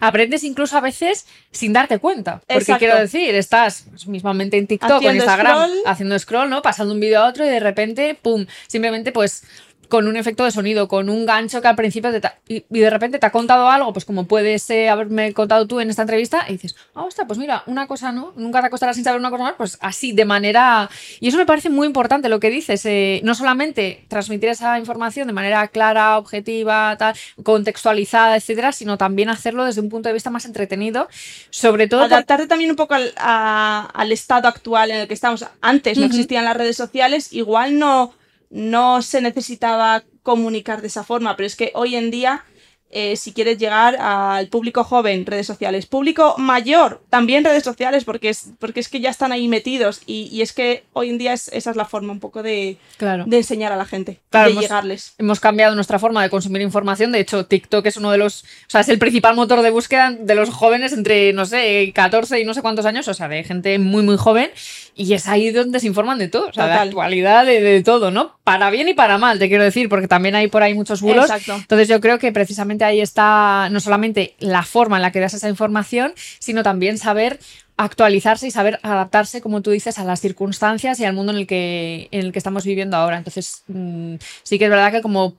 Aprendes 0.01 0.42
incluso 0.42 0.74
a 0.74 0.81
veces 0.81 1.27
sin 1.51 1.74
darte 1.74 1.98
cuenta. 1.98 2.40
Porque 2.48 2.77
quiero 2.79 2.98
decir, 2.98 3.35
estás 3.35 3.85
mismamente 4.07 4.57
en 4.57 4.66
TikTok 4.66 5.03
o 5.03 5.11
en 5.11 5.16
Instagram 5.16 5.68
haciendo 5.85 6.18
scroll, 6.18 6.48
¿no? 6.48 6.62
Pasando 6.62 6.94
un 6.94 7.01
vídeo 7.01 7.20
a 7.20 7.27
otro 7.27 7.44
y 7.44 7.48
de 7.51 7.61
repente, 7.61 8.14
¡pum! 8.14 8.46
Simplemente 8.68 9.12
pues 9.12 9.44
con 9.88 10.07
un 10.07 10.16
efecto 10.16 10.44
de 10.44 10.51
sonido, 10.51 10.88
con 10.88 11.09
un 11.09 11.27
gancho 11.27 11.61
que 11.61 11.68
al 11.68 11.77
principio 11.77 12.11
te 12.12 12.20
y, 12.48 12.64
de 12.68 12.90
repente 12.90 13.18
te 13.18 13.27
ha 13.27 13.33
contado 13.33 13.68
algo, 13.68 13.92
pues 13.92 14.05
como 14.05 14.27
puedes 14.27 14.70
haberme 14.70 15.33
contado 15.33 15.66
tú 15.66 15.81
en 15.81 15.90
esta 15.90 16.03
entrevista, 16.03 16.44
y 16.48 16.53
dices, 16.53 16.77
ah, 16.94 17.05
oh, 17.05 17.27
pues 17.27 17.38
mira, 17.38 17.62
una 17.66 17.87
cosa 17.87 18.12
no, 18.12 18.33
nunca 18.37 18.61
te 18.61 18.66
acostarás 18.66 18.96
sin 18.96 19.05
saber 19.05 19.20
una 19.20 19.31
cosa 19.31 19.44
más, 19.44 19.55
pues 19.57 19.79
así, 19.81 20.12
de 20.12 20.24
manera... 20.24 20.90
Y 21.20 21.29
eso 21.29 21.37
me 21.37 21.46
parece 21.46 21.70
muy 21.70 21.87
importante 21.87 22.29
lo 22.29 22.40
que 22.40 22.51
dices, 22.51 22.85
eh, 22.87 23.20
no 23.24 23.35
solamente 23.35 24.05
transmitir 24.09 24.48
esa 24.48 24.79
información 24.79 25.27
de 25.27 25.33
manera 25.33 25.68
clara, 25.68 26.18
objetiva, 26.18 26.96
tal, 26.98 27.14
contextualizada, 27.42 28.37
etcétera, 28.37 28.72
sino 28.72 28.98
también 28.98 29.29
hacerlo 29.29 29.64
desde 29.64 29.81
un 29.81 29.88
punto 29.88 30.09
de 30.09 30.14
vista 30.14 30.31
más 30.31 30.44
entretenido, 30.44 31.09
sobre 31.51 31.88
todo... 31.88 32.03
Adaptarte 32.03 32.46
también 32.46 32.70
un 32.70 32.77
poco 32.77 32.94
al, 32.94 33.12
al, 33.16 34.12
estado 34.12 34.48
actual 34.48 34.90
en 34.90 34.98
el 34.98 35.09
que 35.09 35.14
estamos. 35.14 35.44
Antes 35.61 35.98
no 35.98 36.07
existían 36.07 36.44
las 36.44 36.57
redes 36.57 36.77
sociales, 36.77 37.33
igual 37.33 37.79
no 37.79 38.17
no 38.50 39.02
se 39.02 39.20
necesitaba 39.20 40.04
comunicar 40.22 40.80
de 40.80 40.88
esa 40.88 41.04
forma, 41.04 41.37
pero 41.37 41.46
es 41.46 41.56
que 41.56 41.72
hoy 41.74 41.96
en 41.96 42.11
día 42.11 42.44
eh, 42.90 43.16
si 43.16 43.33
quieres 43.33 43.59
llegar 43.59 43.96
al 44.01 44.48
público 44.48 44.83
joven, 44.83 45.27
redes 45.27 45.46
sociales. 45.46 45.85
Público 45.85 46.37
mayor, 46.38 47.03
también 47.11 47.44
redes 47.44 47.62
sociales, 47.62 48.05
porque 48.05 48.31
es, 48.31 48.51
porque 48.59 48.81
es 48.81 48.88
que 48.88 49.01
ya 49.01 49.11
están 49.11 49.31
ahí 49.31 49.46
metidos. 49.46 50.01
Y, 50.07 50.40
es 50.40 50.55
que 50.55 50.85
hoy 50.94 51.11
en 51.11 51.18
día 51.18 51.35
es, 51.35 51.48
esa 51.48 51.70
es 51.70 51.77
la 51.77 51.85
forma 51.85 52.12
un 52.12 52.20
poco 52.20 52.42
de, 52.42 52.79
de 52.98 53.37
enseñar 53.37 53.72
a 53.72 53.77
la 53.77 53.85
gente, 53.85 54.20
de 54.33 54.55
llegarles. 54.55 55.14
Hemos 55.18 55.38
cambiado 55.38 55.74
nuestra 55.74 55.98
forma 55.98 56.22
de 56.22 56.31
consumir 56.31 56.62
información. 56.62 57.12
De 57.12 57.20
hecho, 57.20 57.44
TikTok 57.44 57.85
es 57.85 57.98
uno 57.98 58.11
de 58.11 58.18
los. 58.18 58.42
O 58.42 58.70
sea, 58.70 58.81
es 58.81 58.88
el 58.88 58.98
principal 58.98 59.37
motor 59.37 59.61
de 59.61 59.70
búsqueda 59.70 60.11
de 60.11 60.35
los 60.35 60.48
jóvenes 60.48 60.92
entre, 60.94 61.35
no 61.35 61.44
sé, 61.44 61.92
14 61.94 62.40
y 62.40 62.44
no 62.44 62.55
sé 62.55 62.62
cuántos 62.62 62.87
años. 62.87 63.07
O 63.09 63.14
sea, 63.14 63.29
de 63.29 63.44
gente 63.44 63.79
muy, 63.79 64.03
muy 64.03 64.16
joven. 64.16 64.51
Y 64.94 65.12
es 65.12 65.29
ahí 65.29 65.51
donde 65.51 65.79
se 65.79 65.87
informan 65.87 66.18
de 66.18 66.29
todo. 66.29 66.48
O 66.48 66.53
sea, 66.53 66.66
de 66.66 66.72
actualidad, 66.72 67.44
de, 67.44 67.61
de 67.61 67.83
todo, 67.83 68.11
¿no? 68.11 68.38
Para 68.44 68.70
bien 68.70 68.88
y 68.88 68.94
para 68.94 69.18
mal, 69.18 69.38
te 69.38 69.48
quiero 69.48 69.62
decir, 69.62 69.88
porque 69.88 70.09
también 70.09 70.35
hay 70.35 70.48
por 70.48 70.62
ahí 70.62 70.74
muchos 70.74 71.03
bulos. 71.03 71.27
Exacto. 71.27 71.55
Entonces, 71.55 71.87
yo 71.87 72.01
creo 72.01 72.18
que 72.18 72.33
precisamente 72.33 72.77
ahí 72.84 73.00
está 73.00 73.68
no 73.70 73.80
solamente 73.80 74.34
la 74.38 74.62
forma 74.62 74.96
en 74.96 75.02
la 75.02 75.12
que 75.12 75.20
das 75.20 75.34
esa 75.34 75.48
información, 75.48 76.12
sino 76.38 76.62
también 76.62 76.98
saber 76.98 77.38
actualizarse 77.76 78.46
y 78.46 78.50
saber 78.50 78.80
adaptarse, 78.82 79.40
como 79.40 79.62
tú 79.62 79.70
dices, 79.70 79.98
a 79.98 80.04
las 80.04 80.20
circunstancias 80.20 80.98
y 81.00 81.04
al 81.04 81.14
mundo 81.14 81.32
en 81.32 81.38
el 81.38 81.46
que, 81.46 82.08
en 82.10 82.26
el 82.26 82.32
que 82.32 82.38
estamos 82.38 82.64
viviendo 82.64 82.96
ahora. 82.96 83.18
Entonces, 83.18 83.62
mm, 83.68 84.16
sí 84.42 84.58
que 84.58 84.64
es 84.64 84.70
verdad 84.70 84.92
que 84.92 85.02
como 85.02 85.34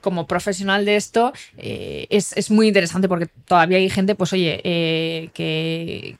como 0.00 0.26
profesional 0.26 0.84
de 0.84 0.96
esto 0.96 1.32
eh, 1.58 2.06
es, 2.10 2.50
muy 2.50 2.68
interesante 2.68 3.08
porque 3.08 3.26
todavía 3.46 3.78
hay 3.78 3.90
gente, 3.90 4.14
pues 4.14 4.32
oye, 4.32 4.60
eh, 4.64 5.30
que, 5.34 6.16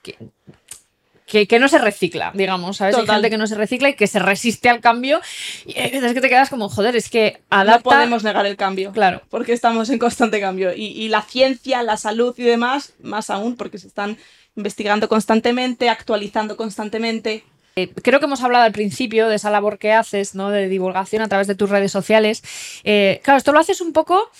no 1.61 1.69
se 1.69 1.79
recicla, 1.79 2.31
digamos, 2.35 2.77
¿sabes? 2.77 2.97
Hay 2.97 3.07
gente 3.07 3.31
que 3.31 3.39
no 3.39 3.47
se 3.47 3.55
recicla 3.55 3.89
y 3.91 3.95
que 3.95 4.07
se 4.07 4.19
resiste 4.19 4.69
al 4.69 4.81
cambio. 4.81 5.21
Y 5.67 5.79
es 5.79 6.13
que 6.13 6.21
te 6.21 6.29
quedas 6.29 6.51
como, 6.51 6.69
joder, 6.69 6.97
es 6.97 7.09
que 7.09 7.41
adapta... 7.51 7.79
No 7.79 7.83
podemos 7.83 8.25
negar 8.25 8.47
el 8.47 8.57
cambio. 8.57 8.93
Claro. 8.93 9.23
Porque 9.31 9.53
estamos 9.53 9.91
en 9.91 9.99
constante 9.99 10.41
cambio. 10.41 10.75
Y, 10.75 10.87
y 10.87 11.09
la 11.09 11.23
ciencia, 11.23 11.83
la 11.83 11.97
salud 11.97 12.35
y 12.37 12.43
demás, 12.43 12.93
más 13.03 13.31
aún, 13.31 13.57
porque 13.57 13.79
se 13.79 13.87
están 13.87 14.19
investigando 14.57 15.09
constantemente, 15.09 15.89
actualizando 15.89 16.57
constantemente. 16.57 17.45
Eh, 17.77 17.91
creo 18.03 18.21
que 18.21 18.27
hemos 18.27 18.43
hablado 18.43 18.65
al 18.65 18.73
principio 18.73 19.29
de 19.29 19.37
esa 19.37 19.51
labor 19.51 19.79
que 19.79 19.93
haces, 19.93 20.35
¿no? 20.35 20.51
De 20.51 20.69
divulgación 20.69 21.23
a 21.23 21.29
través 21.29 21.47
de 21.47 21.55
tus 21.55 21.71
redes 21.71 21.91
sociales. 21.91 22.43
Eh, 22.85 23.21
claro, 23.25 23.39
esto 23.39 23.53
lo 23.53 23.61
haces 23.61 23.81
un 23.81 23.93
poco 23.93 24.31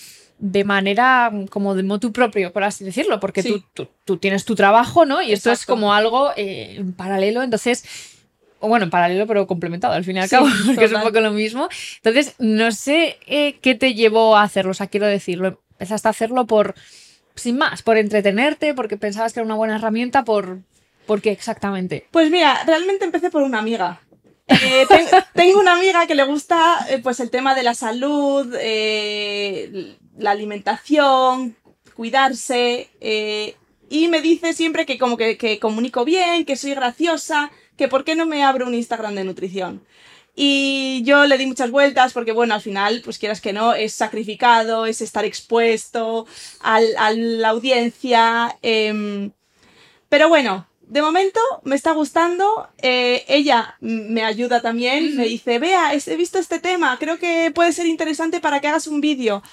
de 0.43 0.65
manera 0.65 1.31
como 1.49 1.73
de 1.73 1.83
motu 1.83 2.11
propio, 2.11 2.51
por 2.51 2.65
así 2.65 2.83
decirlo, 2.83 3.17
porque 3.21 3.43
tú, 3.43 3.87
tú, 4.03 4.17
tienes 4.17 4.43
tu 4.43 4.55
trabajo, 4.55 5.05
¿no? 5.05 5.21
Y 5.21 5.31
esto 5.31 5.53
es 5.53 5.65
como 5.65 5.93
algo 5.93 6.31
eh, 6.35 6.75
en 6.79 6.91
paralelo, 6.91 7.43
entonces, 7.43 7.85
o 8.59 8.67
bueno, 8.67 8.83
en 8.83 8.89
paralelo 8.89 9.25
pero 9.25 9.47
complementado 9.47 9.93
al 9.93 10.03
fin 10.03 10.17
y 10.17 10.19
al 10.19 10.27
cabo, 10.29 10.47
porque 10.65 10.83
es 10.83 10.91
un 10.91 11.01
poco 11.01 11.21
lo 11.21 11.31
mismo. 11.31 11.69
Entonces, 11.95 12.35
no 12.39 12.73
sé 12.73 13.19
eh, 13.25 13.57
qué 13.61 13.73
te 13.75 13.93
llevó 13.93 14.35
a 14.35 14.43
hacerlo, 14.43 14.71
o 14.71 14.73
sea, 14.73 14.87
quiero 14.87 15.07
decirlo, 15.07 15.61
empezaste 15.71 16.09
a 16.09 16.11
hacerlo 16.11 16.45
por, 16.45 16.75
sin 17.35 17.57
más, 17.57 17.81
por 17.81 17.97
entretenerte, 17.97 18.73
porque 18.73 18.97
pensabas 18.97 19.31
que 19.31 19.39
era 19.39 19.45
una 19.45 19.55
buena 19.55 19.77
herramienta, 19.77 20.25
por... 20.25 20.59
¿Por 21.05 21.21
qué 21.21 21.31
exactamente? 21.31 22.07
Pues 22.11 22.31
mira, 22.31 22.63
realmente 22.65 23.03
empecé 23.03 23.29
por 23.29 23.43
una 23.43 23.59
amiga. 23.59 23.99
Eh, 24.47 24.85
tengo 25.33 25.59
una 25.59 25.73
amiga 25.73 26.05
que 26.07 26.15
le 26.15 26.23
gusta 26.23 26.85
eh, 26.89 26.99
pues 26.99 27.19
el 27.19 27.29
tema 27.29 27.55
de 27.55 27.63
la 27.63 27.73
salud, 27.73 28.53
eh, 28.59 29.97
la 30.17 30.31
alimentación, 30.31 31.55
cuidarse, 31.95 32.89
y 33.89 34.07
me 34.07 34.21
dice 34.21 34.53
siempre 34.53 34.85
que 34.85 34.97
como 34.97 35.17
que, 35.17 35.37
que, 35.37 35.59
comunico 35.59 36.03
bien, 36.05 36.45
que 36.45 36.55
soy 36.55 36.73
graciosa, 36.73 37.51
que 37.77 37.87
por 37.87 38.03
qué 38.03 38.15
no 38.15 38.25
me 38.25 38.43
abro 38.43 38.65
un 38.67 38.73
Instagram 38.73 39.15
de 39.15 39.23
nutrición. 39.23 39.85
Y 40.35 41.03
yo 41.05 41.25
le 41.25 41.37
di 41.37 41.45
muchas 41.45 41.69
vueltas 41.69 42.13
porque, 42.13 42.31
bueno, 42.31 42.55
al 42.55 42.61
final, 42.61 43.01
pues 43.03 43.19
quieras 43.19 43.39
que 43.39 43.53
no, 43.53 43.73
es 43.73 43.93
sacrificado, 43.93 44.87
es 44.87 45.01
estar 45.01 45.25
expuesto 45.25 46.25
al, 46.61 46.87
a 46.97 47.11
la 47.11 47.49
audiencia. 47.49 48.57
Em, 48.63 49.31
pero 50.09 50.29
bueno, 50.29 50.67
de 50.81 51.01
momento 51.01 51.39
me 51.63 51.75
está 51.75 51.91
gustando. 51.91 52.67
Eh, 52.79 53.25
ella 53.27 53.77
me 53.79 54.23
ayuda 54.23 54.61
también. 54.61 55.15
Me 55.15 55.25
dice, 55.25 55.59
vea, 55.59 55.93
he 55.93 56.15
visto 56.15 56.39
este 56.39 56.59
tema. 56.59 56.97
Creo 56.99 57.19
que 57.19 57.51
puede 57.53 57.71
ser 57.71 57.85
interesante 57.85 58.39
para 58.39 58.59
que 58.59 58.67
hagas 58.67 58.87
un 58.87 59.01
vídeo. 59.01 59.43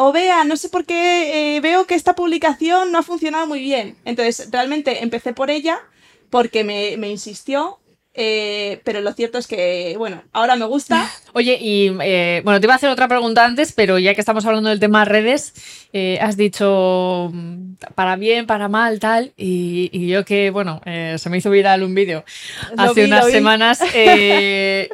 O 0.00 0.12
vea, 0.12 0.44
no 0.44 0.56
sé 0.56 0.68
por 0.68 0.84
qué 0.84 1.56
eh, 1.56 1.60
veo 1.60 1.88
que 1.88 1.96
esta 1.96 2.14
publicación 2.14 2.92
no 2.92 2.98
ha 2.98 3.02
funcionado 3.02 3.48
muy 3.48 3.58
bien. 3.58 3.96
Entonces, 4.04 4.48
realmente 4.52 5.02
empecé 5.02 5.32
por 5.32 5.50
ella 5.50 5.80
porque 6.30 6.62
me, 6.62 6.96
me 6.98 7.10
insistió 7.10 7.80
eh, 8.14 8.80
pero 8.84 9.00
lo 9.00 9.12
cierto 9.12 9.38
es 9.38 9.46
que, 9.46 9.94
bueno, 9.98 10.22
ahora 10.32 10.56
me 10.56 10.64
gusta. 10.64 11.08
Oye, 11.34 11.56
y 11.60 11.92
eh, 12.02 12.40
bueno, 12.44 12.58
te 12.60 12.66
iba 12.66 12.72
a 12.74 12.76
hacer 12.76 12.90
otra 12.90 13.06
pregunta 13.08 13.44
antes, 13.44 13.72
pero 13.72 13.98
ya 13.98 14.14
que 14.14 14.20
estamos 14.20 14.44
hablando 14.46 14.70
del 14.70 14.80
tema 14.80 15.04
redes, 15.04 15.54
eh, 15.92 16.18
has 16.20 16.36
dicho 16.36 17.30
mm, 17.32 17.74
para 17.94 18.16
bien, 18.16 18.46
para 18.46 18.68
mal, 18.68 18.98
tal, 18.98 19.32
y, 19.36 19.88
y 19.92 20.08
yo 20.08 20.24
que, 20.24 20.50
bueno, 20.50 20.80
eh, 20.84 21.16
se 21.18 21.30
me 21.30 21.38
hizo 21.38 21.50
viral 21.50 21.82
un 21.84 21.94
vídeo 21.94 22.24
hace 22.76 23.02
vi, 23.02 23.06
unas 23.06 23.30
semanas, 23.30 23.80
he 23.94 24.88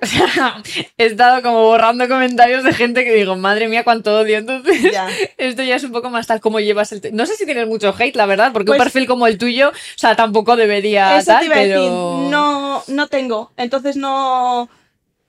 estado 0.98 1.42
como 1.42 1.62
borrando 1.62 2.08
comentarios 2.08 2.62
de 2.64 2.72
gente 2.74 3.04
que 3.04 3.12
digo, 3.14 3.36
madre 3.36 3.68
mía, 3.68 3.84
cuánto 3.84 4.18
odio, 4.18 4.38
entonces 4.38 4.92
Ya. 4.92 5.08
esto 5.38 5.62
ya 5.62 5.76
es 5.76 5.84
un 5.84 5.92
poco 5.92 6.10
más 6.10 6.26
tal 6.26 6.40
como 6.40 6.60
llevas 6.60 6.92
el... 6.92 7.00
No 7.12 7.26
sé 7.26 7.36
si 7.36 7.44
tienes 7.46 7.66
mucho 7.66 7.94
hate, 7.98 8.16
la 8.16 8.26
verdad, 8.26 8.52
porque 8.52 8.70
un 8.72 8.76
Pues- 8.76 8.90
perfil 8.92 9.06
como 9.08 9.26
el 9.26 9.38
tuyo, 9.38 9.70
o 9.70 9.72
sea, 9.96 10.14
tampoco 10.16 10.56
debería 10.56 11.16
Eso 11.18 11.32
tal, 11.32 11.40
te 11.40 11.46
iba 11.46 11.54
a 11.54 11.58
pero... 11.58 11.80
decir, 11.80 12.30
no, 12.30 12.82
no 12.88 13.03
tengo. 13.08 13.52
Entonces 13.56 13.96
no, 13.96 14.68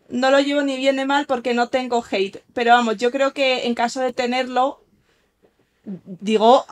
no 0.10 0.32
lo 0.32 0.40
llevo 0.40 0.62
ni 0.62 0.78
bien 0.78 0.96
ni 0.98 1.06
mal 1.06 1.26
porque 1.26 1.54
no 1.54 1.70
tengo 1.70 2.04
hate. 2.10 2.44
Pero 2.54 2.72
vamos, 2.72 2.98
yo 2.98 3.12
creo 3.12 3.34
que 3.34 3.66
en 3.66 3.76
caso 3.76 4.02
de 4.02 4.14
tenerlo, 4.14 4.84
digo, 5.86 6.66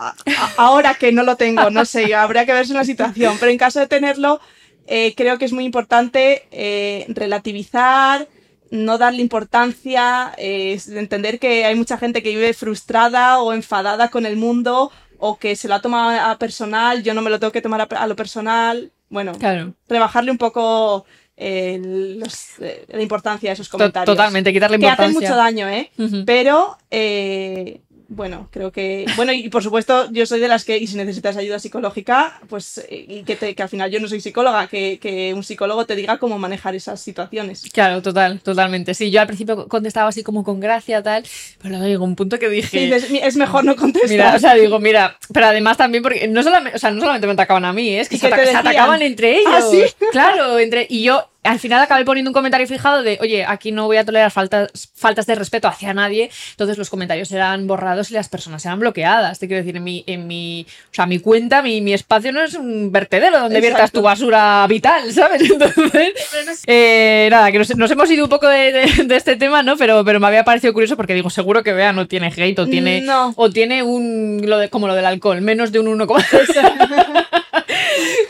ahora 0.58 0.96
que 0.96 1.12
no 1.12 1.24
lo 1.24 1.36
tengo, 1.36 1.70
no 1.70 1.86
sé, 1.86 2.14
habría 2.16 2.46
que 2.46 2.54
verse 2.54 2.74
en 2.74 2.78
la 2.78 2.86
situación, 2.86 3.38
pero 3.40 3.52
en 3.52 3.58
caso 3.58 3.80
de 3.80 3.88
tenerlo, 3.88 4.40
eh, 4.88 5.14
creo 5.16 5.38
que 5.38 5.46
es 5.46 5.54
muy 5.54 5.66
importante 5.66 6.48
eh, 6.52 7.06
relativizar, 7.10 8.28
no 8.72 8.98
darle 8.98 9.22
importancia, 9.22 10.34
eh, 10.38 10.80
entender 10.90 11.40
que 11.40 11.66
hay 11.66 11.76
mucha 11.76 11.98
gente 11.98 12.24
que 12.24 12.30
vive 12.30 12.54
frustrada 12.54 13.40
o 13.40 13.54
enfadada 13.54 14.10
con 14.10 14.26
el 14.26 14.36
mundo 14.36 14.92
o 15.20 15.38
que 15.38 15.56
se 15.56 15.68
lo 15.68 15.76
ha 15.76 15.82
tomado 15.82 16.20
a 16.20 16.38
personal, 16.38 17.04
yo 17.04 17.14
no 17.14 17.22
me 17.22 17.30
lo 17.30 17.40
tengo 17.40 17.54
que 17.54 17.62
tomar 17.62 17.82
a, 17.82 17.84
a 17.84 18.08
lo 18.08 18.16
personal. 18.16 18.92
Bueno, 19.14 19.34
Claro. 19.38 19.74
rebajarle 19.88 20.32
un 20.32 20.38
poco 20.40 21.06
eh, 21.38 21.80
los- 22.20 22.60
eh, 22.60 22.86
la 22.90 23.02
importancia 23.02 23.50
de 23.50 23.54
esos 23.54 23.68
comentarios. 23.70 24.06
Totalmente, 24.16 24.54
quitarle 24.54 24.78
Que 24.80 24.88
hacen 24.88 25.06
importancia. 25.12 25.30
mucho 25.30 25.36
daño, 25.44 25.68
¿eh? 25.70 25.92
Pero, 26.26 26.78
eh, 26.92 27.82
bueno, 28.16 28.48
creo 28.52 28.72
que. 28.72 29.06
Bueno, 29.16 29.34
y 29.34 29.50
por 29.50 29.64
supuesto, 29.64 30.10
yo 30.12 30.26
soy 30.26 30.40
de 30.40 30.48
las 30.48 30.66
que, 30.66 30.78
y 30.78 30.88
si 30.88 30.96
necesitas 30.98 31.36
ayuda 31.38 31.60
psicológica, 31.60 32.40
pues, 32.50 32.78
eh, 32.90 33.06
y 33.08 33.24
que, 33.24 33.36
te- 33.36 33.56
que 33.56 33.64
al 33.64 33.70
final 33.70 33.92
yo 33.92 34.00
no 34.00 34.08
soy 34.08 34.22
psicóloga, 34.22 34.68
que, 34.68 35.00
que 35.00 35.34
un 35.34 35.44
psicólogo 35.44 35.86
te 35.86 35.96
diga 35.96 36.18
cómo 36.18 36.40
manejar 36.40 36.76
esas 36.76 37.02
situaciones. 37.02 37.64
Claro, 37.74 38.02
total, 38.02 38.40
totalmente. 38.42 38.94
Sí, 38.94 39.12
yo 39.12 39.22
al 39.22 39.28
principio 39.28 39.68
contestaba 39.68 40.10
así 40.10 40.24
como 40.24 40.44
con 40.44 40.60
gracia, 40.60 41.02
tal, 41.04 41.24
pero 41.58 41.70
luego 41.72 41.86
llegó 41.88 42.04
un 42.06 42.16
punto 42.16 42.40
que 42.40 42.50
dije. 42.50 42.68
Sí, 42.80 42.86
dices, 42.86 43.10
"Mi- 43.12 43.20
es 43.20 43.36
mejor 43.36 43.66
no 43.66 43.76
contestar. 43.76 44.10
Mira, 44.10 44.36
o 44.36 44.40
sea, 44.40 44.54
digo, 44.56 44.80
mira, 44.80 45.18
pero 45.34 45.48
además 45.48 45.78
también 45.78 46.04
porque 46.04 46.28
no 46.28 46.44
solamente, 46.44 46.76
o 46.76 46.80
sea, 46.80 46.92
no 46.92 47.00
solamente 47.00 47.28
me 47.28 47.34
atacaban 47.34 47.66
a 47.66 47.74
mí, 47.74 47.90
¿eh? 47.90 48.00
es 48.02 48.10
que 48.10 48.16
¿Y 48.16 48.20
se, 48.20 48.28
atacaban 48.28 49.02
entre 49.02 49.32
ellos. 49.40 49.52
¿Ah, 49.54 49.62
sí? 49.70 49.84
Claro, 50.12 50.60
entre 50.60 50.86
y 50.90 51.04
yo 51.04 51.30
al 51.44 51.60
final 51.60 51.82
acabé 51.82 52.06
poniendo 52.06 52.30
un 52.30 52.34
comentario 52.34 52.66
fijado 52.68 53.04
de, 53.04 53.18
oye, 53.22 53.46
aquí 53.46 53.72
no 53.72 53.86
voy 53.86 53.98
a 53.98 54.06
tolerar 54.06 54.32
faltas, 54.32 54.72
faltas 54.96 55.26
de 55.26 55.36
respeto 55.36 55.68
hacia 55.68 55.94
nadie. 55.94 56.30
Entonces 56.52 56.78
los 56.78 56.90
comentarios 56.90 57.32
eran 57.32 57.68
borrados 57.68 58.12
y 58.12 58.14
las 58.14 58.30
personas 58.30 58.66
eran 58.66 58.80
bloqueadas. 58.80 59.40
Te 59.40 59.48
quiero 59.48 59.62
decir, 59.64 59.78
en 59.78 59.84
mi, 59.84 60.04
en 60.08 60.28
mi, 60.28 60.66
o 60.92 60.94
sea, 60.94 61.06
mi 61.06 61.20
cuenta, 61.20 61.62
mi, 61.62 61.82
mi 61.82 61.94
espacio 61.94 62.32
no 62.32 62.42
es 62.44 62.54
un 62.54 62.92
vertedero 62.92 63.40
donde 63.40 63.60
viertas 63.62 63.82
Exacto. 63.82 64.00
tu 64.00 64.04
basura 64.04 64.66
vital, 64.68 65.12
¿sabes? 65.14 65.42
Entonces, 65.52 66.64
eh, 66.68 67.28
nada, 67.32 67.52
que 67.52 67.60
nos, 67.60 67.76
nos 67.76 67.92
hemos 67.92 68.10
ido 68.12 68.24
un 68.26 68.30
poco 68.30 68.48
de, 68.48 68.72
de- 68.72 69.04
de 69.06 69.16
este 69.16 69.36
tema, 69.36 69.64
¿no? 69.64 69.78
Pero, 69.78 70.04
pero 70.06 70.20
me 70.20 70.28
había 70.28 70.44
parecido 70.44 70.74
curioso 70.74 70.96
porque 70.96 71.14
digo, 71.14 71.30
seguro 71.30 71.64
que 71.64 71.74
Bea 71.74 71.94
no 71.94 72.08
tiene 72.08 72.28
hate 72.36 72.60
o 72.60 72.68
tiene, 72.68 73.02
No. 73.02 73.34
o 73.36 73.50
tiene 73.50 73.84
un, 73.84 74.42
lo 74.46 74.58
de, 74.58 74.70
como 74.70 74.88
lo 74.88 74.96
del 74.96 75.06
alcohol, 75.06 75.42
menos 75.42 75.72
de 75.72 75.80
un 75.80 75.94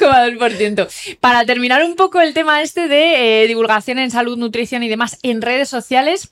1,2%. 0.04 1.18
Para 1.20 1.46
terminar 1.46 1.84
un 1.84 1.96
poco 1.96 2.22
el 2.22 2.34
tema 2.34 2.62
este 2.62 2.88
de 2.88 3.44
eh, 3.44 3.48
divulgación 3.48 4.00
en 4.00 4.12
salud, 4.12 4.38
nutrición 4.38 4.84
y 4.84 4.90
demás 4.90 5.20
en 5.24 5.42
redes 5.42 5.70
sociales, 5.70 6.30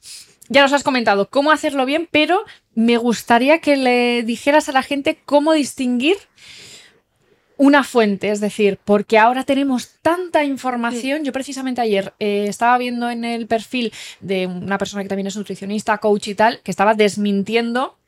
ya 0.50 0.62
nos 0.62 0.74
has 0.74 0.84
comentado 0.84 1.30
cómo 1.30 1.52
hacerlo 1.52 1.86
bien, 1.86 2.08
pero 2.12 2.44
me 2.76 2.98
gustaría 2.98 3.60
que 3.60 3.78
le 3.78 4.24
dijeras 4.24 4.70
a 4.70 4.74
la 4.74 4.84
gente 4.84 5.18
cómo 5.26 5.54
distinguir 5.54 6.18
una 7.62 7.84
fuente, 7.84 8.32
es 8.32 8.40
decir, 8.40 8.80
porque 8.84 9.20
ahora 9.20 9.44
tenemos 9.44 9.92
tanta 10.02 10.44
información. 10.44 11.24
Yo 11.24 11.32
precisamente 11.32 11.80
ayer 11.80 12.12
eh, 12.20 12.48
estaba 12.50 12.76
viendo 12.80 13.08
en 13.10 13.24
el 13.24 13.46
perfil 13.46 13.94
de 14.20 14.48
una 14.48 14.80
persona 14.80 15.04
que 15.04 15.10
también 15.10 15.28
es 15.28 15.38
nutricionista, 15.38 16.00
coach 16.00 16.30
y 16.30 16.36
tal, 16.36 16.60
que 16.64 16.72
estaba 16.72 16.96
desmintiendo 16.96 18.00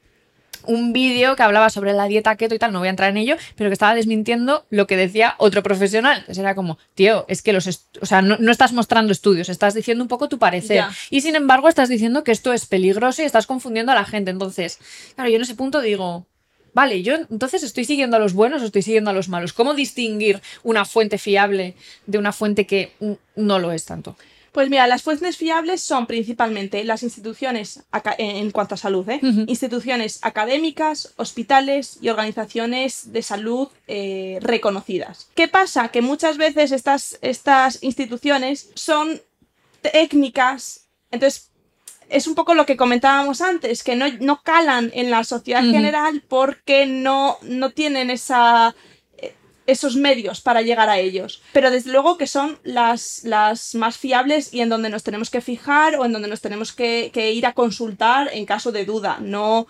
un 0.65 0.93
vídeo 0.93 1.35
que 1.35 1.43
hablaba 1.43 1.69
sobre 1.69 1.93
la 1.93 2.07
dieta 2.07 2.35
keto 2.35 2.55
y 2.55 2.59
tal, 2.59 2.71
no 2.71 2.79
voy 2.79 2.87
a 2.87 2.91
entrar 2.91 3.09
en 3.09 3.17
ello, 3.17 3.35
pero 3.55 3.69
que 3.69 3.73
estaba 3.73 3.95
desmintiendo 3.95 4.65
lo 4.69 4.87
que 4.87 4.97
decía 4.97 5.35
otro 5.37 5.63
profesional. 5.63 6.19
Entonces 6.19 6.39
era 6.39 6.55
como, 6.55 6.77
tío, 6.95 7.25
es 7.27 7.41
que 7.41 7.53
los, 7.53 7.67
o 8.01 8.05
sea, 8.05 8.21
no, 8.21 8.37
no 8.39 8.51
estás 8.51 8.73
mostrando 8.73 9.11
estudios, 9.11 9.49
estás 9.49 9.73
diciendo 9.73 10.03
un 10.03 10.07
poco 10.07 10.29
tu 10.29 10.39
parecer. 10.39 10.77
Ya. 10.77 10.91
Y 11.09 11.21
sin 11.21 11.35
embargo 11.35 11.69
estás 11.69 11.89
diciendo 11.89 12.23
que 12.23 12.31
esto 12.31 12.53
es 12.53 12.65
peligroso 12.65 13.21
y 13.21 13.25
estás 13.25 13.47
confundiendo 13.47 13.91
a 13.91 13.95
la 13.95 14.05
gente. 14.05 14.31
Entonces, 14.31 14.79
claro, 15.15 15.29
yo 15.29 15.35
en 15.35 15.41
ese 15.41 15.55
punto 15.55 15.81
digo, 15.81 16.25
vale, 16.73 17.03
yo 17.03 17.15
entonces 17.15 17.63
estoy 17.63 17.85
siguiendo 17.85 18.17
a 18.17 18.19
los 18.19 18.33
buenos 18.33 18.61
o 18.61 18.65
estoy 18.65 18.81
siguiendo 18.81 19.09
a 19.09 19.13
los 19.13 19.29
malos. 19.29 19.53
¿Cómo 19.53 19.73
distinguir 19.73 20.41
una 20.63 20.85
fuente 20.85 21.17
fiable 21.17 21.75
de 22.05 22.17
una 22.17 22.33
fuente 22.33 22.65
que 22.65 22.93
no 23.35 23.59
lo 23.59 23.71
es 23.71 23.85
tanto? 23.85 24.15
Pues 24.53 24.69
mira, 24.69 24.85
las 24.87 25.01
fuentes 25.01 25.35
fiables 25.35 25.81
son 25.81 26.05
principalmente 26.05 26.83
las 26.83 27.01
instituciones, 27.03 27.83
aca- 27.91 28.15
en 28.17 28.51
cuanto 28.51 28.75
a 28.75 28.77
salud, 28.77 29.09
¿eh? 29.09 29.19
Instituciones 29.47 30.19
académicas, 30.21 31.13
hospitales 31.17 31.97
y 32.01 32.09
organizaciones 32.09 33.11
de 33.11 33.21
salud 33.23 33.67
eh, 33.87 34.37
reconocidas. 34.41 35.27
¿Qué 35.35 35.47
pasa? 35.47 35.87
Que 35.89 36.01
muchas 36.01 36.37
veces 36.37 36.71
estas, 36.71 37.17
estas 37.21 37.81
instituciones 37.83 38.69
son 38.75 39.19
técnicas, 39.81 40.85
entonces 41.11 41.49
es 42.09 42.27
un 42.27 42.35
poco 42.35 42.53
lo 42.53 42.65
que 42.65 42.77
comentábamos 42.77 43.41
antes, 43.41 43.83
que 43.83 43.95
no, 43.95 44.05
no 44.19 44.41
calan 44.43 44.91
en 44.93 45.09
la 45.09 45.23
sociedad 45.23 45.63
general 45.71 46.23
porque 46.27 46.85
no, 46.85 47.37
no 47.41 47.71
tienen 47.71 48.09
esa, 48.11 48.69
eh, 48.69 48.92
esos 49.67 49.95
medios 49.95 50.41
para 50.41 50.61
llegar 50.61 50.89
a 50.89 50.99
ellos. 50.99 51.41
Pero 51.53 51.71
desde 51.71 51.91
luego 51.91 52.17
que 52.17 52.27
son 52.27 52.59
las, 52.63 53.21
las 53.23 53.75
más 53.75 53.97
fiables 53.97 54.53
y 54.53 54.61
en 54.61 54.69
donde 54.69 54.89
nos 54.89 55.03
tenemos 55.03 55.29
que 55.29 55.41
fijar 55.41 55.95
o 55.95 56.05
en 56.05 56.11
donde 56.13 56.27
nos 56.27 56.41
tenemos 56.41 56.73
que, 56.73 57.11
que 57.13 57.31
ir 57.31 57.45
a 57.45 57.53
consultar 57.53 58.29
en 58.33 58.45
caso 58.45 58.71
de 58.71 58.85
duda, 58.85 59.17
no 59.21 59.67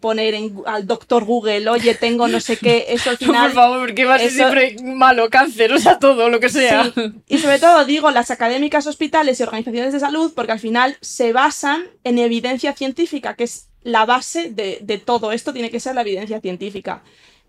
poner 0.00 0.32
en- 0.32 0.62
al 0.64 0.86
doctor 0.86 1.24
Google, 1.24 1.68
oye, 1.68 1.94
tengo 1.94 2.28
no 2.28 2.40
sé 2.40 2.56
qué, 2.56 2.86
eso 2.88 3.10
al 3.10 3.18
final... 3.18 3.48
Por 3.48 3.54
favor, 3.54 3.80
porque 3.80 4.06
va 4.06 4.14
a 4.14 4.18
ser 4.18 4.28
eso- 4.28 4.36
siempre 4.36 4.76
malo, 4.82 5.28
cáncer, 5.28 5.70
o 5.72 5.78
sea, 5.78 5.98
todo, 5.98 6.30
lo 6.30 6.40
que 6.40 6.48
sea. 6.48 6.90
Sí. 6.94 7.12
Y 7.28 7.38
sobre 7.38 7.58
todo 7.58 7.84
digo 7.84 8.10
las 8.10 8.30
académicas, 8.30 8.86
hospitales 8.86 9.38
y 9.38 9.42
organizaciones 9.42 9.92
de 9.92 10.00
salud 10.00 10.32
porque 10.34 10.52
al 10.52 10.60
final 10.60 10.96
se 11.02 11.32
basan 11.34 11.84
en 12.04 12.18
evidencia 12.18 12.72
científica, 12.72 13.34
que 13.36 13.44
es 13.44 13.68
la 13.82 14.06
base 14.06 14.50
de, 14.50 14.78
de 14.80 14.96
todo 14.98 15.30
esto, 15.30 15.52
tiene 15.52 15.70
que 15.70 15.78
ser 15.78 15.94
la 15.94 16.00
evidencia 16.00 16.40
científica. 16.40 17.02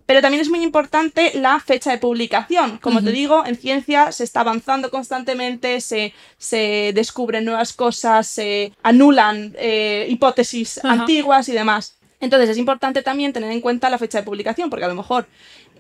Pero 0.08 0.22
también 0.22 0.42
es 0.42 0.50
muy 0.50 0.64
importante 0.64 1.34
la 1.36 1.60
fecha 1.60 1.92
de 1.92 1.98
publicación. 1.98 2.78
Como 2.78 3.04
te 3.04 3.12
digo, 3.12 3.46
en 3.46 3.58
ciencia 3.58 4.14
se 4.14 4.24
está 4.24 4.40
avanzando 4.40 4.90
constantemente, 4.90 5.82
se, 5.82 6.14
se 6.38 6.94
descubren 6.96 7.44
nuevas 7.44 7.74
cosas, 7.74 8.26
se 8.26 8.72
anulan 8.84 9.54
eh, 9.60 10.08
hipótesis 10.10 10.84
antiguas 10.84 11.50
y 11.50 11.52
demás. 11.52 11.98
Entonces 12.22 12.50
es 12.50 12.58
importante 12.58 13.04
también 13.04 13.34
tener 13.34 13.52
en 13.52 13.60
cuenta 13.60 13.90
la 13.90 13.98
fecha 13.98 14.20
de 14.20 14.24
publicación, 14.24 14.70
porque 14.70 14.86
a 14.86 14.88
lo 14.88 14.96
mejor 14.96 15.28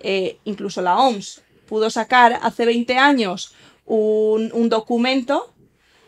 eh, 0.01 0.37
incluso 0.43 0.81
la 0.81 0.97
OMS 0.97 1.41
pudo 1.65 1.89
sacar 1.89 2.37
hace 2.43 2.65
20 2.65 2.97
años 2.97 3.55
un, 3.85 4.51
un 4.53 4.67
documento 4.67 5.53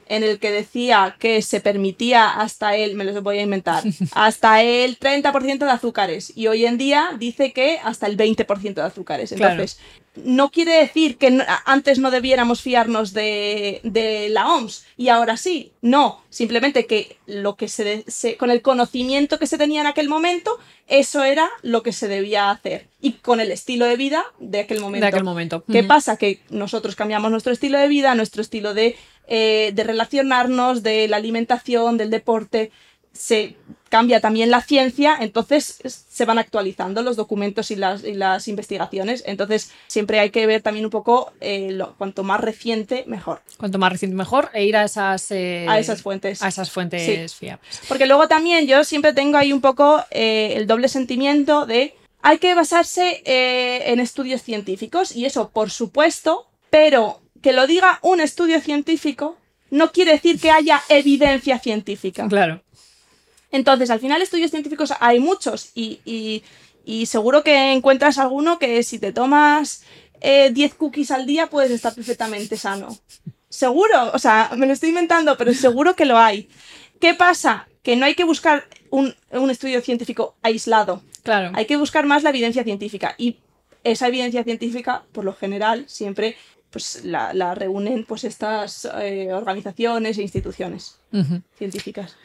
en 0.09 0.23
el 0.23 0.39
que 0.39 0.51
decía 0.51 1.15
que 1.19 1.41
se 1.41 1.61
permitía 1.61 2.27
hasta 2.29 2.75
el, 2.75 2.95
me 2.95 3.05
lo 3.05 3.21
voy 3.21 3.39
a 3.39 3.43
inventar, 3.43 3.83
hasta 4.13 4.61
el 4.61 4.99
30% 4.99 5.59
de 5.59 5.71
azúcares 5.71 6.33
y 6.35 6.47
hoy 6.47 6.65
en 6.65 6.77
día 6.77 7.11
dice 7.17 7.53
que 7.53 7.79
hasta 7.83 8.07
el 8.07 8.17
20% 8.17 8.73
de 8.73 8.81
azúcares. 8.81 9.31
Claro. 9.31 9.53
Entonces, 9.53 9.79
no 10.25 10.49
quiere 10.49 10.73
decir 10.73 11.17
que 11.17 11.31
no- 11.31 11.43
antes 11.65 11.99
no 11.99 12.11
debiéramos 12.11 12.61
fiarnos 12.61 13.13
de, 13.13 13.79
de 13.83 14.27
la 14.29 14.51
OMS 14.53 14.83
y 14.97 15.09
ahora 15.09 15.37
sí, 15.37 15.71
no, 15.81 16.21
simplemente 16.29 16.87
que 16.87 17.15
lo 17.27 17.55
que 17.55 17.67
se, 17.69 18.03
con 18.37 18.49
el 18.49 18.61
conocimiento 18.61 19.37
que 19.39 19.47
se 19.47 19.57
tenía 19.57 19.81
en 19.81 19.87
aquel 19.87 20.09
momento, 20.09 20.57
eso 20.87 21.23
era 21.23 21.47
lo 21.61 21.83
que 21.83 21.93
se 21.93 22.07
debía 22.07 22.49
hacer 22.49 22.87
y 22.99 23.13
con 23.13 23.39
el 23.39 23.51
estilo 23.51 23.85
de 23.85 23.95
vida 23.95 24.25
de 24.39 24.61
aquel 24.61 24.81
momento. 24.81 25.03
De 25.05 25.07
aquel 25.09 25.23
momento. 25.23 25.63
¿Qué 25.71 25.83
pasa? 25.83 26.17
Que 26.17 26.41
nosotros 26.49 26.95
cambiamos 26.95 27.29
nuestro 27.29 27.53
estilo 27.53 27.77
de 27.77 27.87
vida, 27.87 28.15
nuestro 28.15 28.41
estilo 28.41 28.73
de, 28.73 28.97
eh, 29.29 29.71
de 29.73 29.83
relacionarnos, 29.83 30.83
de 30.83 31.07
la 31.07 31.17
alimentación, 31.17 31.97
del 31.97 32.09
deporte. 32.09 32.71
Se 33.13 33.55
cambia 33.89 34.21
también 34.21 34.51
la 34.51 34.61
ciencia, 34.61 35.17
entonces 35.19 35.79
es- 35.83 36.05
se 36.09 36.25
van 36.25 36.37
actualizando 36.37 37.01
los 37.01 37.15
documentos 37.15 37.71
y 37.71 37.75
las, 37.75 38.03
y 38.03 38.13
las 38.13 38.47
investigaciones. 38.47 39.23
Entonces 39.25 39.71
siempre 39.87 40.19
hay 40.19 40.29
que 40.29 40.45
ver 40.45 40.61
también 40.61 40.85
un 40.85 40.91
poco 40.91 41.31
eh, 41.41 41.71
lo, 41.71 41.95
cuanto 41.97 42.23
más 42.23 42.39
reciente, 42.39 43.03
mejor. 43.07 43.41
Cuanto 43.57 43.79
más 43.79 43.91
reciente 43.91 44.15
mejor, 44.15 44.49
e 44.53 44.63
ir 44.65 44.77
a 44.77 44.83
esas, 44.85 45.31
eh, 45.31 45.65
A 45.67 45.79
esas 45.79 46.01
fuentes. 46.03 46.41
a 46.43 46.47
esas 46.47 46.69
fuentes 46.69 47.31
Sí. 47.31 47.37
fiables. 47.39 47.81
Porque 47.87 48.05
luego 48.05 48.27
también 48.27 48.67
yo 48.67 48.83
siempre 48.83 49.11
tengo 49.13 49.37
ahí 49.37 49.51
un 49.53 49.61
poco 49.61 50.03
eh, 50.11 50.53
el 50.55 50.67
doble 50.67 50.87
sentimiento 50.87 51.65
de 51.65 51.95
hay 52.21 52.37
que 52.37 52.53
basarse 52.53 53.21
en 53.25 53.99
estudios 54.01 54.41
científicos 54.43 55.15
y 55.15 55.25
eso 55.25 55.49
por 55.49 55.71
supuesto, 55.71 56.47
pero 56.69 57.21
que 57.41 57.53
lo 57.53 57.67
diga 57.67 57.99
un 58.01 58.21
estudio 58.21 58.59
científico 58.61 59.37
no 59.71 59.91
quiere 59.91 60.11
decir 60.13 60.39
que 60.39 60.51
haya 60.51 60.81
evidencia 60.89 61.59
científica. 61.59 62.27
Claro. 62.27 62.61
Entonces, 63.51 63.89
al 63.89 63.99
final, 63.99 64.21
estudios 64.21 64.51
científicos 64.51 64.93
hay 64.99 65.19
muchos 65.19 65.71
y, 65.75 65.99
y- 66.05 66.43
y 66.85 67.05
seguro 67.05 67.43
que 67.43 67.71
encuentras 67.73 68.17
alguno 68.17 68.57
que 68.57 68.81
si 68.83 68.99
te 68.99 69.11
tomas 69.11 69.83
eh, 70.21 70.49
10 70.51 70.73
cookies 70.75 71.11
al 71.11 71.25
día 71.25 71.47
puedes 71.47 71.71
estar 71.71 71.93
perfectamente 71.93 72.57
sano. 72.57 72.97
Seguro, 73.47 74.11
o 74.13 74.19
sea, 74.19 74.51
me 74.55 74.65
lo 74.65 74.73
estoy 74.73 74.89
inventando, 74.89 75.37
pero 75.37 75.53
seguro 75.53 75.95
que 75.95 76.05
lo 76.05 76.17
hay. 76.17 76.49
¿Qué 76.99 77.13
pasa? 77.13 77.67
Que 77.83 77.95
no 77.95 78.05
hay 78.05 78.15
que 78.15 78.23
buscar 78.23 78.67
un, 78.89 79.15
un 79.31 79.49
estudio 79.49 79.81
científico 79.81 80.35
aislado. 80.41 81.01
Claro. 81.23 81.51
Hay 81.55 81.65
que 81.65 81.77
buscar 81.77 82.05
más 82.05 82.23
la 82.23 82.29
evidencia 82.31 82.63
científica. 82.63 83.15
Y 83.17 83.37
esa 83.83 84.07
evidencia 84.07 84.43
científica, 84.43 85.03
por 85.11 85.25
lo 85.25 85.33
general, 85.33 85.85
siempre 85.87 86.35
pues, 86.69 87.03
la, 87.03 87.33
la 87.33 87.55
reúnen 87.55 88.05
pues, 88.05 88.23
estas 88.23 88.87
eh, 89.01 89.31
organizaciones 89.33 90.17
e 90.17 90.21
instituciones 90.21 90.99
científicas. 91.57 92.15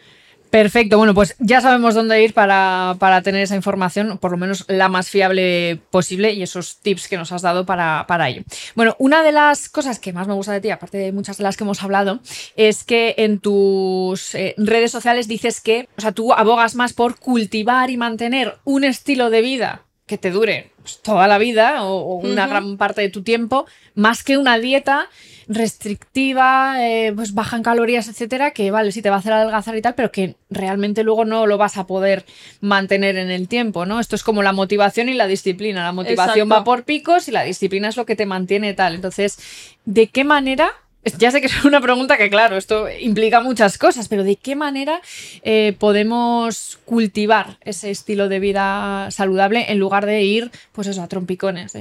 Perfecto, 0.55 0.99
bueno, 0.99 1.15
pues 1.15 1.35
ya 1.41 1.61
sabemos 1.61 1.97
dónde 1.97 2.23
ir 2.23 2.33
para, 2.33 2.95
para 3.01 3.23
tener 3.23 3.43
esa 3.43 3.57
información, 3.57 4.19
por 4.19 4.31
lo 4.31 4.37
menos 4.37 4.65
la 4.69 4.89
más 4.89 5.11
fiable 5.11 5.81
posible 5.91 6.33
y 6.33 6.45
esos 6.45 6.77
tips 6.77 7.09
que 7.09 7.17
nos 7.17 7.33
has 7.33 7.43
dado 7.43 7.67
para, 7.67 8.05
para 8.07 8.29
ello. 8.29 8.45
Bueno, 8.77 8.95
una 9.01 9.25
de 9.25 9.33
las 9.33 9.69
cosas 9.69 9.99
que 9.99 10.13
más 10.13 10.29
me 10.29 10.35
gusta 10.35 10.53
de 10.53 10.61
ti, 10.61 10.71
aparte 10.71 10.97
de 10.97 11.11
muchas 11.11 11.39
de 11.39 11.43
las 11.43 11.57
que 11.57 11.65
hemos 11.65 11.83
hablado, 11.83 12.21
es 12.55 12.85
que 12.85 13.17
en 13.19 13.41
tus 13.41 14.37
eh, 14.37 14.55
redes 14.57 14.93
sociales 14.93 15.27
dices 15.27 15.61
que, 15.61 15.89
o 15.99 16.01
sea, 16.01 16.13
tú 16.13 16.33
abogas 16.33 16.77
más 16.77 16.93
por 16.93 17.19
cultivar 17.19 17.91
y 17.91 17.97
mantener 17.97 18.55
un 18.63 18.85
estilo 18.85 19.31
de 19.31 19.43
vida 19.43 19.83
que 20.07 20.19
te 20.19 20.31
dure 20.31 20.73
pues, 20.83 21.01
toda 21.01 21.27
la 21.29 21.39
vida 21.39 21.85
o, 21.85 21.97
o 21.97 22.15
una 22.17 22.47
gran 22.47 22.77
parte 22.77 23.01
de 23.01 23.09
tu 23.09 23.23
tiempo, 23.23 23.67
más 23.95 24.23
que 24.23 24.37
una 24.37 24.59
dieta 24.59 25.09
restrictiva, 25.49 26.77
eh, 26.87 27.13
pues 27.15 27.35
baja 27.35 27.57
en 27.57 27.63
calorías, 27.63 28.09
etcétera, 28.09 28.53
que 28.53 28.71
vale, 28.71 28.93
sí 28.93 29.03
te 29.03 29.11
va 29.11 29.17
a 29.17 29.19
hacer 29.19 29.33
adelgazar 29.33 29.77
y 29.77 29.83
tal, 29.83 29.95
pero 29.95 30.11
que 30.11 30.37
realmente 30.51 31.05
luego 31.05 31.25
no 31.25 31.47
lo 31.47 31.59
vas 31.59 31.77
a 31.77 31.87
poder 31.87 32.25
mantener 32.61 33.17
en 33.17 33.31
el 33.31 33.49
tiempo, 33.49 33.87
¿no? 33.87 34.01
Esto 34.01 34.17
es 34.17 34.23
como 34.23 34.43
la 34.43 34.53
motivación 34.53 35.09
y 35.09 35.15
la 35.15 35.27
disciplina. 35.27 35.85
La 35.85 35.93
motivación 35.93 36.49
Exacto. 36.49 36.55
va 36.55 36.65
por 36.65 36.85
picos 36.85 37.29
y 37.29 37.31
la 37.31 37.45
disciplina 37.45 37.89
es 37.89 37.97
lo 37.97 38.07
que 38.07 38.17
te 38.17 38.27
mantiene 38.27 38.75
tal. 38.75 38.95
Entonces, 38.95 39.39
¿de 39.85 40.09
qué 40.09 40.25
manera? 40.25 40.71
Ya 41.19 41.31
sé 41.31 41.41
que 41.41 41.49
es 41.49 41.65
una 41.65 41.81
pregunta 41.81 42.17
que, 42.17 42.31
claro, 42.31 42.57
esto 42.57 42.87
implica 42.91 43.41
muchas 43.41 43.77
cosas, 43.77 44.09
pero 44.09 44.25
¿de 44.25 44.37
qué 44.37 44.57
manera 44.57 45.01
eh, 45.43 45.77
podemos 45.79 46.79
cultivar 46.87 47.59
ese 47.61 47.91
estilo 47.91 48.29
de 48.29 48.41
vida 48.41 49.11
saludable 49.11 49.67
en 49.71 49.79
lugar 49.79 50.07
de 50.07 50.23
ir, 50.23 50.51
pues 50.73 50.87
eso, 50.89 51.03
a 51.03 51.09
trompicones? 51.09 51.73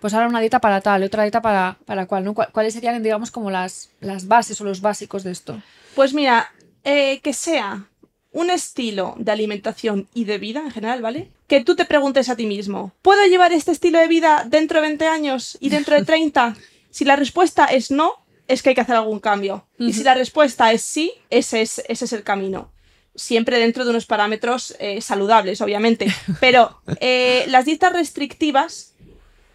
pues 0.00 0.14
ahora 0.14 0.26
una 0.28 0.40
dieta 0.40 0.60
para 0.60 0.80
tal, 0.80 1.02
otra 1.04 1.22
dieta 1.22 1.40
para, 1.40 1.76
para 1.84 2.06
cuál, 2.06 2.24
¿no? 2.24 2.34
¿Cuál- 2.34 2.50
¿Cuáles 2.52 2.74
serían, 2.74 3.02
digamos, 3.02 3.30
como 3.30 3.50
las, 3.50 3.90
las 4.00 4.26
bases 4.26 4.60
o 4.60 4.64
los 4.64 4.80
básicos 4.80 5.22
de 5.22 5.30
esto? 5.30 5.62
Pues 5.94 6.12
mira, 6.12 6.50
eh, 6.84 7.20
que 7.22 7.32
sea 7.34 7.86
un 8.32 8.50
estilo 8.50 9.14
de 9.18 9.30
alimentación 9.30 10.08
y 10.14 10.24
de 10.24 10.38
vida 10.38 10.60
en 10.60 10.70
general, 10.70 11.02
¿vale? 11.02 11.30
Que 11.46 11.62
tú 11.62 11.76
te 11.76 11.84
preguntes 11.84 12.28
a 12.30 12.36
ti 12.36 12.46
mismo, 12.46 12.92
¿puedo 13.02 13.24
llevar 13.26 13.52
este 13.52 13.70
estilo 13.70 13.98
de 14.00 14.08
vida 14.08 14.44
dentro 14.48 14.80
de 14.80 14.88
20 14.88 15.06
años 15.06 15.56
y 15.60 15.68
dentro 15.68 15.94
de 15.94 16.04
30? 16.04 16.56
Si 16.90 17.04
la 17.04 17.16
respuesta 17.16 17.66
es 17.66 17.90
no, 17.90 18.12
es 18.48 18.62
que 18.62 18.70
hay 18.70 18.74
que 18.74 18.80
hacer 18.80 18.96
algún 18.96 19.20
cambio. 19.20 19.66
Y 19.78 19.92
si 19.92 20.02
la 20.02 20.14
respuesta 20.14 20.72
es 20.72 20.82
sí, 20.82 21.12
ese 21.30 21.62
es, 21.62 21.82
ese 21.88 22.04
es 22.04 22.12
el 22.12 22.22
camino. 22.22 22.72
Siempre 23.14 23.58
dentro 23.58 23.84
de 23.84 23.90
unos 23.90 24.06
parámetros 24.06 24.74
eh, 24.78 25.00
saludables, 25.00 25.60
obviamente. 25.60 26.12
Pero 26.40 26.80
eh, 27.00 27.44
las 27.48 27.64
dietas 27.64 27.92
restrictivas 27.92 28.94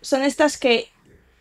son 0.01 0.23
estas 0.23 0.57
que, 0.57 0.89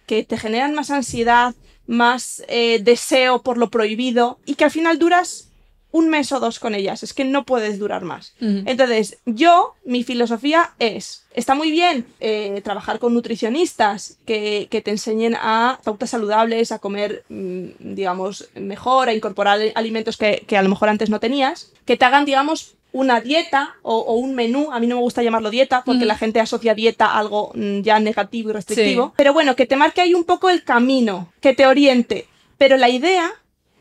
que 0.07 0.25
te 0.25 0.39
generan 0.39 0.75
más 0.75 0.91
ansiedad, 0.91 1.55
más 1.87 2.43
eh, 2.49 2.81
deseo 2.83 3.43
por 3.43 3.59
lo 3.59 3.71
prohibido 3.71 4.41
y 4.45 4.55
que 4.55 4.65
al 4.65 4.71
final 4.71 4.99
duras 4.99 5.51
un 5.93 6.09
mes 6.11 6.31
o 6.33 6.41
dos 6.41 6.59
con 6.59 6.75
ellas. 6.75 7.03
Es 7.03 7.15
que 7.15 7.25
no 7.25 7.45
puedes 7.45 7.79
durar 7.79 8.03
más. 8.05 8.35
Entonces, 8.41 9.19
yo, 9.25 9.75
mi 9.85 10.03
filosofía 10.05 10.73
es, 10.79 11.25
está 11.33 11.55
muy 11.55 11.71
bien 11.71 12.07
eh, 12.21 12.61
trabajar 12.63 12.99
con 12.99 13.15
nutricionistas 13.15 14.19
que, 14.27 14.69
que 14.71 14.81
te 14.83 14.91
enseñen 14.91 15.37
a 15.37 15.79
pautas 15.85 16.11
saludables, 16.11 16.73
a 16.73 16.79
comer, 16.79 17.25
mm, 17.29 17.67
digamos, 17.95 18.49
mejor, 18.55 19.09
a 19.09 19.15
incorporar 19.15 19.59
alimentos 19.75 20.17
que, 20.17 20.45
que 20.47 20.57
a 20.57 20.63
lo 20.63 20.69
mejor 20.69 20.89
antes 20.89 21.09
no 21.11 21.21
tenías, 21.21 21.73
que 21.85 21.97
te 21.97 22.05
hagan, 22.05 22.25
digamos, 22.25 22.75
una 22.93 23.21
dieta 23.21 23.75
o, 23.83 23.97
o 23.99 24.15
un 24.15 24.35
menú, 24.35 24.73
a 24.73 24.81
mí 24.81 24.87
no 24.87 24.97
me 24.97 25.03
gusta 25.03 25.23
llamarlo 25.23 25.51
dieta 25.51 25.83
porque 25.85 26.05
Mm. 26.05 26.09
la 26.09 26.17
gente 26.19 26.41
asocia 26.41 26.75
dieta 26.75 27.07
a 27.07 27.19
algo 27.19 27.53
mm, 27.55 27.81
ya 27.81 28.01
negativo 28.01 28.51
y 28.51 28.53
restrictivo, 28.55 29.07
Sí. 29.09 29.13
pero 29.17 29.33
bueno, 29.33 29.55
que 29.57 29.67
te 29.67 29.77
marque 29.77 30.01
ahí 30.01 30.15
un 30.15 30.25
poco 30.25 30.49
el 30.51 30.63
camino, 30.65 31.31
que 31.41 31.55
te 31.55 31.67
oriente, 31.67 32.27
pero 32.59 32.77
la 32.77 32.89
idea 32.89 33.31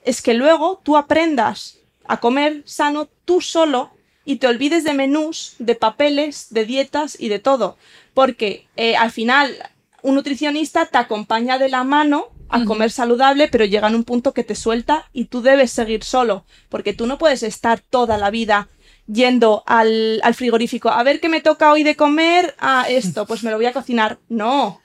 es 0.03 0.21
que 0.21 0.33
luego 0.33 0.81
tú 0.83 0.97
aprendas 0.97 1.77
a 2.07 2.19
comer 2.19 2.61
sano 2.65 3.07
tú 3.25 3.41
solo 3.41 3.91
y 4.25 4.37
te 4.37 4.47
olvides 4.47 4.83
de 4.83 4.93
menús, 4.93 5.55
de 5.59 5.75
papeles, 5.75 6.47
de 6.49 6.65
dietas 6.65 7.15
y 7.19 7.29
de 7.29 7.39
todo. 7.39 7.77
Porque 8.13 8.67
eh, 8.75 8.95
al 8.95 9.11
final 9.11 9.55
un 10.01 10.15
nutricionista 10.15 10.85
te 10.85 10.97
acompaña 10.97 11.57
de 11.57 11.69
la 11.69 11.83
mano 11.83 12.27
a 12.49 12.63
comer 12.63 12.91
saludable, 12.91 13.47
pero 13.47 13.65
llega 13.65 13.87
en 13.87 13.95
un 13.95 14.03
punto 14.03 14.33
que 14.33 14.43
te 14.43 14.55
suelta 14.55 15.09
y 15.13 15.25
tú 15.25 15.41
debes 15.41 15.71
seguir 15.71 16.03
solo. 16.03 16.45
Porque 16.69 16.93
tú 16.93 17.07
no 17.07 17.17
puedes 17.17 17.43
estar 17.43 17.79
toda 17.79 18.17
la 18.17 18.29
vida 18.29 18.69
yendo 19.07 19.63
al, 19.65 20.19
al 20.23 20.33
frigorífico. 20.35 20.89
A 20.89 21.03
ver 21.03 21.19
qué 21.19 21.27
me 21.29 21.41
toca 21.41 21.71
hoy 21.71 21.83
de 21.83 21.95
comer. 21.95 22.55
Ah, 22.59 22.85
esto, 22.87 23.25
pues 23.25 23.43
me 23.43 23.49
lo 23.51 23.57
voy 23.57 23.65
a 23.65 23.73
cocinar. 23.73 24.19
No. 24.29 24.81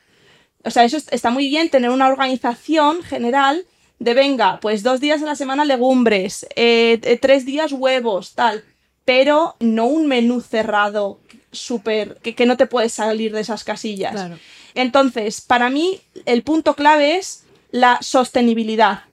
O 0.65 0.71
sea, 0.71 0.85
eso 0.85 0.97
es- 0.97 1.09
está 1.13 1.31
muy 1.31 1.49
bien 1.49 1.71
tener 1.71 1.91
una 1.91 2.09
organización 2.09 3.03
general 3.03 3.65
de 4.01 4.15
venga, 4.15 4.59
pues 4.61 4.83
dos 4.83 4.99
días 5.01 5.23
a 5.23 5.27
la 5.27 5.37
semana 5.37 5.65
legumbres, 5.65 6.45
eh, 6.57 6.99
eh, 7.03 7.19
tres 7.21 7.45
días 7.47 7.71
huevos, 7.73 8.35
tal, 8.35 8.65
pero 9.05 9.55
no 9.61 9.87
un 9.87 10.07
menú 10.09 10.41
cerrado 10.41 11.21
súper 11.53 12.17
que, 12.23 12.35
que 12.35 12.47
no 12.47 12.57
te 12.57 12.67
puedes 12.67 12.93
salir 12.93 13.33
de 13.33 13.41
esas 13.43 13.63
casillas. 13.63 14.13
Claro. 14.13 14.39
Entonces, 14.75 15.41
para 15.41 15.71
mí, 15.71 16.01
el 16.27 16.43
punto 16.43 16.75
clave 16.75 17.17
es 17.17 17.45
la 17.71 17.99
sostenibilidad. 18.01 19.05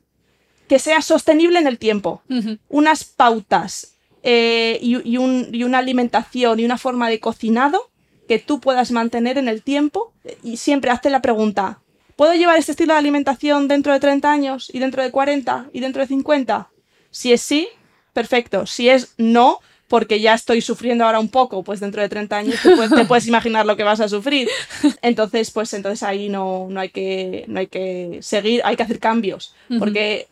Que 0.68 0.80
sea 0.80 1.02
sostenible 1.02 1.60
en 1.60 1.68
el 1.68 1.78
tiempo. 1.80 2.22
Unas 2.70 3.04
pautas 3.06 3.94
eh, 4.24 4.78
y, 4.82 4.98
y 5.10 5.18
un- 5.18 5.48
y 5.54 5.64
una 5.64 5.78
alimentación 5.78 6.60
y 6.60 6.66
una 6.66 6.78
forma 6.78 7.10
de 7.10 7.20
cocinado 7.22 7.90
que 8.28 8.40
tú 8.40 8.60
puedas 8.60 8.92
mantener 8.92 9.38
en 9.38 9.48
el 9.48 9.62
tiempo. 9.64 10.12
Y 10.44 10.58
siempre 10.58 10.92
hazte 10.92 11.10
la 11.10 11.22
pregunta, 11.22 11.80
¿puedo 12.18 12.34
llevar 12.34 12.58
este 12.58 12.74
estilo 12.74 12.94
de 12.94 13.00
alimentación 13.00 13.70
dentro 13.70 13.94
de 13.94 14.02
30 14.02 14.30
años 14.30 14.70
y 14.74 14.80
dentro 14.80 15.02
de 15.02 15.12
40 15.12 15.70
y 15.72 15.80
dentro 15.80 16.02
de 16.02 16.08
50? 16.08 16.70
Si 17.12 17.32
es 17.32 17.42
sí, 17.42 17.70
perfecto. 18.12 18.66
Si 18.66 18.90
es 18.90 19.14
no, 19.18 19.60
porque 19.88 20.20
ya 20.20 20.34
estoy 20.34 20.60
sufriendo 20.62 21.06
ahora 21.06 21.20
un 21.20 21.30
poco, 21.30 21.64
pues 21.64 21.80
dentro 21.80 22.02
de 22.02 22.10
30 22.10 22.38
años 22.38 22.56
te 22.62 22.76
puedes, 22.76 22.94
te 22.94 23.06
puedes 23.06 23.28
imaginar 23.34 23.66
lo 23.66 23.78
que 23.78 23.84
vas 23.84 24.02
a 24.02 24.10
sufrir. 24.10 24.50
Entonces, 25.02 25.52
pues 25.52 25.74
entonces 25.74 26.04
ahí 26.04 26.28
no, 26.28 26.68
no, 26.70 26.82
hay, 26.82 26.90
que, 26.90 27.46
no 27.48 27.60
hay 27.60 27.68
que 27.68 28.20
seguir, 28.22 28.62
hay 28.66 28.76
que 28.76 28.84
hacer 28.84 29.00
cambios. 29.00 29.54
Porque 29.80 30.28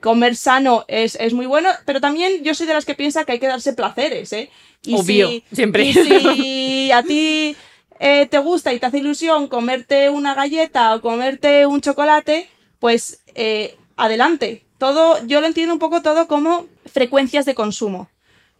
comer 0.00 0.36
sano 0.36 0.84
es, 0.88 1.16
es 1.16 1.32
muy 1.32 1.46
bueno, 1.46 1.70
pero 1.86 2.00
también 2.00 2.42
yo 2.44 2.54
soy 2.54 2.66
de 2.66 2.74
las 2.74 2.84
que 2.84 2.94
piensa 2.94 3.24
que 3.24 3.32
hay 3.32 3.38
que 3.38 3.46
darse 3.46 3.72
placeres, 3.72 4.32
¿eh? 4.32 4.50
Y 4.82 4.94
Obvio, 4.94 5.28
si, 5.28 5.44
siempre. 5.52 5.84
Y 5.84 5.92
si 5.92 6.92
a 6.92 7.02
ti 7.02 7.56
eh, 8.00 8.26
te 8.26 8.38
gusta 8.38 8.72
y 8.72 8.78
te 8.78 8.86
hace 8.86 8.98
ilusión 8.98 9.48
comerte 9.48 10.10
una 10.10 10.34
galleta 10.34 10.94
o 10.94 11.00
comerte 11.00 11.66
un 11.66 11.80
chocolate, 11.80 12.48
pues 12.78 13.22
eh, 13.34 13.76
adelante. 13.96 14.64
Todo, 14.78 15.24
yo 15.26 15.40
lo 15.40 15.46
entiendo 15.48 15.72
un 15.72 15.78
poco 15.80 16.02
todo 16.02 16.28
como 16.28 16.66
frecuencias 16.86 17.44
de 17.46 17.54
consumo. 17.54 18.08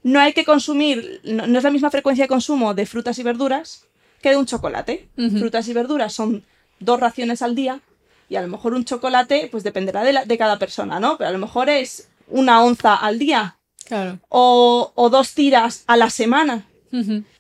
No 0.03 0.21
hay 0.21 0.33
que 0.33 0.45
consumir, 0.45 1.21
no, 1.25 1.47
no 1.47 1.59
es 1.59 1.65
la 1.65 1.71
misma 1.71 1.91
frecuencia 1.91 2.25
de 2.25 2.29
consumo 2.29 2.75
de 2.75 2.87
frutas 2.87 3.19
y 3.19 3.23
verduras 3.23 3.85
que 4.23 4.31
de 4.31 4.37
un 4.37 4.47
chocolate. 4.47 5.09
Frutas 5.39 5.69
y 5.69 5.73
verduras 5.73 6.13
son 6.13 6.45
dos 6.81 6.99
raciones 7.01 7.43
al 7.43 7.55
día 7.55 7.81
y 8.29 8.37
a 8.37 8.43
lo 8.43 8.49
mejor 8.49 8.75
un 8.75 8.85
chocolate, 8.85 9.49
pues 9.51 9.63
dependerá 9.65 10.03
de, 10.03 10.13
la- 10.13 10.25
de 10.25 10.39
cada 10.39 10.59
persona, 10.59 10.99
¿no? 11.01 11.17
Pero 11.19 11.29
a 11.31 11.33
lo 11.33 11.39
mejor 11.39 11.69
es 11.69 12.09
una 12.29 12.63
onza 12.63 12.95
al 12.95 13.19
día 13.19 13.57
Claro. 13.87 14.19
o, 14.29 14.93
o 14.95 15.09
dos 15.11 15.35
tiras 15.35 15.85
a 15.87 15.97
la 15.97 16.11
semana. 16.11 16.67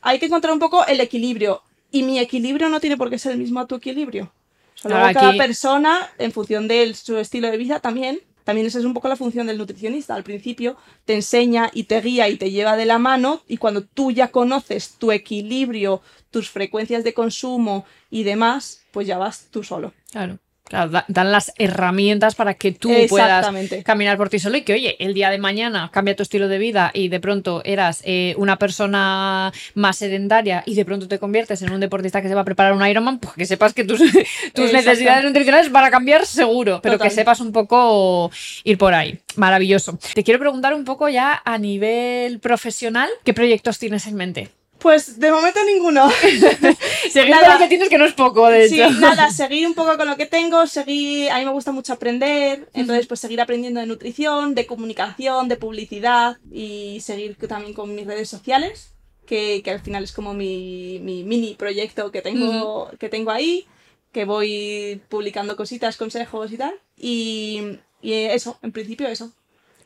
Hay 0.03 0.19
que 0.19 0.27
encontrar 0.27 0.53
un 0.53 0.59
poco 0.61 0.87
el 0.87 1.01
equilibrio. 1.01 1.63
Y 1.91 2.03
mi 2.03 2.19
equilibrio 2.19 2.69
no 2.69 2.81
tiene 2.81 2.97
por 2.97 3.11
qué 3.11 3.19
ser 3.19 3.33
el 3.33 3.39
mismo 3.39 3.61
a 3.61 3.67
tu 3.67 3.77
equilibrio. 3.77 4.33
O 4.77 4.79
sea, 4.79 4.91
luego 4.91 5.07
Ahora 5.07 5.21
cada 5.21 5.37
persona, 5.37 6.09
en 6.19 6.33
función 6.33 6.69
de 6.69 6.93
su 6.95 7.17
estilo 7.19 7.51
de 7.51 7.57
vida, 7.57 7.81
también, 7.81 8.21
también 8.45 8.67
esa 8.67 8.79
es 8.79 8.85
un 8.85 8.95
poco 8.95 9.09
la 9.09 9.17
función 9.17 9.47
del 9.47 9.59
nutricionista. 9.59 10.15
Al 10.15 10.25
principio 10.25 10.77
te 11.05 11.15
enseña 11.15 11.71
y 11.73 11.85
te 11.85 12.01
guía 12.01 12.29
y 12.29 12.37
te 12.37 12.51
lleva 12.51 12.77
de 12.77 12.87
la 12.87 12.99
mano 12.99 13.43
y 13.49 13.57
cuando 13.57 13.83
tú 13.83 14.11
ya 14.11 14.29
conoces 14.29 14.95
tu 14.99 15.13
equilibrio, 15.13 16.03
tus 16.31 16.51
frecuencias 16.51 17.05
de 17.05 17.15
consumo 17.15 17.85
y 18.11 18.23
demás, 18.23 18.83
pues 18.93 19.07
ya 19.07 19.19
vas 19.19 19.49
tú 19.51 19.65
solo. 19.65 19.93
Claro. 20.11 20.39
Claro, 20.69 20.91
da- 20.91 21.05
dan 21.09 21.33
las 21.33 21.53
herramientas 21.57 22.35
para 22.35 22.55
que 22.55 22.73
tú 22.73 22.91
puedas 23.09 23.47
caminar 23.85 24.17
por 24.19 24.29
ti 24.29 24.39
solo 24.39 24.59
y 24.59 24.63
que, 24.63 24.75
oye, 24.75 24.97
el 24.99 25.15
día 25.15 25.31
de 25.31 25.39
mañana 25.39 25.91
cambia 25.93 26.15
tu 26.15 26.23
estilo 26.23 26.47
de 26.49 26.59
vida 26.59 26.91
y 26.93 27.09
de 27.09 27.21
pronto 27.21 27.63
eras 27.65 28.03
eh, 28.05 28.35
una 28.37 28.57
persona 28.59 29.51
más 29.75 29.97
sedentaria 29.97 30.63
y 30.67 30.75
de 30.75 30.85
pronto 30.85 31.09
te 31.09 31.19
conviertes 31.19 31.63
en 31.63 31.73
un 31.73 31.81
deportista 31.81 32.21
que 32.21 32.29
se 32.29 32.35
va 32.35 32.43
a 32.43 32.45
preparar 32.45 32.75
un 32.75 32.87
Ironman, 32.87 33.19
pues 33.19 33.35
que 33.35 33.47
sepas 33.47 33.73
que 33.73 33.85
tus, 33.85 33.99
tus 34.55 34.73
necesidades 34.73 35.25
nutricionales 35.25 35.73
van 35.73 35.85
a 35.85 35.91
cambiar 35.91 36.27
seguro, 36.27 36.81
pero 36.83 36.97
Total. 36.97 37.09
que 37.09 37.15
sepas 37.15 37.41
un 37.41 37.53
poco 37.53 38.31
ir 38.65 38.77
por 38.77 38.93
ahí. 38.95 39.19
Maravilloso. 39.37 39.99
Te 40.15 40.23
quiero 40.23 40.39
preguntar 40.39 40.75
un 40.75 40.85
poco 40.85 41.09
ya 41.09 41.41
a 41.45 41.57
nivel 41.59 42.41
profesional, 42.41 43.09
¿qué 43.25 43.33
proyectos 43.33 43.79
tienes 43.79 44.07
en 44.07 44.15
mente? 44.17 44.49
Pues 44.79 45.19
de 45.19 45.31
momento 45.33 45.59
ninguno. 45.65 46.09
Seguir 47.11 47.31
Nada. 47.31 47.45
con 47.47 47.53
lo 47.55 47.59
que 47.59 47.69
tienes 47.69 47.89
que 47.89 47.99
no 47.99 48.05
es 48.05 48.13
poco, 48.13 48.49
de 48.49 48.69
Sí, 48.69 48.81
hecho. 48.81 48.91
nada, 49.01 49.31
seguir 49.31 49.67
un 49.67 49.75
poco 49.75 49.97
con 49.97 50.07
lo 50.09 50.17
que 50.17 50.27
tengo, 50.27 50.67
seguir, 50.67 51.31
a 51.31 51.39
mí 51.39 51.45
me 51.45 51.51
gusta 51.53 51.73
mucho 51.73 51.93
aprender, 51.95 52.69
entonces 52.75 53.07
pues 53.07 53.19
seguir 53.21 53.41
aprendiendo 53.41 53.81
de 53.81 53.87
nutrición, 53.87 54.55
de 54.55 54.67
comunicación, 54.67 55.49
de 55.49 55.57
publicidad 55.57 56.39
y 56.53 57.01
seguir 57.01 57.37
también 57.49 57.75
con 57.75 57.95
mis 57.95 58.07
redes 58.07 58.29
sociales, 58.29 58.93
que, 59.27 59.63
que 59.65 59.71
al 59.73 59.81
final 59.81 60.05
es 60.05 60.13
como 60.13 60.33
mi, 60.35 61.01
mi 61.03 61.25
mini 61.25 61.55
proyecto 61.55 62.13
que 62.13 62.23
tengo, 62.23 62.91
que 63.01 63.09
tengo 63.09 63.31
ahí, 63.31 63.67
que 64.13 64.25
voy 64.25 65.01
publicando 65.09 65.57
cositas, 65.57 65.97
consejos 65.97 66.53
y 66.53 66.57
tal. 66.57 66.75
Y, 66.97 67.79
y 68.01 68.13
eso, 68.13 68.59
en 68.63 68.73
principio 68.73 69.09
eso. 69.09 69.33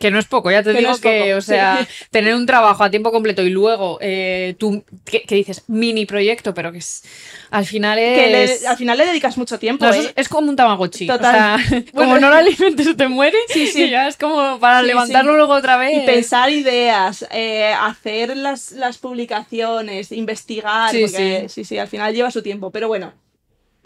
Que 0.02 0.10
no 0.10 0.18
es 0.18 0.26
poco, 0.26 0.50
ya 0.50 0.64
te 0.64 0.72
Que 0.72 0.80
digo 0.80 0.98
que, 0.98 1.20
poco, 1.26 1.38
o 1.38 1.40
sea, 1.40 1.78
sí. 1.88 2.06
tener 2.10 2.34
un 2.34 2.44
trabajo 2.44 2.82
a 2.82 2.90
tiempo 2.90 3.12
completo 3.12 3.40
y 3.42 3.50
luego 3.50 3.98
eh, 4.00 4.56
tú, 4.58 4.84
que, 5.04 5.22
que 5.22 5.36
dices 5.36 5.62
mini 5.68 6.06
proyecto, 6.06 6.54
pero 6.54 6.72
que 6.72 6.78
es, 6.78 7.04
al 7.50 7.64
final 7.66 8.00
es. 8.00 8.18
Que 8.18 8.26
le- 8.60 8.66
al 8.66 8.76
final 8.76 8.98
le 8.98 9.06
dedicas 9.06 9.38
mucho 9.38 9.60
tiempo, 9.60 9.84
No, 9.86 9.94
¿eh? 9.94 10.12
es, 10.16 10.28
como 10.28 10.48
un 10.50 10.56
tamagotchi. 10.56 11.06
Total. 11.06 11.60
O 11.60 11.62
sea, 11.62 11.80
Bueno, 11.92 12.10
como 12.10 12.18
no 12.18 12.30
lo 12.30 12.34
alimentes 12.34 12.96
te 12.96 13.06
muere. 13.06 13.38
Sí, 13.48 13.68
sí. 13.68 13.84
y 13.84 13.90
ya 13.90 14.08
es 14.08 14.16
como 14.16 14.58
para 14.58 14.80
Sí, 14.80 14.86
levantarlo 14.88 15.30
sí. 15.32 15.36
luego 15.36 15.52
otra 15.54 15.76
vez. 15.76 16.02
Y 16.02 16.06
pensar 16.06 16.50
ideas, 16.50 17.24
eh, 17.30 17.72
hacer 17.72 18.36
las, 18.36 18.72
las 18.72 18.98
publicaciones, 18.98 20.10
investigar, 20.12 20.90
Sí, 20.90 21.02
porque 21.02 21.44
sí. 21.48 21.48
sí. 21.48 21.64
sí, 21.64 21.78
al 21.78 21.86
final 21.88 22.12
lleva 22.12 22.30
su 22.32 22.42
tiempo, 22.42 22.70
pero 22.72 22.88
bueno. 22.88 23.12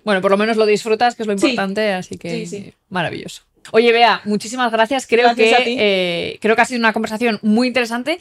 Bueno, 0.04 0.20
por 0.22 0.30
lo 0.30 0.36
menos 0.36 0.56
lo 0.56 0.66
disfrutas, 0.66 1.14
que 1.14 1.24
es 1.24 1.26
lo 1.26 1.36
Sí. 1.36 1.46
importante, 1.48 1.92
así 1.92 2.16
que 2.16 2.30
Sí, 2.30 2.46
sí. 2.46 2.72
maravilloso. 2.88 3.42
Oye, 3.72 3.92
Bea, 3.92 4.20
muchísimas 4.24 4.70
gracias. 4.72 5.06
Creo 5.06 5.24
Gracias 5.24 5.60
que 5.60 5.76
eh, 5.78 6.38
creo 6.40 6.56
que 6.56 6.62
ha 6.62 6.64
sido 6.64 6.80
una 6.80 6.92
conversación 6.92 7.38
muy 7.42 7.68
interesante 7.68 8.18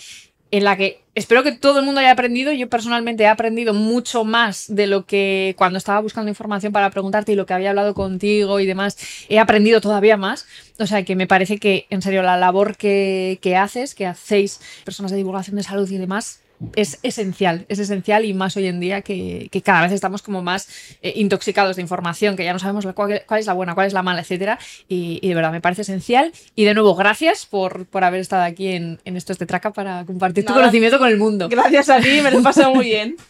en 0.51 0.63
la 0.63 0.77
que 0.77 1.01
espero 1.15 1.43
que 1.43 1.51
todo 1.51 1.79
el 1.79 1.85
mundo 1.85 1.99
haya 1.99 2.11
aprendido. 2.11 2.53
Yo 2.53 2.69
personalmente 2.69 3.23
he 3.23 3.27
aprendido 3.27 3.73
mucho 3.73 4.23
más 4.23 4.65
de 4.67 4.87
lo 4.87 5.05
que 5.05 5.55
cuando 5.57 5.77
estaba 5.77 5.99
buscando 5.99 6.29
información 6.29 6.71
para 6.71 6.89
preguntarte 6.91 7.31
y 7.31 7.35
lo 7.35 7.45
que 7.45 7.53
había 7.53 7.69
hablado 7.71 7.93
contigo 7.93 8.59
y 8.59 8.65
demás, 8.65 8.97
he 9.27 9.39
aprendido 9.39 9.81
todavía 9.81 10.17
más. 10.17 10.45
O 10.79 10.87
sea 10.87 11.03
que 11.03 11.15
me 11.15 11.27
parece 11.27 11.57
que, 11.57 11.87
en 11.89 12.01
serio, 12.01 12.21
la 12.21 12.37
labor 12.37 12.77
que, 12.77 13.39
que 13.41 13.55
haces, 13.55 13.95
que 13.95 14.05
hacéis 14.05 14.61
personas 14.83 15.11
de 15.11 15.17
divulgación 15.17 15.55
de 15.55 15.63
salud 15.63 15.89
y 15.89 15.97
demás, 15.97 16.41
es 16.75 16.99
esencial, 17.03 17.65
es 17.69 17.79
esencial 17.79 18.25
y 18.25 18.33
más 18.33 18.55
hoy 18.57 18.67
en 18.67 18.79
día 18.79 19.01
que, 19.01 19.49
que 19.51 19.61
cada 19.61 19.81
vez 19.81 19.91
estamos 19.91 20.21
como 20.21 20.41
más 20.41 20.67
eh, 21.01 21.13
intoxicados 21.15 21.75
de 21.75 21.81
información, 21.81 22.35
que 22.35 22.43
ya 22.43 22.53
no 22.53 22.59
sabemos 22.59 22.85
la- 22.85 22.93
cuál, 22.93 23.23
cuál 23.27 23.39
es 23.39 23.45
la 23.45 23.53
buena, 23.53 23.73
cuál 23.75 23.87
es 23.87 23.93
la 23.93 24.03
mala, 24.03 24.21
etcétera. 24.21 24.57
Y, 24.87 25.19
y 25.21 25.27
de 25.29 25.35
verdad 25.35 25.51
me 25.51 25.61
parece 25.61 25.81
esencial. 25.83 26.31
Y 26.55 26.63
de 26.65 26.73
nuevo, 26.73 26.95
gracias 26.95 27.45
por, 27.45 27.85
por 27.87 28.03
haber 28.03 28.21
estado 28.21 28.43
aquí 28.43 28.69
en, 28.69 28.99
en 29.05 29.17
Esto 29.17 29.33
es 29.33 29.39
de 29.39 29.45
Traca 29.45 29.71
para 29.73 30.05
compartir 30.05 30.45
tu 30.45 30.53
conocimiento 30.53 30.97
con 30.99 31.07
el 31.09 31.17
mundo. 31.17 31.49
Gracias 31.49 31.89
a 31.89 31.99
ti, 31.99 32.21
me 32.21 32.31
lo 32.31 32.39
he 32.39 32.43
pasado 32.43 32.73
muy 32.73 32.85
bien. 32.85 33.15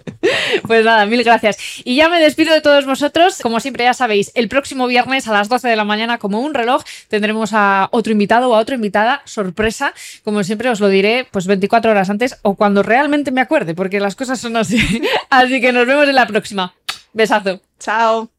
Pues 0.66 0.84
nada, 0.84 1.06
mil 1.06 1.24
gracias. 1.24 1.58
Y 1.84 1.96
ya 1.96 2.10
me 2.10 2.20
despido 2.20 2.54
de 2.54 2.62
todos 2.62 2.86
vosotros. 2.86 3.40
Como 3.42 3.60
siempre, 3.60 3.84
ya 3.84 3.94
sabéis, 3.94 4.32
el 4.36 4.48
próximo 4.50 4.88
viernes 4.88 5.28
a 5.28 5.34
las 5.34 5.50
12 5.50 5.68
de 5.68 5.76
la 5.76 5.84
mañana, 5.84 6.18
como 6.18 6.40
un 6.40 6.54
reloj, 6.54 6.84
tendremos 7.10 7.52
a 7.54 7.90
otro 7.92 8.12
invitado 8.12 8.50
o 8.50 8.56
a 8.56 8.60
otra 8.60 8.76
invitada 8.76 9.22
sorpresa. 9.26 9.94
Como 10.24 10.44
siempre, 10.44 10.70
os 10.70 10.80
lo 10.80 10.88
diré 10.90 11.28
pues 11.32 11.46
24 11.48 11.92
horas 11.92 12.10
antes 12.10 12.38
o 12.42 12.56
cuando 12.56 12.82
realmente 12.84 13.15
me 13.32 13.42
acuerde, 13.42 13.76
porque 13.76 14.00
las 14.00 14.16
cosas 14.16 14.40
son 14.40 14.58
así. 14.58 14.78
Así 15.30 15.62
que 15.62 15.72
nos 15.72 15.88
vemos 15.88 16.08
en 16.08 16.16
la 16.16 16.28
próxima. 16.28 16.74
Besazo. 17.14 17.62
Chao. 17.80 18.35